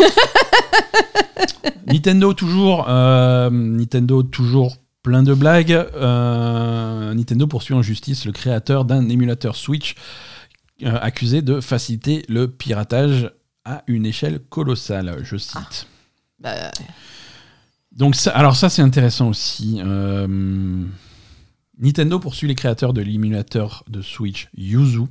[1.88, 5.72] Nintendo toujours, euh, Nintendo toujours plein de blagues.
[5.72, 9.96] Euh, Nintendo poursuit en justice le créateur d'un émulateur Switch
[10.84, 13.32] euh, accusé de faciliter le piratage
[13.66, 15.20] à une échelle colossale.
[15.24, 15.88] Je cite.
[16.40, 16.72] Bah,
[17.92, 19.82] Donc ça, alors ça c'est intéressant aussi.
[21.80, 25.08] Nintendo poursuit les créateurs de l'émulateur de Switch Yuzu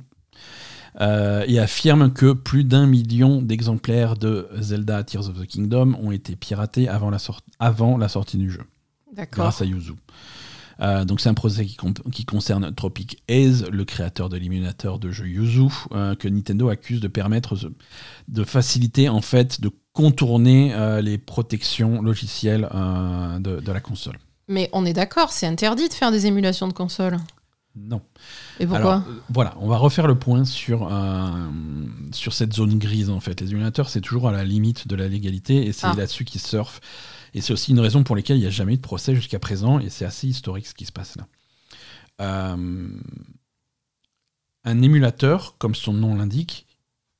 [1.01, 6.11] euh, et affirme que plus d'un million d'exemplaires de Zelda Tears of the Kingdom ont
[6.11, 8.63] été piratés avant la, sor- avant la sortie du jeu,
[9.13, 9.45] d'accord.
[9.45, 9.93] grâce à Yuzu.
[10.81, 15.27] Euh, donc c'est un procès qui, concerne Tropic Haze, le créateur de l'émulateur de jeu
[15.27, 17.55] Yuzu, euh, que Nintendo accuse de permettre
[18.27, 22.67] de faciliter en fait de contourner euh, les protections logicielles
[23.39, 24.17] de, de la console.
[24.47, 27.17] Mais on est d'accord, c'est interdit de faire des émulations de console.
[27.75, 28.01] Non.
[28.59, 31.31] Et pourquoi Alors, euh, voilà, on va refaire le point sur, euh,
[32.11, 33.41] sur cette zone grise en fait.
[33.41, 35.93] Les émulateurs, c'est toujours à la limite de la légalité et c'est Ah.
[35.97, 36.79] là-dessus qu'ils surfent.
[37.33, 39.39] Et c'est aussi une raison pour laquelle il n'y a jamais eu de procès jusqu'à
[39.39, 41.27] présent et c'est assez historique ce qui se passe là.
[42.21, 42.87] Euh,
[44.65, 46.67] un émulateur, comme son nom l'indique,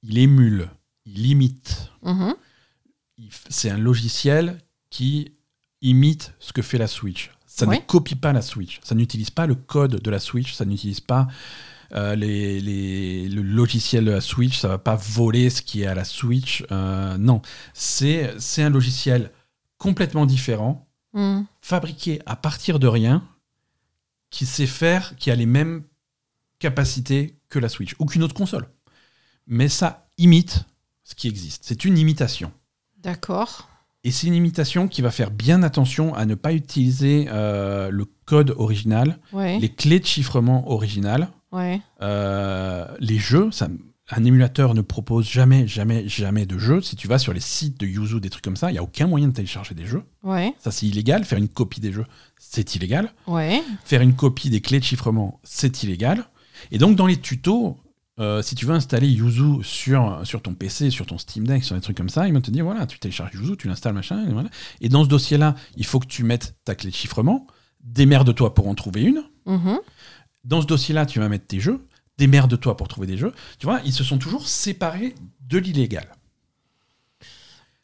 [0.04, 0.70] il émule,
[1.06, 1.90] il imite.
[2.04, 2.36] Mhm.
[3.22, 4.60] F- C'est un logiciel
[4.90, 5.34] qui
[5.82, 7.32] imite ce que fait la Switch.
[7.56, 7.76] Ça Oui.
[7.78, 8.80] ne copie pas la Switch.
[8.84, 10.54] Ça n'utilise pas le code de la Switch.
[10.54, 11.28] Ça n'utilise pas
[11.94, 14.58] euh, les, les- le logiciel de la Switch.
[14.60, 16.64] Ça va pas voler ce qui est à la Switch.
[16.72, 17.44] Euh, non,
[17.76, 19.32] c'est un logiciel
[19.78, 21.46] complètement différent, Mhm.
[21.62, 23.24] fabriqué à partir de rien,
[24.32, 25.84] qui sait faire, qui a les mêmes
[26.58, 27.94] capacités que la Switch.
[28.00, 28.66] Aucune autre console.
[29.46, 30.66] Mais ça imite
[31.04, 31.64] ce qui existe.
[31.66, 32.52] C'est une imitation.
[32.98, 33.70] D'accord.
[34.06, 38.06] Et c'est une imitation qui va faire bien attention à ne pas utiliser euh, le
[38.26, 39.60] code original, Ouais.
[39.60, 41.80] les clés de chiffrement originales, Ouais.
[42.02, 43.50] euh, les jeux.
[43.52, 43.70] Ça,
[44.10, 46.82] un émulateur ne propose jamais, jamais, jamais de jeux.
[46.82, 48.84] Si tu vas sur les sites de Yuzu, des trucs comme ça, il n'y a
[48.84, 50.04] aucun moyen de télécharger des jeux.
[50.24, 50.54] Ouais.
[50.60, 51.24] Ça, c'est illégal.
[51.24, 52.06] Faire une copie des jeux,
[52.38, 53.14] c'est illégal.
[53.86, 56.26] Faire une copie des clés de chiffrement, c'est illégal.
[56.72, 57.78] Et donc, dans les tutos,
[58.20, 61.76] euh, si tu veux installer Yuzu sur, sur ton PC, sur ton Steam Deck, sur
[61.76, 64.24] des trucs comme ça, ils vont te dire voilà, tu télécharges Yuzu, tu l'installes, machin.
[64.28, 64.50] Et, voilà.
[64.82, 67.48] et dans ce dossier-là, il faut que tu mettes ta clé de chiffrement.
[67.84, 69.24] Démerde-toi pour en trouver une.
[69.46, 69.80] Mhm.
[70.46, 71.86] Dans ce dossier-là, tu vas mettre tes jeux.
[72.18, 73.34] Démerde-toi pour trouver des jeux.
[73.60, 75.16] Tu vois, ils se sont toujours séparés
[75.50, 76.06] de l'illégal.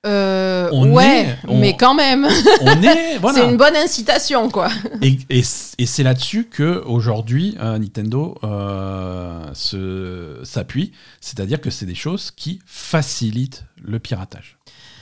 [0.05, 2.25] Euh, ouais, est- on- mais quand même.
[3.19, 3.37] Voilà.
[3.37, 4.69] c'est une bonne incitation, quoi.
[5.01, 9.48] Et, et c'est là-dessus que aujourd'hui euh, Nintendo euh,
[10.43, 10.91] s'appuie,
[11.21, 14.57] c'est-à-dire que c'est des choses qui facilitent le piratage.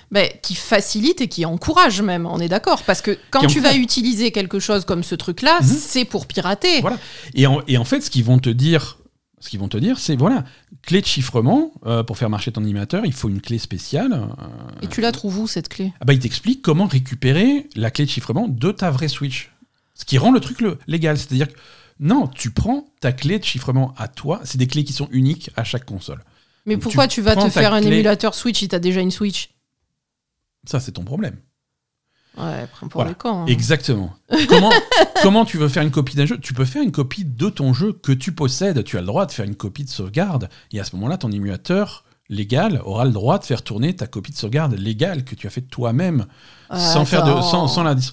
[0.09, 2.83] Ben, qui facilite et qui encourage même, on est d'accord.
[2.83, 5.67] Parce que quand tu vas utiliser quelque chose comme ce truc-là, Mhm.
[5.67, 6.79] c'est pour pirater.
[6.81, 6.97] Voilà.
[7.33, 8.99] Et en, et en fait, ce qu'ils vont te dire,
[9.41, 10.45] ce qu'ils vont te dire, c'est voilà,
[10.81, 14.13] clé de chiffrement euh, pour faire marcher ton animateur, il faut une clé spéciale.
[14.13, 14.45] euh,
[14.81, 15.91] Et tu la trouves où, cette clé?
[15.99, 19.51] Ah bah, il t'explique comment récupérer la clé de chiffrement de ta vraie Switch.
[19.93, 21.17] Ce qui rend le truc le- légal.
[21.17, 21.57] C'est-à-dire que
[21.99, 24.39] non, tu prends ta clé de chiffrement à toi.
[24.43, 26.23] C'est des clés qui sont uniques à chaque console.
[26.65, 29.01] Mais Donc, pourquoi tu tu vas te faire un clé- émulateur Switch si t'as déjà
[29.01, 29.49] une Switch?
[30.65, 31.37] Ça, c'est ton problème.
[32.37, 33.11] Ouais, prends pour Voilà.
[33.11, 33.43] les camps.
[33.43, 33.45] hein.
[33.47, 34.13] Exactement.
[34.47, 34.69] comment,
[35.23, 36.37] comment tu veux faire une copie d'un jeu?
[36.37, 38.83] Tu peux faire une copie de ton jeu que tu possèdes.
[38.83, 40.49] Tu as le droit de faire une copie de sauvegarde.
[40.71, 44.33] Et à ce moment-là, ton émulateur légal aura le droit de faire tourner ta copie
[44.33, 46.25] de sauvegarde légale que tu as fait toi-même
[46.75, 47.41] sans faire de attends.
[47.41, 48.11] sans, sans la dis-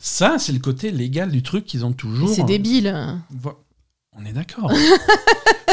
[0.00, 2.30] Ça, c'est le côté légal du truc qu'ils ont toujours.
[2.34, 2.94] C'est débile.
[3.30, 3.58] Vo-
[4.16, 4.72] On est d'accord.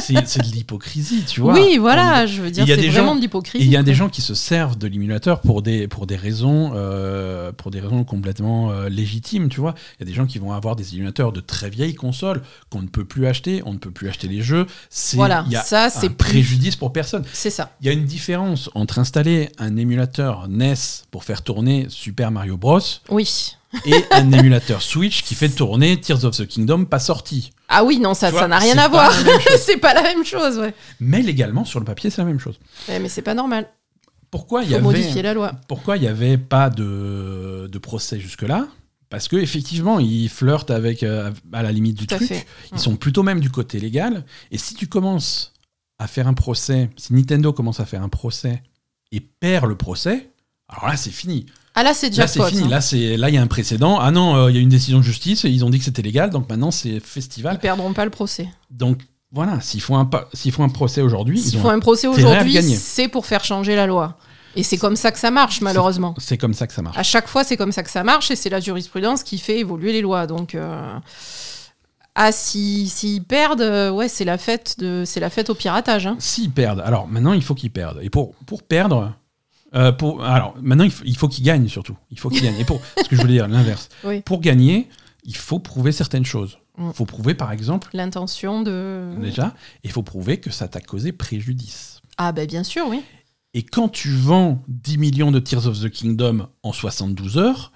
[0.01, 1.53] c'est de l'hypocrisie, tu vois.
[1.53, 3.65] oui, voilà, je veux dire, c'est vraiment gens- de l'hypocrisie.
[3.65, 6.71] il y a des gens qui se servent de l'émulateur pour des, pour des raisons
[6.75, 9.74] euh, pour des raisons complètement euh, légitimes, tu vois.
[9.99, 12.82] Il y a des gens qui vont avoir des émulateurs de très vieilles consoles qu'on
[12.82, 14.67] ne peut plus acheter, on ne peut plus acheter les jeux.
[15.13, 17.24] Voilà, il y a ça, c'est préjudice pour personne.
[17.33, 17.75] C'est ça.
[17.82, 20.75] Il y a une différence entre installer un émulateur NES
[21.12, 22.79] pour faire tourner Super Mario Bros
[23.09, 23.57] Oui.
[23.86, 27.52] Et un émulateur Switch qui fait tourner Tears of the Kingdom pas sorti.
[27.68, 29.12] Ah oui, non, ça ça n'a rien à voir.
[29.60, 30.74] c'est pas la même chose, ouais.
[31.00, 32.60] Mais légalement sur le papier c'est la même chose.
[32.88, 33.68] Ouais, mais c'est pas normal.
[34.32, 35.54] Pourquoi il y avait modifier la loi.
[35.68, 38.68] pourquoi il n'y avait pas de, de procès jusque-là?
[39.10, 42.28] Parce qu'effectivement, ils flirtent avec, euh, à la limite du Tout truc.
[42.28, 42.46] fait.
[42.74, 44.26] Ils sont plutôt même du côté légal.
[44.52, 45.54] Et si tu commences
[45.98, 48.62] à faire un procès, si Nintendo commence à faire un procès
[49.14, 50.30] et perd le procès,
[50.68, 51.46] alors là, c'est fini.
[51.79, 52.67] Ah là, c'est déjà Là, c'est fini.
[52.67, 53.99] Là, c'est là, il y a un précédent.
[53.99, 55.86] Ah non, euh, il y a une décision de justice et ils ont dit que
[55.86, 56.32] c'était légal.
[56.32, 57.59] Donc maintenant, c'est Ils festival.
[57.59, 58.49] perdront pas le procès.
[58.71, 59.01] Donc
[59.32, 61.71] voilà, s'ils font un, pa- s'ils font un procès aujourd'hui, S'ils font ont...
[61.71, 64.17] un procès aujourd'hui, c'est pour faire changer la loi.
[64.55, 66.16] Et c'est comme ça que ça marche, malheureusement.
[66.17, 66.97] c'est comme ça que ça marche.
[66.97, 69.59] À chaque fois, c'est comme ça que ça marche et c'est la jurisprudence qui fait
[69.59, 70.25] évoluer les lois.
[70.25, 70.97] Donc, euh,
[72.16, 76.08] ah, si- s'ils perdent, euh, ouais, c'est la fête de, c'est la fête au piratage.
[76.08, 76.16] hein.
[76.17, 77.99] S'ils perdent, alors maintenant il faut qu'ils perdent.
[78.01, 79.13] Et pour, pour perdre,
[79.76, 81.98] euh, pour, alors maintenant il faut, il faut qu'ils gagnent surtout.
[82.12, 82.60] Il faut qu'ils gagnent.
[82.60, 83.89] Et pour ce que je voulais dire, l'inverse.
[84.04, 84.22] Oui.
[84.22, 84.89] Pour gagner,
[85.24, 86.58] il faut prouver certaines choses.
[86.78, 86.88] Mm.
[86.88, 89.14] Il faut prouver par exemple, L'intention de.
[89.20, 89.54] déjà,
[89.84, 92.02] il faut prouver que ça t'a causé préjudice.
[92.18, 93.02] Ah, ben bien sûr, oui.
[93.54, 97.72] Et quand tu vends 10 millions de Tears of the Kingdom en 72 heures,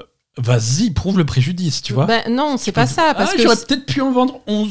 [0.00, 0.04] euh,
[0.36, 2.06] vas-y, prouve le préjudice, tu vois.
[2.06, 3.14] Ben non, c'est pas ça.
[3.14, 4.68] Parce ah, que j'aurais peut-être pu en vendre 11.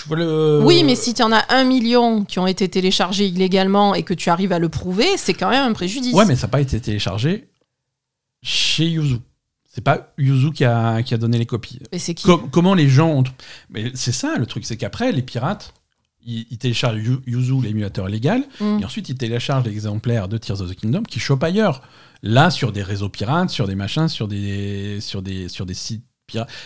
[0.00, 0.60] Tu vois le.
[0.62, 4.14] Oui, mais si tu en as un million qui ont été téléchargés illégalement et que
[4.14, 6.14] tu arrives à le prouver, c'est quand même un préjudice.
[6.14, 7.48] Ouais, mais ça n'a pas été téléchargé
[8.42, 9.16] chez Yuzu.
[9.68, 11.80] C'est pas Yuzu qui a, qui a donné les copies.
[11.92, 13.24] Mais c'est qui Com- comment les gens ont.
[13.70, 15.74] Mais c'est ça le truc, c'est qu'après, les pirates,
[16.24, 18.78] ils, ils téléchargent Yu- Yuzu, l'émulateur légal, Mm.
[18.80, 21.82] et ensuite ils téléchargent l'exemplaire de Tears of the Kingdom qui chopent ailleurs.
[22.22, 26.04] Là, sur des réseaux pirates, sur des machins, sur des, sur des, sur des sites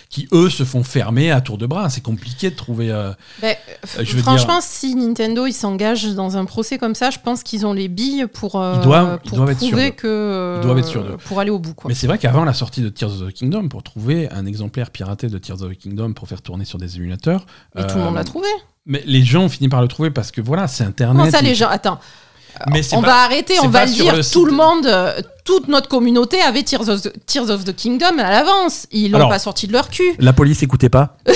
[0.09, 1.89] qui eux se font fermer à tour de bras.
[1.91, 2.91] C'est compliqué de trouver.
[2.91, 3.55] euh, Ben,
[3.99, 7.43] Euh, je veux franchement, si Nintendo ils s'engagent dans un procès comme ça, je pense
[7.43, 10.59] qu'ils ont les billes pour, euh, Ils doivent- ils pour doivent être prouver que euh,
[10.61, 11.17] Ils doivent être sûrs d'eux.
[11.17, 11.75] pour aller au bout.
[11.75, 11.89] Quoi.
[11.89, 14.91] Mais c'est vrai qu'avant la sortie de Tears of the Kingdom, pour trouver un exemplaire
[14.91, 17.47] piraté de Tears of the Kingdom pour faire tourner sur des émulateurs.
[17.75, 18.49] Mais tout le monde euh, l'a trouvé.
[18.85, 21.17] Mais les gens ont fini par le trouver parce que voilà, c'est Internet.
[21.17, 22.01] Comment ça, et- les gens Attends,
[22.71, 24.15] Mais on pas- va arrêter, on va le dire.
[24.17, 27.75] le Tout le monde, euh, toute notre communauté avait Tears of the, Tears of the
[27.75, 28.87] Kingdom à l'avance.
[28.93, 30.15] Ils l'ont pas sorti de leur cul.
[30.19, 31.17] La police écoutait pas.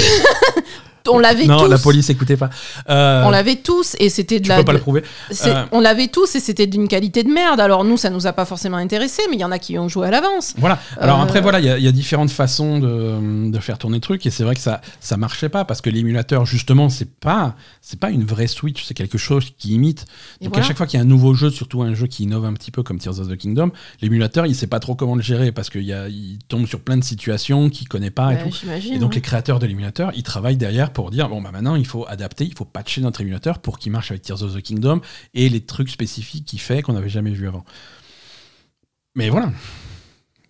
[1.09, 1.69] On l'avait non, tous.
[1.69, 2.51] la police écoutait pas.
[2.89, 4.59] Euh, On l'avait tous et c'était de tu la.
[4.59, 5.03] peux pas le prouver.
[5.47, 7.61] Euh, On l'avait tous et c'était d'une qualité de merde.
[7.61, 9.89] Alors nous, ça nous a pas forcément intéressé, mais il y en a qui ont
[9.89, 10.55] joué à l'avance.
[10.59, 10.79] Voilà.
[11.01, 13.79] Alors Euh, après, voilà, il y, a- il y a différentes façons de, de faire
[13.79, 16.89] tourner le truc et c'est vrai que ça ça marchait pas parce que l'émulateur justement
[16.89, 20.07] c'est pas c'est pas une vraie Switch, c'est quelque chose qui imite.
[20.41, 20.65] Donc voilà.
[20.65, 22.53] à chaque fois qu'il y a un nouveau jeu, surtout un jeu qui innove un
[22.55, 23.71] petit peu comme Tears of the Kingdom,
[24.03, 27.05] l'émulateur il sait pas trop comment le gérer parce qu'il il tombe sur plein de
[27.05, 28.55] situations qu'il connaît pas et tout.
[28.93, 29.17] Et donc ouais.
[29.17, 32.47] les créateurs de l'émulateur, ils travaillent derrière pour dire bon bah maintenant il faut adapter,
[32.47, 35.03] il faut patcher notre émulateur pour qu'il marche avec Tears of the Kingdom
[35.35, 37.67] et les trucs spécifiques qu'il fait qu'on n'avait jamais vu avant.
[39.15, 39.53] Mais voilà.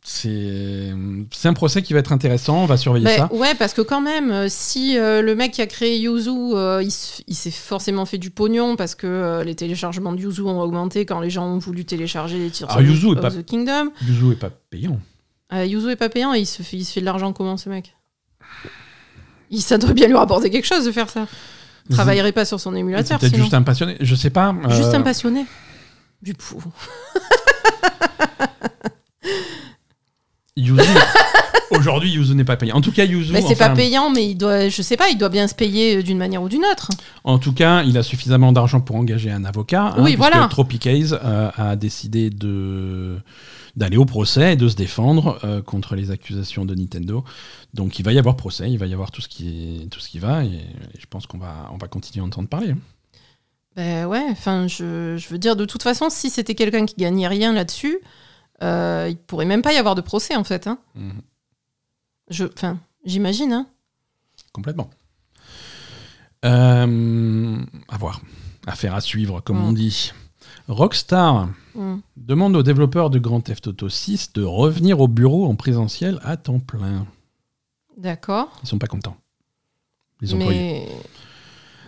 [0.04, 0.94] C'est
[1.32, 3.28] c'est un procès qui va être intéressant, on va surveiller ça.
[3.32, 6.80] ouais, parce que quand même, euh, si euh, le mec qui a créé Yuzu, euh,
[6.80, 11.06] il, s'est forcément fait du pognon parce que euh, les téléchargements de Yuzu ont augmenté
[11.06, 13.44] quand les gens ont voulu télécharger les Tears Ah, of, Yuzu est of pas- the
[13.44, 13.90] Kingdom.
[14.06, 15.00] Yuzu est pas payant.
[15.52, 17.68] Yuzu est pas payant et il se fait, il se fait de l'argent comment ce
[17.68, 17.96] mec?
[19.50, 21.26] Il, Ça doit bien lui rapporter quelque chose de faire ça.
[21.88, 24.52] Il travaillerait pas sur son émulateur peut-être juste un passionné, je sais pas.
[24.64, 25.46] euh, Juste un passionné.
[26.22, 26.60] Du pou.
[30.56, 30.82] Yuzu-
[31.72, 32.76] Aujourd'hui, Yuzu n'est pas payant.
[32.76, 33.32] En tout cas, Yuzu.
[33.32, 35.54] Mais c'est enfin, pas payant, mais il doit, je sais pas, il doit bien se
[35.54, 36.90] payer euh, d'une manière ou d'une autre.
[37.24, 39.82] En tout cas, il a suffisamment d'argent pour engager un avocat.
[39.82, 40.46] hein, Oui, puisque voilà.
[40.48, 43.18] Tropicase euh, a décidé de
[43.76, 47.24] d'aller au procès et de se défendre euh, contre les accusations de Nintendo.
[47.74, 50.00] Donc il va y avoir procès, il va y avoir tout ce qui est, tout
[50.00, 52.70] ce qui va et, et je pense qu'on va on va continuer à entendre parler.
[52.70, 52.78] hein.
[53.76, 57.28] Ben ouais, enfin, je, je veux dire, de toute façon, si c'était quelqu'un qui gagnait
[57.28, 57.98] rien là-dessus,
[58.62, 60.66] euh, il pourrait même pas y avoir de procès, en fait.
[60.66, 60.78] Hein.
[60.94, 61.20] Mhm.
[62.30, 63.52] Je, enfin, j'imagine.
[63.52, 63.66] Hein.
[64.52, 64.88] Complètement.
[66.44, 67.58] Euh,
[67.88, 68.20] à voir.
[68.66, 69.64] Affaire à suivre, comme Mm.
[69.64, 70.12] on dit.
[70.68, 72.00] Rockstar Mm.
[72.16, 76.36] demande aux développeurs de Grand Theft Auto 6 de revenir au bureau en présentiel à
[76.36, 77.06] temps plein.
[77.96, 78.48] D'accord.
[78.62, 79.16] Ils sont pas contents.
[80.20, 80.60] Les employés.
[80.60, 80.88] Mais...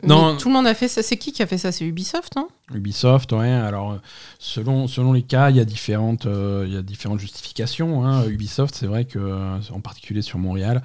[0.07, 0.37] Non.
[0.37, 1.03] tout le monde a fait ça.
[1.03, 1.73] C'est qui qui a fait ça?
[1.73, 2.49] C'est Ubisoft, non?
[2.75, 3.49] Ubisoft, ouais.
[3.51, 3.99] Alors,
[4.39, 8.05] selon, selon les cas, il y a différentes, euh, il y a différentes justifications.
[8.07, 8.27] hein.
[8.29, 10.83] Ubisoft, c'est vrai que, euh, en particulier sur Montréal,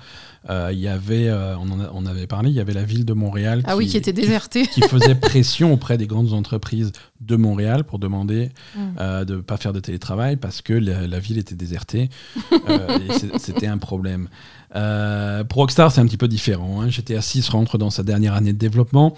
[0.49, 2.83] euh, il y avait, euh, on en a- on avait parlé, il y avait la
[2.83, 4.65] ville de Montréal Ah oui, qui était déserté.
[4.67, 6.91] qui faisait pression auprès des grandes entreprises
[7.21, 8.79] de Montréal pour demander Mm.
[8.99, 12.09] euh, de ne pas faire de télétravail parce que la, la ville était désertée.
[13.37, 14.29] C'était un problème.
[14.75, 16.81] Euh, pour Rockstar, c'est un petit peu différent.
[16.81, 16.89] Hein.
[16.89, 19.15] GTA 6 rentre dans sa dernière année de développement.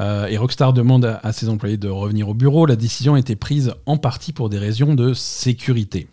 [0.00, 2.66] euh, et Rockstar demande à, à ses employés de revenir au bureau.
[2.66, 6.08] La décision a été prise en partie pour des raisons de sécurité.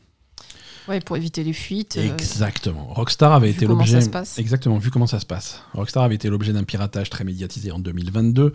[0.88, 1.98] Ouais, pour éviter les fuites.
[1.98, 2.88] euh, Exactement.
[2.94, 4.00] Rockstar avait vu été l'objet.
[4.40, 5.62] Exactement, vu comment ça se passe.
[5.74, 8.54] Rockstar avait été l'objet d'un piratage très médiatisé en 2022,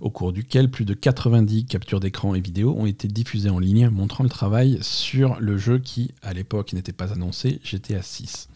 [0.00, 3.90] au cours duquel plus de 90 captures d'écran et vidéos ont été diffusées en ligne,
[3.90, 8.48] montrant le travail sur le jeu qui, à l'époque, n'était pas annoncé, GTA 6.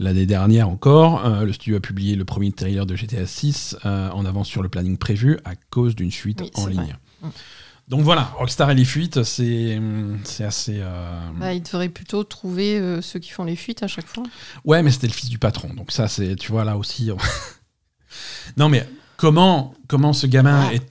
[0.00, 4.08] L'année dernière encore, euh, le studio a publié le premier trailer de GTA 6 euh,
[4.10, 6.76] en avance sur le planning prévu à cause d'une fuite Oui, en ligne.
[6.80, 6.96] vrai.
[7.22, 7.28] Mm.
[7.88, 9.80] Donc voilà, Rockstar et les fuites, c'est
[10.22, 10.76] c'est assez.
[10.78, 14.24] euh, bah, ils devraient plutôt trouver ceux qui font les fuites à chaque fois.
[14.66, 15.72] Ouais, mais c'était le fils du patron.
[15.72, 17.10] Donc ça, c'est, tu vois, là aussi.
[17.10, 17.16] on-
[18.58, 20.82] non, mais comment, comment ce gamin est,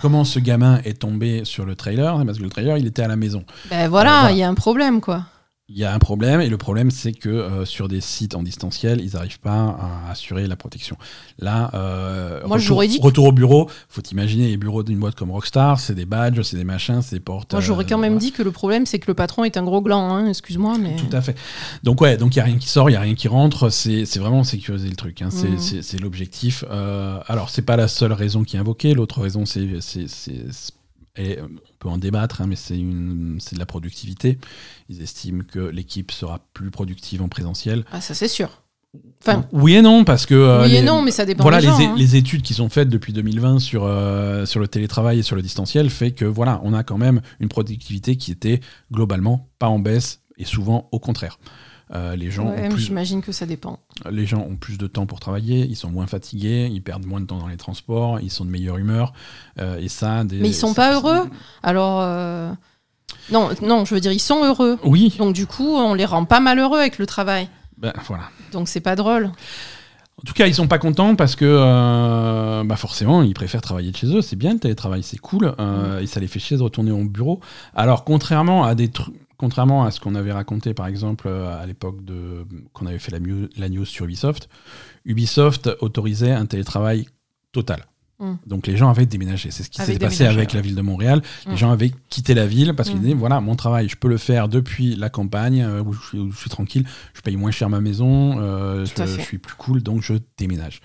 [0.00, 2.24] comment ce gamin est tombé sur le trailer?
[2.24, 3.44] Parce que le trailer, il était à la maison.
[3.68, 4.32] Ben voilà, il voilà.
[4.32, 5.26] y a un problème, quoi.
[5.72, 8.42] Il y a un problème, et le problème, c'est que euh, sur des sites en
[8.42, 10.96] distanciel, ils n'arrivent pas à assurer la protection.
[11.38, 13.70] Là, euh, Moi, retour, dit retour au bureau.
[13.88, 17.14] Faut imaginer les bureaux d'une boîte comme Rockstar, c'est des badges, c'est des machins, c'est
[17.14, 17.52] des portes.
[17.52, 18.26] Moi, j'aurais euh, quand même voilà.
[18.26, 20.96] dit que le problème, c'est que le patron est un gros gland, hein, excuse-moi, mais.
[20.96, 21.36] Tout à fait.
[21.84, 23.68] Donc ouais, donc il y a rien qui sort, il y a rien qui rentre.
[23.70, 25.22] C'est vraiment sécuriser le truc.
[25.22, 25.28] hein.
[25.30, 25.46] C'est
[25.94, 26.00] Mhm.
[26.02, 26.64] l'objectif.
[26.68, 28.92] Euh, alors c'est pas la seule raison qui est invoquée.
[28.94, 29.78] L'autre raison, c'est-
[31.16, 34.38] et on peut en débattre, hein, mais c'est de la productivité.
[34.88, 37.84] Ils estiment que l'équipe sera plus productive en présentiel.
[37.92, 38.62] Ah, ça, c'est sûr.
[39.22, 41.60] Enfin, oui et non, parce que euh, oui et les- non, mais ça dépend voilà
[41.60, 41.92] des les, gens.
[41.92, 41.94] hein.
[41.96, 45.42] les études qui sont faites depuis 2020 sur euh, sur le télétravail et sur le
[45.42, 48.60] distanciel fait que voilà on a quand même une productivité qui était
[48.90, 51.38] globalement pas en baisse et souvent au contraire
[51.92, 53.80] Euh, les gens Ouais, plus J'imagine que ça dépend.
[54.10, 57.20] les gens ont plus de temps pour travailler ils sont moins fatigués ils perdent moins
[57.20, 59.12] de temps dans les transports ils sont de meilleure humeur
[59.58, 61.28] euh, et ça des, Mais ils sont pas heureux
[61.64, 61.98] Alors.
[62.00, 62.52] euh,
[63.32, 64.78] Non, non, je veux dire, ils sont heureux.
[64.84, 67.48] oui Donc, du coup, on les rend pas malheureux avec le travail.
[67.76, 69.26] ben, voilà Donc, c'est pas drôle.
[69.26, 73.90] En tout cas, ils sont pas contents parce que euh, bah forcément, ils préfèrent travailler
[73.90, 74.20] de chez eux.
[74.20, 75.54] C'est bien le télétravail, c'est cool.
[75.58, 77.40] euh, Et ça les fait chier de retourner au bureau.
[77.74, 79.14] Alors, contrairement à des trucs.
[79.40, 81.96] Contrairement à ce qu'on avait raconté, par exemple, euh, à l'époque
[82.74, 84.50] qu'on avait fait la news sur Ubisoft,
[85.06, 87.06] Ubisoft autorisait un télétravail
[87.50, 87.86] total.
[88.20, 88.34] Mm.
[88.46, 89.50] Donc les gens avaient déménagé.
[89.50, 90.54] C'est ce qui s'est passé avec ouais.
[90.56, 91.22] la ville de Montréal.
[91.46, 91.56] Les Mm.
[91.56, 93.02] gens avaient quitté la ville parce qu'ils Mm.
[93.02, 96.18] disaient voilà, mon travail, je peux le faire depuis la campagne euh, où je suis,
[96.18, 96.84] où je suis tranquille,
[97.14, 100.80] je paye moins cher ma maison, euh, je, suis plus cool, donc je déménage.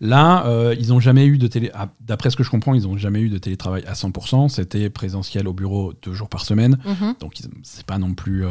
[0.00, 1.70] Là, euh, ils n'ont jamais eu de télé.
[1.74, 4.48] ah, D'après ce que je comprends, ils n'ont jamais eu de télétravail à 100%.
[4.48, 6.78] C'était présentiel au bureau deux jours par semaine.
[6.84, 7.14] Mhm.
[7.20, 8.44] Donc c'est pas non plus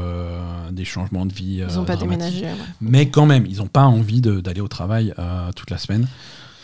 [0.71, 1.55] des changements de vie.
[1.57, 2.45] Ils euh, ont pas déménagé.
[2.45, 2.51] ouais.
[2.81, 5.13] Mais quand même, ils n'ont pas envie d'aller au travail
[5.55, 6.07] toute la semaine.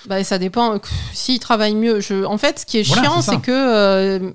[0.08, 0.80] Bah, ça dépend.
[1.14, 2.00] S'ils travaillent mieux.
[2.00, 2.26] Je...
[2.26, 4.32] En fait, ce qui est Voilà, chiant, c'est que euh,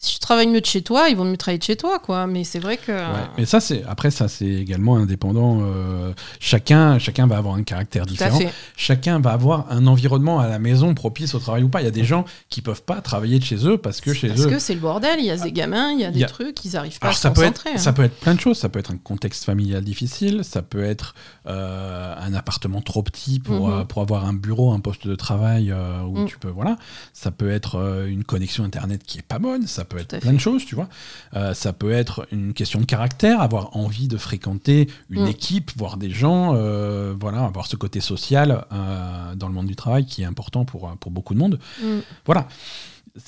[0.00, 2.26] si tu travailles mieux de chez toi, ils vont mieux travailler de chez toi, quoi.
[2.28, 2.92] Mais c'est vrai que.
[2.92, 3.26] Ouais.
[3.36, 5.58] Mais ça, c'est après ça, c'est également indépendant.
[5.62, 8.38] euh, chacun, chacun va avoir un caractère Tout différent.
[8.76, 11.80] Chacun va avoir un environnement à la maison propice au travail ou pas.
[11.82, 14.28] Il y a des gens qui peuvent pas travailler de chez eux parce que chez
[14.28, 14.46] Parce eux.
[14.50, 15.16] que c'est le bordel.
[15.18, 16.98] Il y a des gamins, il y a des Il y a- trucs, ils arrivent
[17.00, 17.70] pas Alors à se ça peut, être, concentrer.
[17.74, 17.78] hein.
[17.78, 18.58] ça peut être plein de choses.
[18.58, 20.42] Ça peut être un contexte familial difficile.
[20.44, 21.14] Ça peut être
[21.46, 23.80] euh, un appartement trop petit pour, Mhm.
[23.80, 25.72] euh, pour avoir un bureau, un poste de travail
[26.06, 26.26] où Mm.
[26.26, 26.50] tu peux.
[26.50, 26.76] Voilà.
[27.12, 29.66] Ça peut être une connexion internet qui est pas bonne.
[29.66, 30.88] Ça peut être plein de choses, tu vois.
[31.34, 35.28] Euh, ça peut être une question de caractère, avoir envie de fréquenter une Mm.
[35.28, 36.54] équipe, voir des gens.
[36.54, 40.64] euh, voilà, avoir ce côté social euh, dans le monde du travail qui est important
[40.64, 41.58] pour, pour beaucoup de monde.
[41.82, 41.98] Mm.
[42.26, 42.46] Voilà.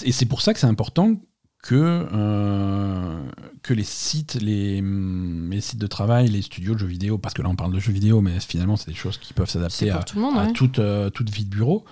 [0.04, 1.16] Et c'est pour ça que c'est important
[1.62, 3.20] que, euh,
[3.62, 7.34] que les sites, les, hum, les sites de travail, les studios de jeux vidéo, parce
[7.34, 9.90] que là on parle de jeux vidéo, mais finalement c'est des choses qui peuvent s'adapter
[9.90, 10.52] à, tout monde, à ouais.
[10.52, 11.84] toute, euh, toute vie de bureau.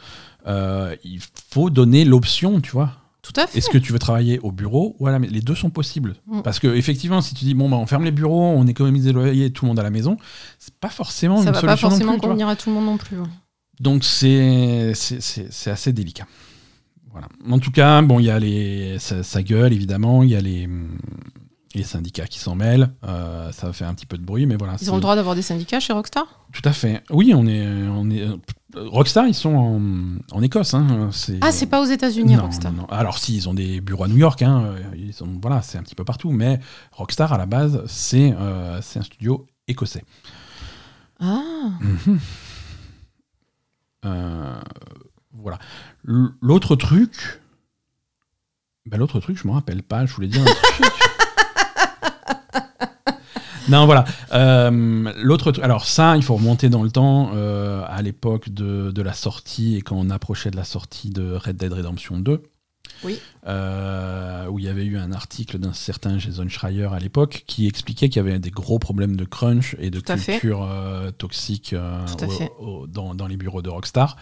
[0.46, 1.20] Euh, il
[1.50, 2.92] faut donner l'option, tu vois.
[3.32, 3.58] Tout à fait.
[3.58, 6.14] Est-ce que tu veux travailler au bureau ou à la maison Les deux sont possibles.
[6.26, 6.40] Mm.
[6.42, 9.12] Parce que effectivement, si tu dis bon bah on ferme les bureaux, on économise les
[9.12, 10.16] loyers, tout le monde à la maison,
[10.58, 12.20] c'est pas forcément Ça une va pas solution forcément plus.
[12.22, 13.18] convenir à tout le monde non plus.
[13.18, 13.26] ouais.
[13.80, 16.26] Donc c'est c'est- c'est c'est assez délicat.
[17.10, 17.28] Voilà.
[17.50, 20.40] En tout cas, bon, il y a les ça, ça gueule évidemment, il y a
[20.40, 20.68] les
[21.74, 24.56] les syndicats qui s'en mêlent, euh, ça va faire un petit peu de bruit, mais
[24.56, 24.76] voilà.
[24.80, 27.02] Ils ont le droit d'avoir des syndicats chez Rockstar Tout à fait.
[27.10, 28.26] Oui, on est on est
[28.74, 30.74] Rockstar, ils sont en, en Écosse.
[30.74, 31.10] Hein.
[31.40, 32.72] Ah, c'est pas aux États-Unis, Rockstar.
[32.72, 32.86] non, non.
[32.88, 35.78] Alors si, ils ont des bureaux à New York, hein, euh, ils sont, voilà, c'est
[35.78, 36.60] un petit peu partout, mais
[36.92, 40.04] Rockstar à la base, c'est euh, un studio écossais.
[41.20, 41.42] Ah,
[41.80, 42.18] Mhm.
[44.04, 44.60] Euh,
[45.32, 45.58] voilà.
[46.04, 47.40] L'autre truc,
[48.86, 50.06] Bah, L'autre truc, je me rappelle pas.
[50.06, 50.92] Je voulais dire un truc.
[53.68, 54.04] non, voilà.
[54.32, 55.52] Euh, L'autre.
[55.62, 59.76] Alors, ça, il faut remonter dans le temps euh, à l'époque de, de la sortie
[59.76, 62.42] et quand on approchait de la sortie de Red Dead Redemption 2.
[63.04, 63.18] Oui.
[63.46, 67.66] Euh, où il y avait eu un article d'un certain Jason Schreier à l'époque qui
[67.68, 71.74] expliquait qu'il y avait des gros problèmes de crunch et de Tout culture euh, toxique
[71.74, 72.04] euh,
[72.58, 74.16] au- au- dans les bureaux de Rockstar.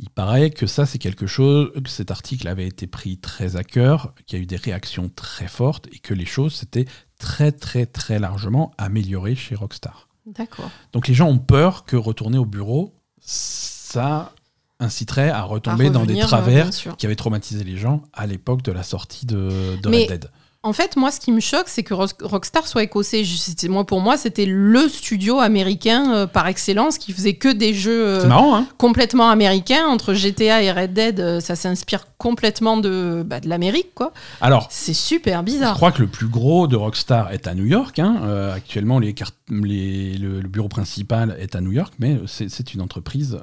[0.00, 3.64] Il paraît que ça, c'est quelque chose, que cet article avait été pris très à
[3.64, 6.86] cœur, qu'il y a eu des réactions très fortes et que les choses s'étaient
[7.20, 10.08] très, très, très largement améliorées chez Rockstar.
[10.26, 10.70] D'accord.
[10.92, 14.32] Donc les gens ont peur que retourner au bureau, ça
[14.80, 18.62] inciterait à retomber À dans des euh, travers qui avaient traumatisé les gens à l'époque
[18.62, 20.30] de la sortie de, de Red Dead.
[20.62, 23.24] En fait, moi, ce qui me choque, c'est que Rockstar soit écossais.
[23.24, 27.72] Je- Moi, pour moi, c'était le studio américain euh, par excellence qui faisait que des
[27.72, 29.86] jeux euh, marrant, hein complètement américains.
[29.86, 34.12] Entre GTA et Red Dead, euh, ça s'inspire complètement de, bah, de l'Amérique, quoi.
[34.42, 35.76] Alors, C'est super je bizarre.
[35.76, 37.98] crois que le plus gros de Rockstar est à New York.
[37.98, 38.50] hein.
[38.54, 42.82] Actuellement, les cart- les- le, le bureau principal est à New York, mais c'est une
[42.82, 43.38] entreprise,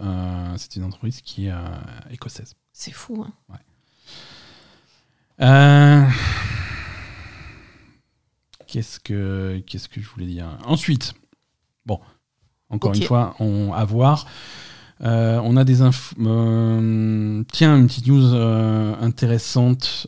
[0.57, 1.53] c'est une entreprise qui est
[2.11, 2.53] écossaise.
[2.73, 3.26] C'est fou.
[3.27, 3.56] hein.
[5.39, 6.03] Euh,
[8.68, 10.45] Qu'est-ce que qu'est-ce que je voulais dire?
[10.65, 11.14] Ensuite,
[11.85, 11.99] bon,
[12.69, 14.27] encore une fois, on à voir.
[15.03, 16.15] Euh, on a des infos.
[16.19, 20.07] euh, tiens, une petite news euh, intéressante,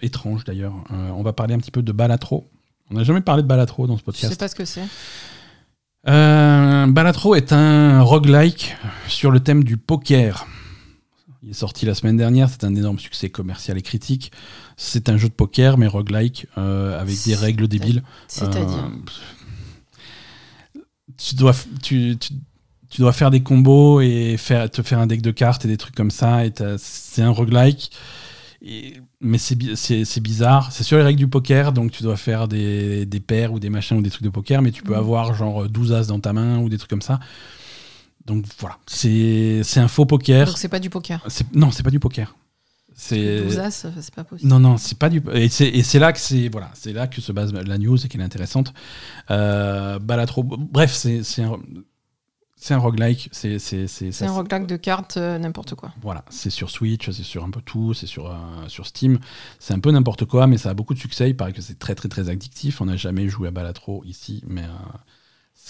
[0.00, 0.74] étrange d'ailleurs.
[0.90, 2.48] On va parler un petit peu de Balatro.
[2.90, 4.32] On n'a jamais parlé de Balatro dans ce Je podcast.
[4.32, 4.86] sais pas ce que c'est.
[6.04, 8.76] Balatro est un roguelike
[9.08, 10.46] sur le thème du poker.
[11.42, 14.30] Il est sorti la semaine dernière, c'est un énorme succès commercial et critique.
[14.76, 18.02] C'est un jeu de poker, mais roguelike, euh, avec des règles débiles.
[18.28, 18.90] C'est-à-dire.
[20.76, 20.80] Euh,
[21.16, 22.32] tu, dois, f- tu, tu,
[22.88, 25.76] tu dois faire des combos et faire, te faire un deck de cartes et des
[25.76, 26.42] trucs comme ça.
[26.78, 27.90] C'est un roguelike.
[28.64, 30.70] Et- mais c'est bi- c'est c'est bizarre.
[30.70, 33.70] C'est sur les règles du poker, donc tu dois faire des, des paires ou des
[33.70, 34.98] machins ou des trucs de poker, mais tu peux Mhm.
[35.00, 37.18] avoir genre 12 as dans ta main ou des trucs comme ça.
[38.26, 40.46] Donc voilà, c'est un faux poker.
[40.46, 41.26] Donc c'est pas du poker.
[41.54, 42.34] Non, c'est pas du poker.
[42.94, 44.48] C'est 12 as, c'est pas possible.
[44.48, 45.22] non, non, c'est pas du.
[45.32, 47.96] Et c'est, et c'est là que c'est voilà, c'est là que se base la news
[48.04, 48.72] et qu'elle est intéressante.
[49.30, 51.58] Euh, Balatro, bref, c'est, un,
[52.62, 53.28] c'est un roguelike.
[53.32, 53.56] C'est,
[54.22, 55.92] un roguelike de cartes, euh, n'importe quoi.
[56.00, 58.36] Voilà, c'est sur Switch, c'est sur un peu tout, c'est sur, euh,
[58.68, 59.18] sur Steam.
[59.58, 61.30] C'est un peu n'importe quoi, mais ça a beaucoup de succès.
[61.30, 62.80] Il paraît que c'est très, très, très addictif.
[62.80, 64.68] On n'a jamais joué à Balatro ici, mais euh,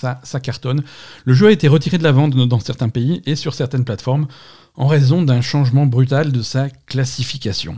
[0.02, 0.82] ça, ça cartonne.
[1.24, 4.26] Le jeu a été retiré de la vente dans certains pays et sur certaines plateformes
[4.74, 7.76] en raison d'un changement brutal de sa classification.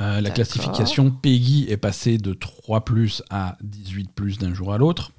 [0.00, 2.84] Euh, la classification PEGI est passée de 3
[3.30, 5.12] à 18 d'un jour à l'autre.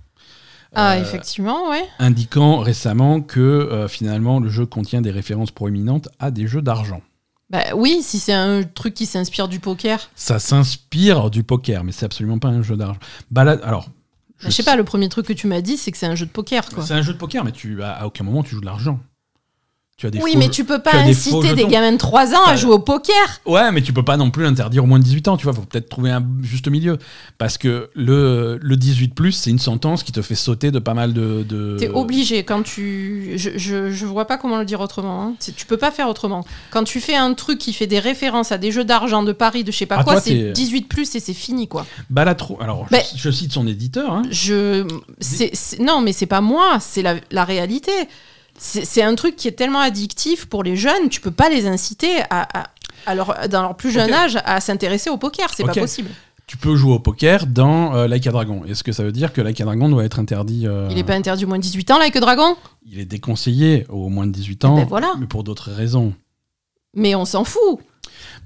[0.75, 1.85] Ah, Euh, effectivement, ouais.
[1.99, 7.01] indiquant récemment que euh, finalement le jeu contient des références proéminentes à des jeux d'argent.
[7.49, 10.09] Bah oui, si c'est un truc qui s'inspire du poker.
[10.15, 12.99] Ça s'inspire du poker, mais c'est absolument pas un jeu d'argent.
[13.31, 13.89] Balade, alors,
[14.39, 16.25] Je sais pas, le premier truc que tu m'as dit, c'est que c'est un jeu
[16.25, 16.85] de poker, quoi.
[16.85, 18.99] C'est un jeu de poker, mais tu à aucun moment tu joues de l'argent.
[19.99, 21.97] Tu as des Oui, faux mais tu peux pas tu des inciter des gamins de
[21.97, 23.13] 3 ans à jouer au poker.
[23.45, 25.51] Ouais, mais tu peux pas non plus interdire au moins de 18 ans, tu vois,
[25.53, 26.97] faut peut-être trouver un juste milieu.
[27.37, 31.11] Parce que le, le 18, c'est une sentence qui te fait sauter de pas mal
[31.11, 31.43] de.
[31.43, 31.75] de...
[31.77, 33.33] T'es obligé quand tu.
[33.35, 35.21] Je, je, je vois pas comment le dire autrement.
[35.21, 35.33] hein.
[35.57, 36.45] Tu peux pas faire autrement.
[36.71, 39.65] Quand tu fais un truc qui fait des références à des jeux d'argent, de paris,
[39.65, 41.85] de je sais pas Ah, quoi, c'est t'es- 18 plus et c'est fini, quoi.
[42.09, 42.57] Balatro.
[42.61, 44.13] Alors, je- cite son éditeur.
[44.13, 44.21] Hein.
[44.31, 44.85] Je.
[45.81, 47.91] non, mais c'est pas moi, c'est la, la réalité.
[48.61, 52.19] C'est un truc qui est tellement addictif pour les jeunes, tu peux pas les inciter
[52.29, 52.67] à, à-
[53.05, 56.09] à leur- dans leur plus jeune âge à s'intéresser au poker, c'est pas possible.
[56.45, 58.63] Tu peux jouer au poker dans euh, Like a Dragon.
[58.67, 61.03] Est-ce que ça veut dire que Like a Dragon doit être interdit euh, Il est
[61.03, 62.55] pas interdit au moins de 18 ans, Like a Dragon?
[62.85, 65.13] Il est déconseillé au moins de 18 ans, ben voilà.
[65.19, 66.13] mais pour d'autres raisons.
[66.95, 67.79] Mais on s'en fout.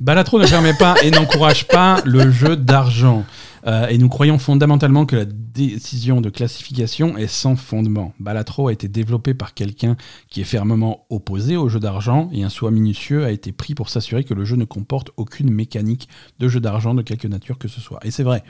[0.02, 3.24] Balatro ne permet pas et n'encourage pas le jeu d'argent.
[3.66, 8.14] Euh, et nous croyons fondamentalement que la décision de classification est sans fondement.
[8.20, 9.96] Balatro a été développé par quelqu'un
[10.30, 13.90] qui est fermement opposé au jeu d'argent et un soin minutieux a été pris pour
[13.90, 16.10] s'assurer que le jeu ne comporte aucune mécanique
[16.40, 18.00] de jeu d'argent de quelque nature que ce soit.
[18.04, 18.44] Et c'est vrai.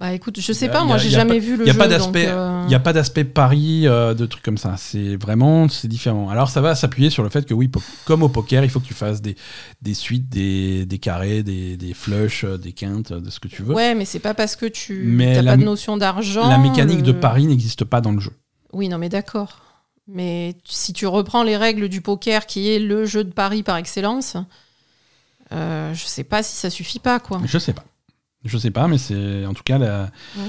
[0.00, 1.64] Bah écoute, je Y sais pas, y moi j'ai y jamais pas- vu le Il
[1.64, 1.78] n'y a jeu.
[1.78, 4.76] pas donc, d'aspect, euh, il y a pas d'aspect pari euh, de trucs comme ça.
[4.76, 6.28] C'est vraiment, c'est différent.
[6.30, 7.68] Alors ça va s'appuyer sur le fait que oui,
[8.04, 9.34] comme au poker, il faut que tu fasses des,
[9.82, 13.64] des suites, des, des carrés, des, des flushs, euh, des quintes, de ce que tu
[13.64, 13.74] veux.
[13.74, 16.48] Ouais, mais c'est pas parce que tu la pas de notion d'argent.
[16.48, 18.32] La mécanique de le- pari n'existe pas dans le jeu.
[18.72, 19.58] Oui, non, mais d'accord.
[20.06, 23.76] Mais si tu reprends les règles du poker, qui est le jeu de pari par
[23.76, 24.36] excellence,
[25.52, 27.40] euh, je sais pas si ça suffit pas, quoi.
[27.44, 27.84] Je sais pas.
[28.44, 30.42] Je sais pas, mais c'est en tout cas la, Ouais.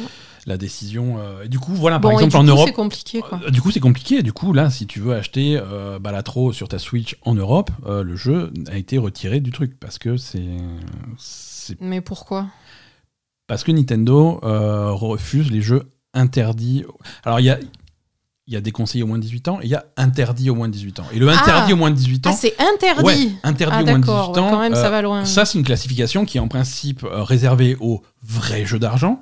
[0.45, 1.17] la décision.
[1.19, 2.67] euh, et du coup, voilà, Bon, par exemple, en coup, Europe.
[2.67, 3.39] c'est compliqué, quoi.
[3.45, 4.21] euh, Du coup, c'est compliqué.
[4.23, 8.03] Du coup, là, si tu veux acheter euh, Balatro sur ta Switch en Europe, euh,
[8.03, 10.47] le jeu a été retiré du truc parce que c'est
[11.79, 12.47] Mais pourquoi?
[13.47, 14.39] Parce que Nintendo
[14.93, 15.83] refuse les jeux
[16.13, 16.83] interdits.
[17.23, 17.59] Alors, il y a
[18.49, 20.55] il y a déconseillé au moins de 18 ans et il y a interdit au
[20.55, 21.03] moins de 18 ans.
[21.13, 23.81] Et le Ah interdit au moins de 18 ans, Ah, c'est interdit ouais, interdit Ah,
[23.81, 25.23] au moins de 18 d'accord, ouais, ans, quand même, euh, ça va loin.
[25.23, 29.21] ça, c'est une classification qui est en principe euh, réservée aux vrais jeux d'argent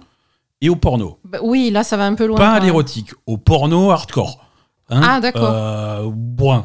[0.62, 1.20] et au porno.
[1.26, 2.38] Bah oui, là, ça va un peu loin.
[2.38, 4.46] Pas à l'érotique, au porno hardcore.
[4.90, 5.52] Hein Ah, d'accord.
[5.52, 6.64] Euh, bon,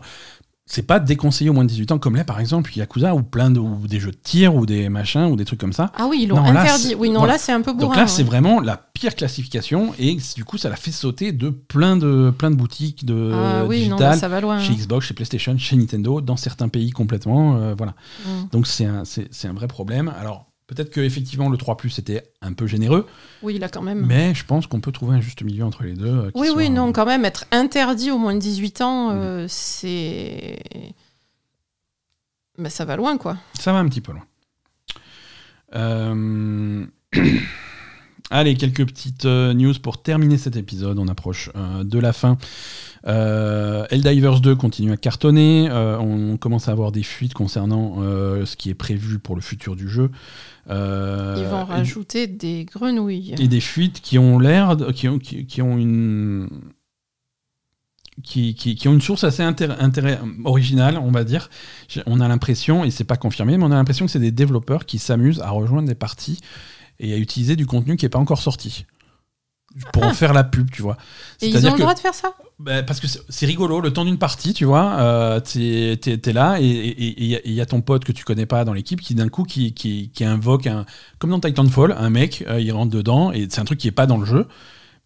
[0.64, 3.50] c'est pas déconseillé au moins de 18 ans, comme là, par exemple, Yakuza, ou plein
[3.50, 5.90] de, ou des jeux de tir, ou des machins, ou des trucs comme ça.
[5.96, 6.82] Ah oui, ils l'ont Non, là, interdit.
[6.88, 7.34] c'est- Oui, non, voilà.
[7.34, 7.88] là, c'est un peu bourrin.
[7.88, 8.28] Donc là, c'est ouais.
[8.28, 12.50] vraiment la pire classification, et du coup, ça l'a fait sauter de plein de, plein
[12.50, 14.60] de boutiques de Ah oui, non, digitales, là, ça va loin.
[14.60, 14.76] chez hein.
[14.78, 17.56] Xbox, chez PlayStation, chez Nintendo, dans certains pays complètement.
[17.56, 17.94] euh, voilà.
[18.24, 18.30] Mm.
[18.52, 20.12] Donc c'est un, c'est, c'est un vrai problème.
[20.20, 23.06] Alors, peut-être que effectivement le 3 était un peu généreux,
[23.42, 24.04] Oui, là, quand même.
[24.06, 26.06] mais je pense qu'on peut trouver un juste milieu entre les deux.
[26.06, 30.58] euh, Oui, oui, non, quand même, être interdit au moins de 18 ans, euh, c'est.
[32.58, 33.36] Mais ça va loin, quoi.
[33.58, 34.24] Ça va un petit peu loin.
[38.34, 40.98] Allez, quelques petites euh, news pour terminer cet épisode.
[40.98, 42.38] On approche euh, de la fin.
[43.06, 45.68] Euh, Helldivers 2 continue à cartonner.
[45.70, 49.76] Euh, on commence à avoir des fuites concernant ce qui est prévu pour le futur
[49.76, 50.10] du jeu.
[50.68, 50.72] Ils
[51.50, 53.34] vont rajouter des grenouilles.
[53.38, 56.48] et des fuites qui ont l'air de- qui ont, qui, qui ont une
[58.22, 59.42] qui, qui- qui ont une source assez
[60.44, 61.50] originale, on va dire.
[62.06, 64.86] On a l'impression, et c'est pas confirmé, mais on a l'impression que c'est des développeurs
[64.86, 66.38] qui s'amusent à rejoindre des parties
[67.02, 68.86] et à utiliser du contenu qui n'est pas encore sorti.
[69.92, 70.98] Pour en faire la pub, tu vois.
[71.40, 72.34] Et ils ont le que- droit de faire ça?
[72.58, 76.94] Bah, parce que c'est rigolo, le temps d'une partie, tu vois, euh, t'es là et
[76.98, 79.72] il y, a ton pote que tu connais pas dans l'équipe qui d'un coup qui,
[79.72, 80.84] qui, qui invoque un,
[81.18, 83.92] comme dans Titanfall, un mec, euh, il rentre dedans et c'est un truc qui est
[83.92, 84.46] pas dans le jeu.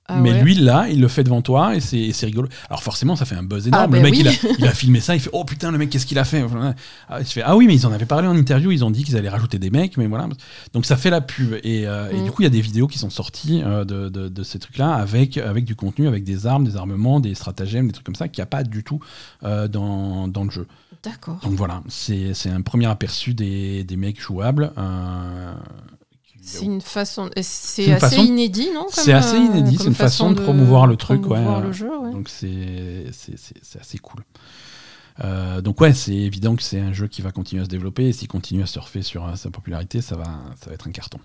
[0.08, 0.42] Ah mais ouais.
[0.42, 2.48] lui, là, il le fait devant toi et c'est c'est rigolo.
[2.70, 3.84] Alors forcément, ça fait un buzz énorme.
[3.84, 4.20] Ah, bah le mec, oui.
[4.20, 6.24] il, a, il a filmé ça, il fait Oh putain, le mec, qu'est-ce qu'il a
[6.24, 6.44] fait?
[7.08, 9.02] Ah, il fait, ah oui, mais ils en avaient parlé en interview, ils ont dit
[9.04, 10.28] qu'ils allaient rajouter des mecs, mais voilà.
[10.72, 11.54] Donc ça fait la pub.
[11.64, 12.24] Et, euh, et Mm.
[12.24, 14.58] du coup, il y a des vidéos qui sont sorties euh, de, de- de ces
[14.60, 18.14] trucs-là avec, avec du contenu, avec des armes, des armements, des stratagèmes, des trucs comme
[18.14, 19.00] ça, qu'il n'y a pas du tout
[19.44, 20.66] euh, dans, dans le jeu.
[21.02, 21.38] D'accord.
[21.42, 24.72] Donc voilà, c'est c'est un premier aperçu des, des mecs jouables.
[26.46, 27.28] C'est une façon.
[27.42, 31.22] C'est assez façon- inédit, non C'est assez inédit, c'est une façon de promouvoir le truc,
[31.22, 31.66] promouvoir ouais.
[31.66, 32.12] le jeu, ouais.
[32.12, 33.06] Donc c'est
[33.80, 34.22] assez cool.
[35.24, 38.06] Euh, donc ouais, c'est évident que c'est un jeu qui va continuer à se développer
[38.08, 40.24] et s'il continue à surfer sur euh, sa popularité, ça va,
[40.60, 41.18] ça va être un carton.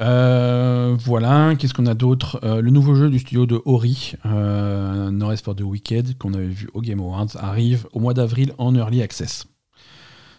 [0.00, 2.38] Euh, voilà, qu'est-ce qu'on a d'autre?
[2.44, 6.68] Euh, Le nouveau jeu du studio de Ori, euh, for the Wicked, qu'on avait vu
[6.74, 9.46] au Game Awards, arrive au mois d'avril en Early Access.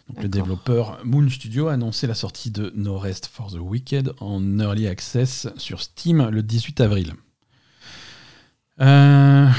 [0.10, 4.14] Donc, le développeur Moon Studio a annoncé la sortie de No Rest for the Wicked
[4.20, 7.14] en Early Access sur Steam le 18 avril.
[8.80, 9.50] Euh,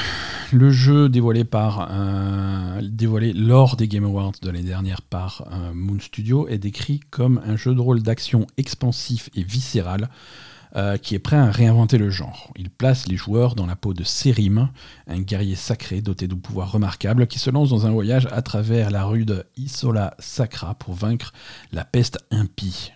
[0.51, 5.73] le jeu dévoilé par euh, dévoilé lors des Game Awards de l'année dernière par euh,
[5.73, 10.09] Moon Studio est décrit comme un jeu de rôle d'action expansif et viscéral
[10.75, 12.51] euh, qui est prêt à réinventer le genre.
[12.55, 14.69] Il place les joueurs dans la peau de Serim,
[15.07, 18.91] un guerrier sacré doté de pouvoirs remarquables qui se lance dans un voyage à travers
[18.91, 21.33] la rude Isola Sacra pour vaincre
[21.71, 22.91] la peste impie.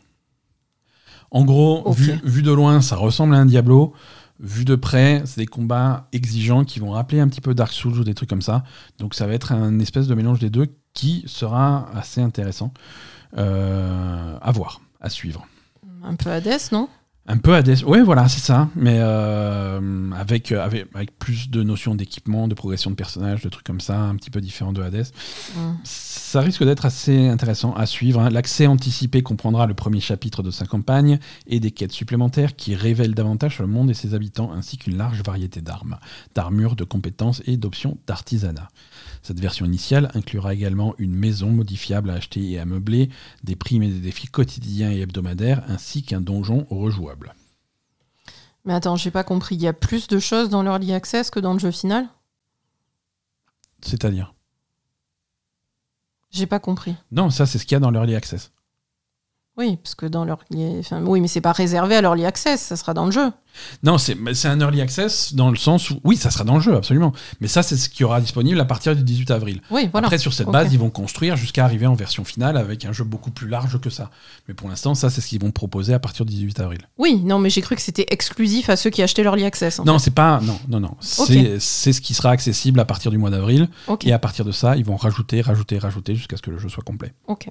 [1.31, 3.93] En gros, vu de loin, ça ressemble à un Diablo.
[4.39, 7.97] Vu de près, c'est des combats exigeants qui vont rappeler un petit peu Dark Souls
[7.99, 8.63] ou des trucs comme ça.
[8.99, 12.71] Donc ça va être un espèce de mélange des deux qui sera assez intéressant
[13.37, 15.47] euh, à voir, à suivre.
[16.03, 16.87] Un peu Hades, non?
[17.25, 21.63] Un peu Hades, ouais voilà, c'est ça, mais euh, avec, euh, avec, avec plus de
[21.63, 24.81] notions d'équipement, de progression de personnages, de trucs comme ça, un petit peu différent de
[24.81, 25.07] Hades.
[25.55, 25.71] Mm.
[25.85, 28.19] Ça risque d'être assez intéressant à suivre.
[28.19, 28.29] hein.
[28.29, 31.17] L'accès anticipé comprendra le premier chapitre de sa campagne
[31.47, 34.97] et des quêtes supplémentaires qui révèlent davantage sur le monde et ses habitants, ainsi qu'une
[34.97, 35.99] large variété d'armes,
[36.35, 38.67] d'armures, de compétences et d'options d'artisanat.
[39.21, 43.09] Cette version initiale inclura également une maison modifiable à acheter et à meubler,
[43.45, 47.12] des primes et des défis quotidiens et hebdomadaires, ainsi qu'un donjon rejouable.
[48.65, 49.55] Mais attends, j'ai pas compris.
[49.55, 52.07] Il y a plus de choses dans l'Early Access que dans le jeu final?
[53.81, 54.33] C'est-à-dire?
[56.31, 56.95] J'ai pas compris.
[57.11, 58.51] Non, ça c'est ce qu'il y a dans l'Early Access.
[59.57, 60.79] Oui, parce que dans l'Early...
[60.79, 63.31] Enfin, oui, mais c'est pas réservé à l'Early Access, ça sera dans le jeu.
[63.83, 66.75] Non, c'est un early access dans le sens où, oui, ça sera dans le jeu,
[66.75, 67.13] absolument.
[67.41, 69.61] Mais ça, c'est ce qui aura disponible à partir du 18 avril.
[69.69, 70.07] Oui, voilà.
[70.07, 73.03] Après, sur cette base, ils vont construire jusqu'à arriver en version finale avec un jeu
[73.03, 74.09] beaucoup plus large que ça.
[74.47, 76.81] Mais pour l'instant, ça, c'est ce qu'ils vont proposer à partir du 18 avril.
[76.97, 79.79] Oui, non, mais j'ai cru que c'était exclusif à ceux qui achetaient l'Early Access.
[79.79, 80.39] en Non, c'est pas.
[80.41, 80.95] Non, non, non.
[80.99, 83.69] C'est c'est ce qui sera accessible à partir du mois d'avril.
[84.03, 86.69] Et à partir de ça, ils vont rajouter, rajouter, rajouter jusqu'à ce que le jeu
[86.69, 87.13] soit complet.
[87.27, 87.49] Ok.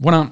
[0.00, 0.30] Voilà.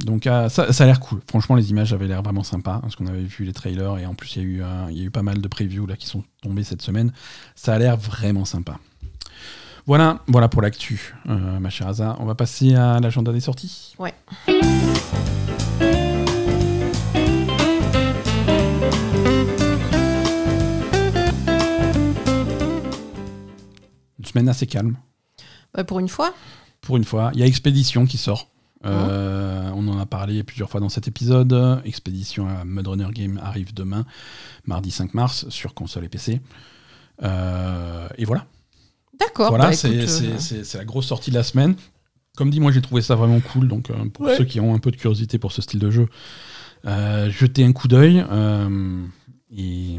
[0.00, 1.20] Donc euh, ça, ça a l'air cool.
[1.28, 4.14] Franchement, les images avaient l'air vraiment sympas parce qu'on avait vu les trailers et en
[4.14, 5.96] plus il y, a eu, euh, il y a eu pas mal de previews là
[5.96, 7.12] qui sont tombés cette semaine.
[7.54, 8.78] Ça a l'air vraiment sympa.
[9.86, 12.16] Voilà, voilà pour l'actu, euh, ma chère Asa.
[12.18, 13.94] On va passer à l'agenda des sorties.
[13.98, 14.14] Ouais.
[24.18, 24.96] Une semaine assez calme.
[25.72, 26.34] Bah, pour une fois.
[26.80, 28.48] Pour une fois, il y a Expédition qui sort.
[28.84, 31.80] Euh, on en a parlé plusieurs fois dans cet épisode.
[31.84, 34.04] Expédition à Mud Runner Game arrive demain,
[34.66, 36.40] mardi 5 mars, sur console et PC.
[37.22, 38.46] Euh, et voilà.
[39.18, 39.48] D'accord.
[39.48, 41.74] Voilà, bah, c'est euh, c'est- la grosse sortie de la semaine.
[42.36, 43.66] Comme dit, moi j'ai trouvé ça vraiment cool.
[43.66, 44.36] Donc pour Ouais.
[44.36, 46.06] ceux qui ont un peu de curiosité pour ce style de jeu,
[46.84, 48.24] jetez un coup d'œil.
[49.56, 49.98] et-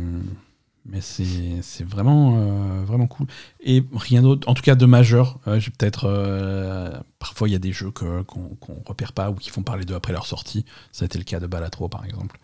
[0.86, 3.28] mais c'est vraiment, euh, vraiment cool.
[3.62, 5.38] Et rien d'autre, en tout cas de majeur.
[5.48, 6.06] Euh, j'ai peut-être.
[6.06, 9.86] euh, parfois il y a des jeux qu'on qu'on repère pas ou qui font parler
[9.86, 10.66] d'eux après leur sortie.
[10.92, 12.40] Ça a été le cas de Balatro par exemple.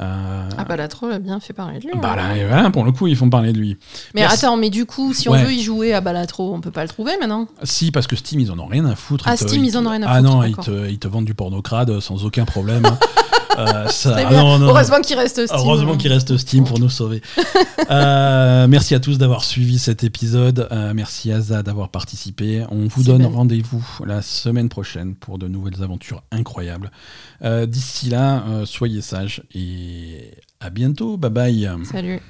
[0.00, 1.92] Ah la troll a bien fait parler de lui.
[2.00, 3.76] bah là, et voilà, pour le coup, ils font parler de lui.
[4.14, 4.44] mais merci.
[4.44, 5.42] attends, mais du coup, si on Ouais.
[5.42, 7.48] veut y jouer à Balatro, on peut pas le trouver maintenant?
[7.64, 9.24] Si, parce que Steam, ils en ont rien à foutre.
[9.26, 11.08] Ah, te- Steam, ils en ont rien à Ah foutre, non, ils te, ils te
[11.08, 12.84] vendent du pornocrade sans aucun problème.
[13.58, 14.42] Euh, ça- ah bien.
[14.42, 14.66] non, non.
[14.68, 15.58] Heureusement qu'il reste Steam.
[15.58, 17.22] Heureusement qu'il reste Steam pour nous sauver.
[17.90, 20.68] Euh, merci à tous d'avoir suivi cet épisode.
[20.72, 22.64] Euh, merci Aza d'avoir participé.
[22.70, 26.90] On vous donne rendez-vous la semaine prochaine pour de nouvelles aventures incroyables.
[27.66, 31.16] D'ici là, soyez sages et à bientôt.
[31.16, 31.68] Bye bye.
[31.90, 32.20] Salut.